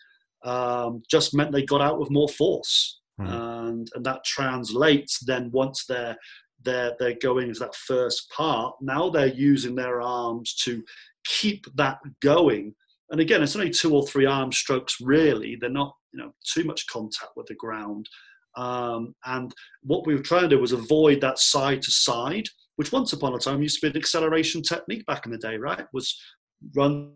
[0.42, 3.01] um, just meant they got out with more force.
[3.20, 3.68] Mm.
[3.68, 6.16] And, and that translates then once they're
[6.64, 8.74] they're they're going into that first part.
[8.80, 10.82] Now they're using their arms to
[11.24, 12.74] keep that going.
[13.10, 14.96] And again, it's only two or three arm strokes.
[15.00, 18.08] Really, they're not you know too much contact with the ground.
[18.56, 19.52] Um, and
[19.82, 23.34] what we were trying to do was avoid that side to side which once upon
[23.34, 25.86] a time used to be an acceleration technique back in the day, right?
[25.92, 26.18] Was
[26.74, 27.14] run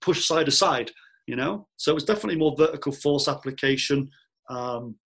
[0.00, 0.90] push side to side,
[1.26, 1.66] you know.
[1.76, 4.08] So it was definitely more vertical force application,
[4.48, 4.96] um,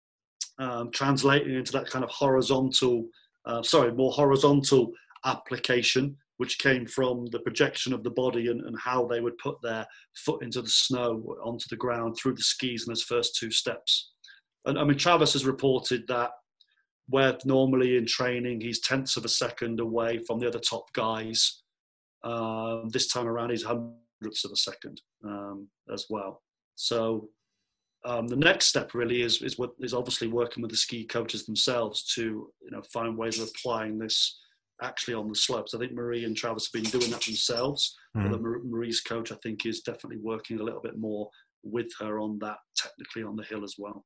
[0.59, 3.07] um, translating into that kind of horizontal,
[3.47, 4.93] uh, sorry, more horizontal
[5.25, 9.61] application, which came from the projection of the body and, and how they would put
[9.63, 9.87] their
[10.17, 14.13] foot into the snow onto the ground through the skis in those first two steps.
[14.65, 16.31] And I mean, Travis has reported that
[17.09, 21.63] where normally in training he's tenths of a second away from the other top guys.
[22.23, 26.43] Um, this time around, he's hundredths of a second um, as well.
[26.75, 27.31] So
[28.05, 31.45] um, the next step really is is what is obviously working with the ski coaches
[31.47, 32.23] themselves to
[32.63, 34.39] you know find ways of applying this
[34.83, 35.75] actually on the slopes.
[35.75, 38.31] I think Marie and Travis have been doing that themselves, mm.
[38.31, 41.29] but Marie's coach I think is definitely working a little bit more
[41.65, 44.05] with her on that technically on the hill as well.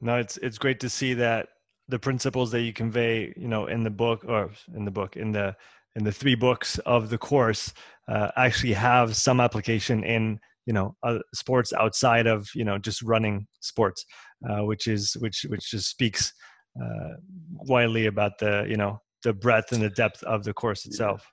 [0.00, 1.48] No, it's it's great to see that
[1.88, 5.32] the principles that you convey, you know, in the book or in the book in
[5.32, 5.56] the
[5.96, 7.72] in the three books of the course
[8.08, 13.02] uh, actually have some application in you know uh, sports outside of you know just
[13.02, 14.04] running sports,
[14.48, 16.32] uh, which is which which just speaks
[16.80, 17.14] uh,
[17.50, 21.24] widely about the you know the breadth and the depth of the course itself.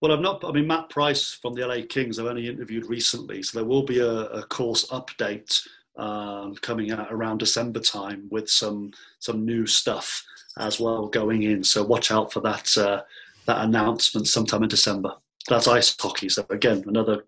[0.00, 0.44] Well, I've not.
[0.44, 2.18] I mean, Matt Price from the LA Kings.
[2.18, 5.60] I've only interviewed recently, so there will be a, a course update
[5.96, 10.24] um, coming out around December time with some some new stuff
[10.58, 11.62] as well going in.
[11.62, 13.02] So watch out for that uh,
[13.46, 15.14] that announcement sometime in December.
[15.48, 16.28] That's ice hockey.
[16.28, 17.24] So again, another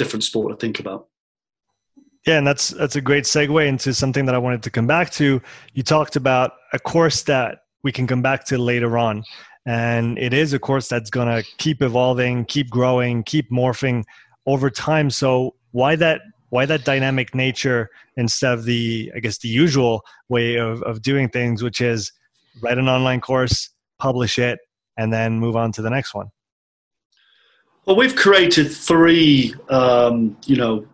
[0.00, 1.08] different sport to think about.
[2.26, 5.10] Yeah, and that's that's a great segue into something that I wanted to come back
[5.12, 5.40] to.
[5.74, 9.24] You talked about a course that we can come back to later on,
[9.66, 14.04] and it is a course that's going to keep evolving, keep growing, keep morphing
[14.46, 15.10] over time.
[15.10, 16.20] So why that
[16.50, 21.28] why that dynamic nature instead of the i guess the usual way of, of doing
[21.28, 22.10] things which is
[22.60, 23.70] write an online course
[24.00, 24.58] publish it
[24.96, 26.26] and then move on to the next one
[27.86, 30.86] well we've created three um, you know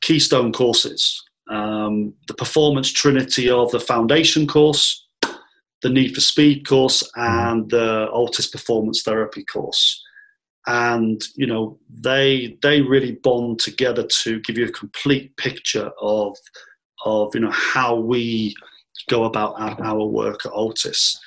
[0.00, 1.22] keystone courses.
[1.50, 5.02] Um, the performance trinity of the foundation course
[5.82, 10.02] the need for speed course and the altis performance therapy course.
[10.66, 16.36] And you know they they really bond together to give you a complete picture of
[17.04, 18.54] of you know how we
[19.08, 21.18] go about our, our work at Altis.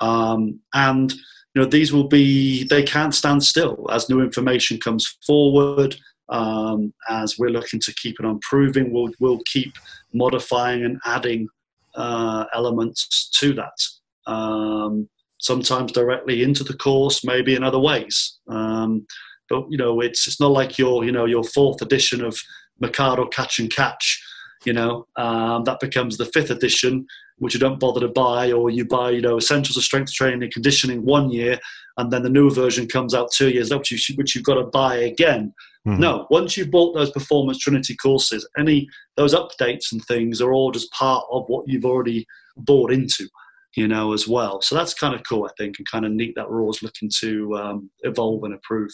[0.00, 1.12] Um, and
[1.54, 5.96] you know these will be they can't stand still as new information comes forward.
[6.30, 9.74] Um, as we're looking to keep it improving, we'll we'll keep
[10.12, 11.48] modifying and adding
[11.94, 14.30] uh, elements to that.
[14.30, 15.08] Um,
[15.38, 18.38] sometimes directly into the course, maybe in other ways.
[18.48, 19.06] Um,
[19.48, 22.36] but you know, it's it's not like your you know your fourth edition of
[22.82, 24.18] McArdle Katch and Katch.
[24.66, 27.06] You know, um, that becomes the fifth edition,
[27.38, 30.42] which you don't bother to buy, or you buy you know Essentials of Strength Training
[30.42, 31.58] and Conditioning one year,
[31.98, 34.64] and then the new version comes out two years, which, you, which you've got to
[34.64, 35.52] buy again.
[35.86, 36.00] Mm-hmm.
[36.00, 40.70] No, once you've bought those Performance Trinity courses, any those updates and things are all
[40.70, 42.26] just part of what you've already
[42.56, 43.28] bought into
[43.76, 44.62] you know, as well.
[44.62, 47.10] So that's kind of cool, I think, and kind of neat that we're always looking
[47.20, 48.90] to um, evolve and improve.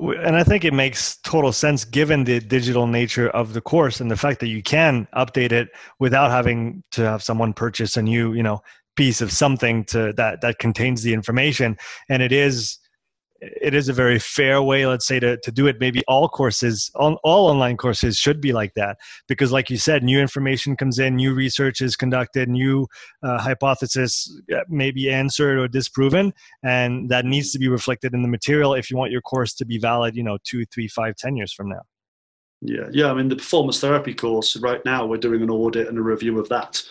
[0.00, 4.10] And I think it makes total sense given the digital nature of the course and
[4.10, 5.68] the fact that you can update it
[5.98, 8.60] without having to have someone purchase a new, you know,
[8.96, 11.76] piece of something to that that contains the information.
[12.08, 12.78] And it is
[13.40, 15.78] it is a very fair way let's say to, to do it.
[15.80, 18.98] Maybe all courses all, online courses should be like that
[19.28, 22.86] because like you said new information comes in new research is conducted new
[23.22, 26.32] uh, hypothesis uh, may be answered or disproven
[26.62, 29.64] and that needs to be reflected in the material if you want your course to
[29.64, 31.82] be valid you know two three five ten years from now.
[32.60, 35.98] Yeah yeah i mean the performance therapy course right now we're doing an audit and
[35.98, 36.82] a review of that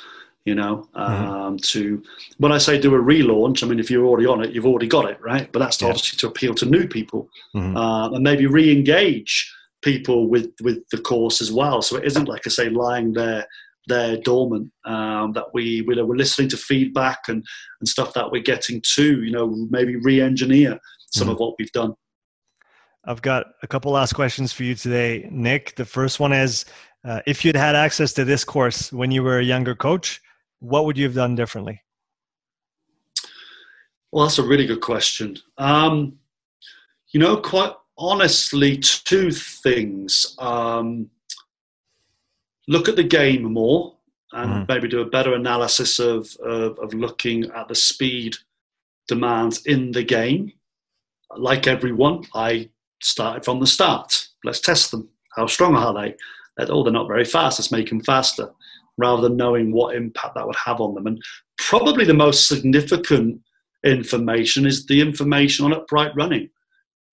[0.47, 0.99] you know, mm-hmm.
[0.99, 1.57] um, mm-hmm.
[1.57, 2.01] to
[2.37, 4.87] when I say do a relaunch, I mean if you're already on it, you've already
[4.87, 5.51] got it, right?
[5.51, 5.89] But that's yeah.
[5.89, 7.75] obviously to appeal to new people mm-hmm.
[7.75, 9.53] uh, and maybe re-engage
[9.83, 11.81] people with with the course as well.
[11.81, 13.45] So it isn't like I say lying there
[13.87, 14.71] there dormant.
[14.85, 17.45] Um, that we we're, we're listening to feedback and
[17.81, 20.79] and stuff that we're getting to, you know, maybe re-engineer
[21.11, 21.33] some mm-hmm.
[21.33, 21.93] of what we've done.
[23.03, 25.75] I've got a couple last questions for you today, Nick.
[25.75, 26.65] The first one is
[27.05, 30.21] uh, if you'd had access to this course when you were a younger coach,
[30.59, 31.81] what would you have done differently?
[34.11, 35.37] Well, that's a really good question.
[35.57, 36.17] Um,
[37.09, 40.35] you know, quite honestly, two things.
[40.39, 41.09] Um,
[42.67, 43.95] look at the game more
[44.33, 44.67] and mm.
[44.67, 48.35] maybe do a better analysis of, of, of looking at the speed
[49.07, 50.51] demands in the game.
[51.35, 52.69] Like everyone, I
[53.01, 54.27] started from the start.
[54.43, 55.09] Let's test them.
[55.35, 56.15] How strong are they?
[56.69, 57.59] Oh, they're not very fast.
[57.59, 58.49] Let's make them faster
[58.97, 61.07] rather than knowing what impact that would have on them.
[61.07, 61.21] And
[61.57, 63.39] probably the most significant
[63.85, 66.49] information is the information on upright running.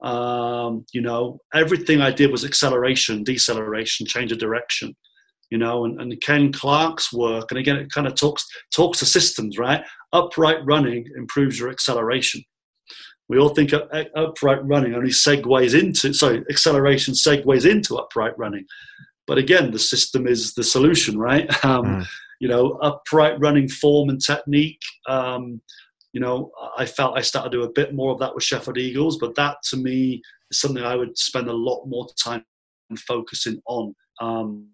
[0.02, 4.94] Um, you know, everything I did was acceleration, deceleration, change of direction.
[5.50, 8.44] You know, and, and Ken Clark's work, and again, it kind of talks
[8.74, 9.84] talks to systems, right?
[10.12, 12.42] Upright running improves your acceleration.
[13.28, 18.66] We all think upright running only segues into, sorry, acceleration segues into upright running.
[19.26, 21.50] But again, the system is the solution, right?
[21.64, 22.06] Um, mm.
[22.40, 24.82] You know, upright running form and technique.
[25.08, 25.62] Um,
[26.12, 28.76] you know, I felt I started to do a bit more of that with Sheffield
[28.76, 30.20] Eagles, but that to me
[30.50, 32.44] is something I would spend a lot more time
[32.98, 33.94] focusing on.
[34.20, 34.68] Um,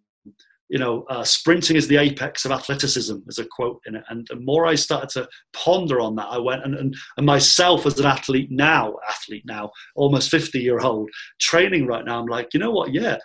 [0.70, 4.04] you know, uh, sprinting is the apex of athleticism, there's a quote in it.
[4.08, 7.86] And the more I started to ponder on that, I went and, and, and myself
[7.86, 11.10] as an athlete now, athlete now, almost 50 year old,
[11.40, 12.94] training right now, I'm like, you know what?
[12.94, 13.18] Yeah,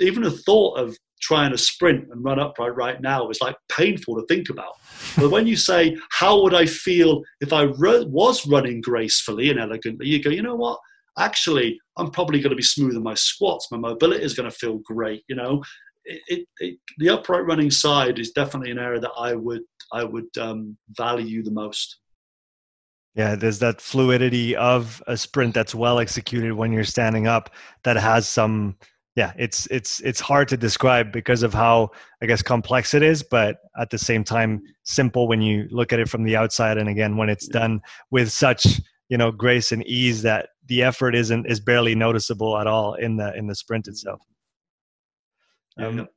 [0.00, 4.16] even the thought of trying to sprint and run upright right now is like painful
[4.16, 4.72] to think about.
[5.16, 10.08] but when you say, how would I feel if I was running gracefully and elegantly,
[10.08, 10.78] you go, you know what?
[11.18, 13.68] Actually, I'm probably going to be smooth in my squats.
[13.70, 15.22] My mobility is going to feel great.
[15.28, 15.62] You know,
[16.04, 19.62] it, it, it, the upright running side is definitely an area that I would
[19.92, 21.98] I would um, value the most.
[23.14, 27.50] Yeah, there's that fluidity of a sprint that's well executed when you're standing up
[27.84, 28.76] that has some
[29.14, 31.90] yeah, it's it's it's hard to describe because of how
[32.22, 36.00] I guess complex it is, but at the same time simple when you look at
[36.00, 38.80] it from the outside and again when it's done with such,
[39.10, 43.16] you know, grace and ease that the effort isn't is barely noticeable at all in
[43.16, 44.22] the in the sprint itself.
[45.76, 46.08] Um,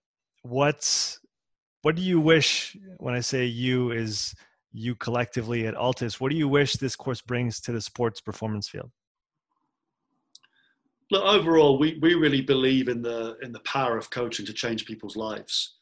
[0.43, 1.17] what
[1.81, 4.33] what do you wish when I say you is
[4.71, 6.21] you collectively at Altis?
[6.21, 8.91] What do you wish this course brings to the sports performance field?
[11.11, 14.85] Look, overall, we, we really believe in the in the power of coaching to change
[14.85, 15.75] people's lives,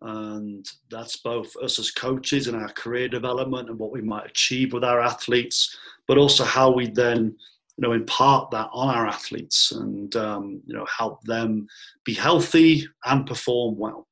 [0.00, 4.72] and that's both us as coaches and our career development and what we might achieve
[4.72, 5.76] with our athletes,
[6.08, 7.36] but also how we then
[7.76, 11.66] you know impart that on our athletes and um, you know help them
[12.04, 14.06] be healthy and perform well.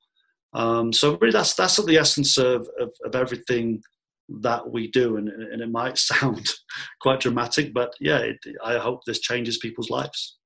[0.52, 3.82] Um, so really that's that's at the essence of, of, of everything
[4.28, 6.46] that we do and, and, it might sound
[7.00, 10.38] quite dramatic but yeah it, i hope this changes people's lives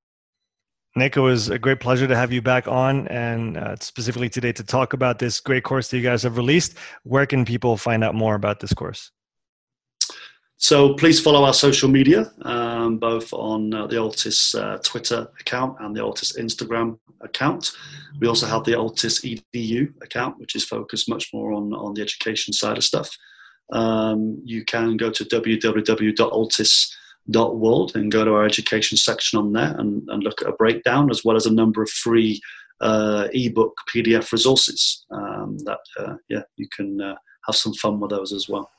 [0.96, 4.52] Nick, it was a great pleasure to have you back on and uh, specifically today
[4.52, 6.76] to talk about this great course that you guys have released.
[7.04, 9.12] Where can people find out more about this course?
[10.56, 15.76] So please follow our social media, um, both on uh, the Altis uh, Twitter account
[15.78, 17.70] and the Altis Instagram account.
[18.18, 22.02] We also have the Altis EDU account, which is focused much more on, on the
[22.02, 23.08] education side of stuff.
[23.70, 30.08] Um, you can go to www.altis.world and go to our education section on there and,
[30.08, 32.40] and look at a breakdown as well as a number of free
[32.80, 37.16] uh, ebook PDF resources um, that uh, yeah you can uh,
[37.46, 38.70] have some fun with those as well.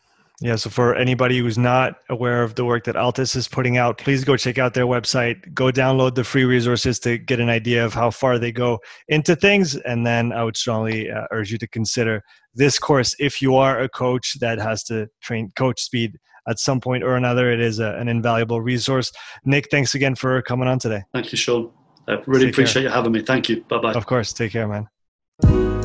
[0.41, 3.97] Yeah, so for anybody who's not aware of the work that Altis is putting out,
[3.97, 5.53] please go check out their website.
[5.53, 8.79] Go download the free resources to get an idea of how far they go
[9.09, 9.75] into things.
[9.75, 12.23] And then I would strongly uh, urge you to consider
[12.55, 16.17] this course if you are a coach that has to train coach speed
[16.47, 17.51] at some point or another.
[17.51, 19.11] It is a, an invaluable resource.
[19.43, 21.03] Nick, thanks again for coming on today.
[21.13, 21.71] Thank you, Sean.
[22.07, 22.89] I really take appreciate care.
[22.89, 23.21] you having me.
[23.21, 23.61] Thank you.
[23.63, 23.93] Bye bye.
[23.93, 24.31] Of course.
[24.31, 25.78] Take care, man.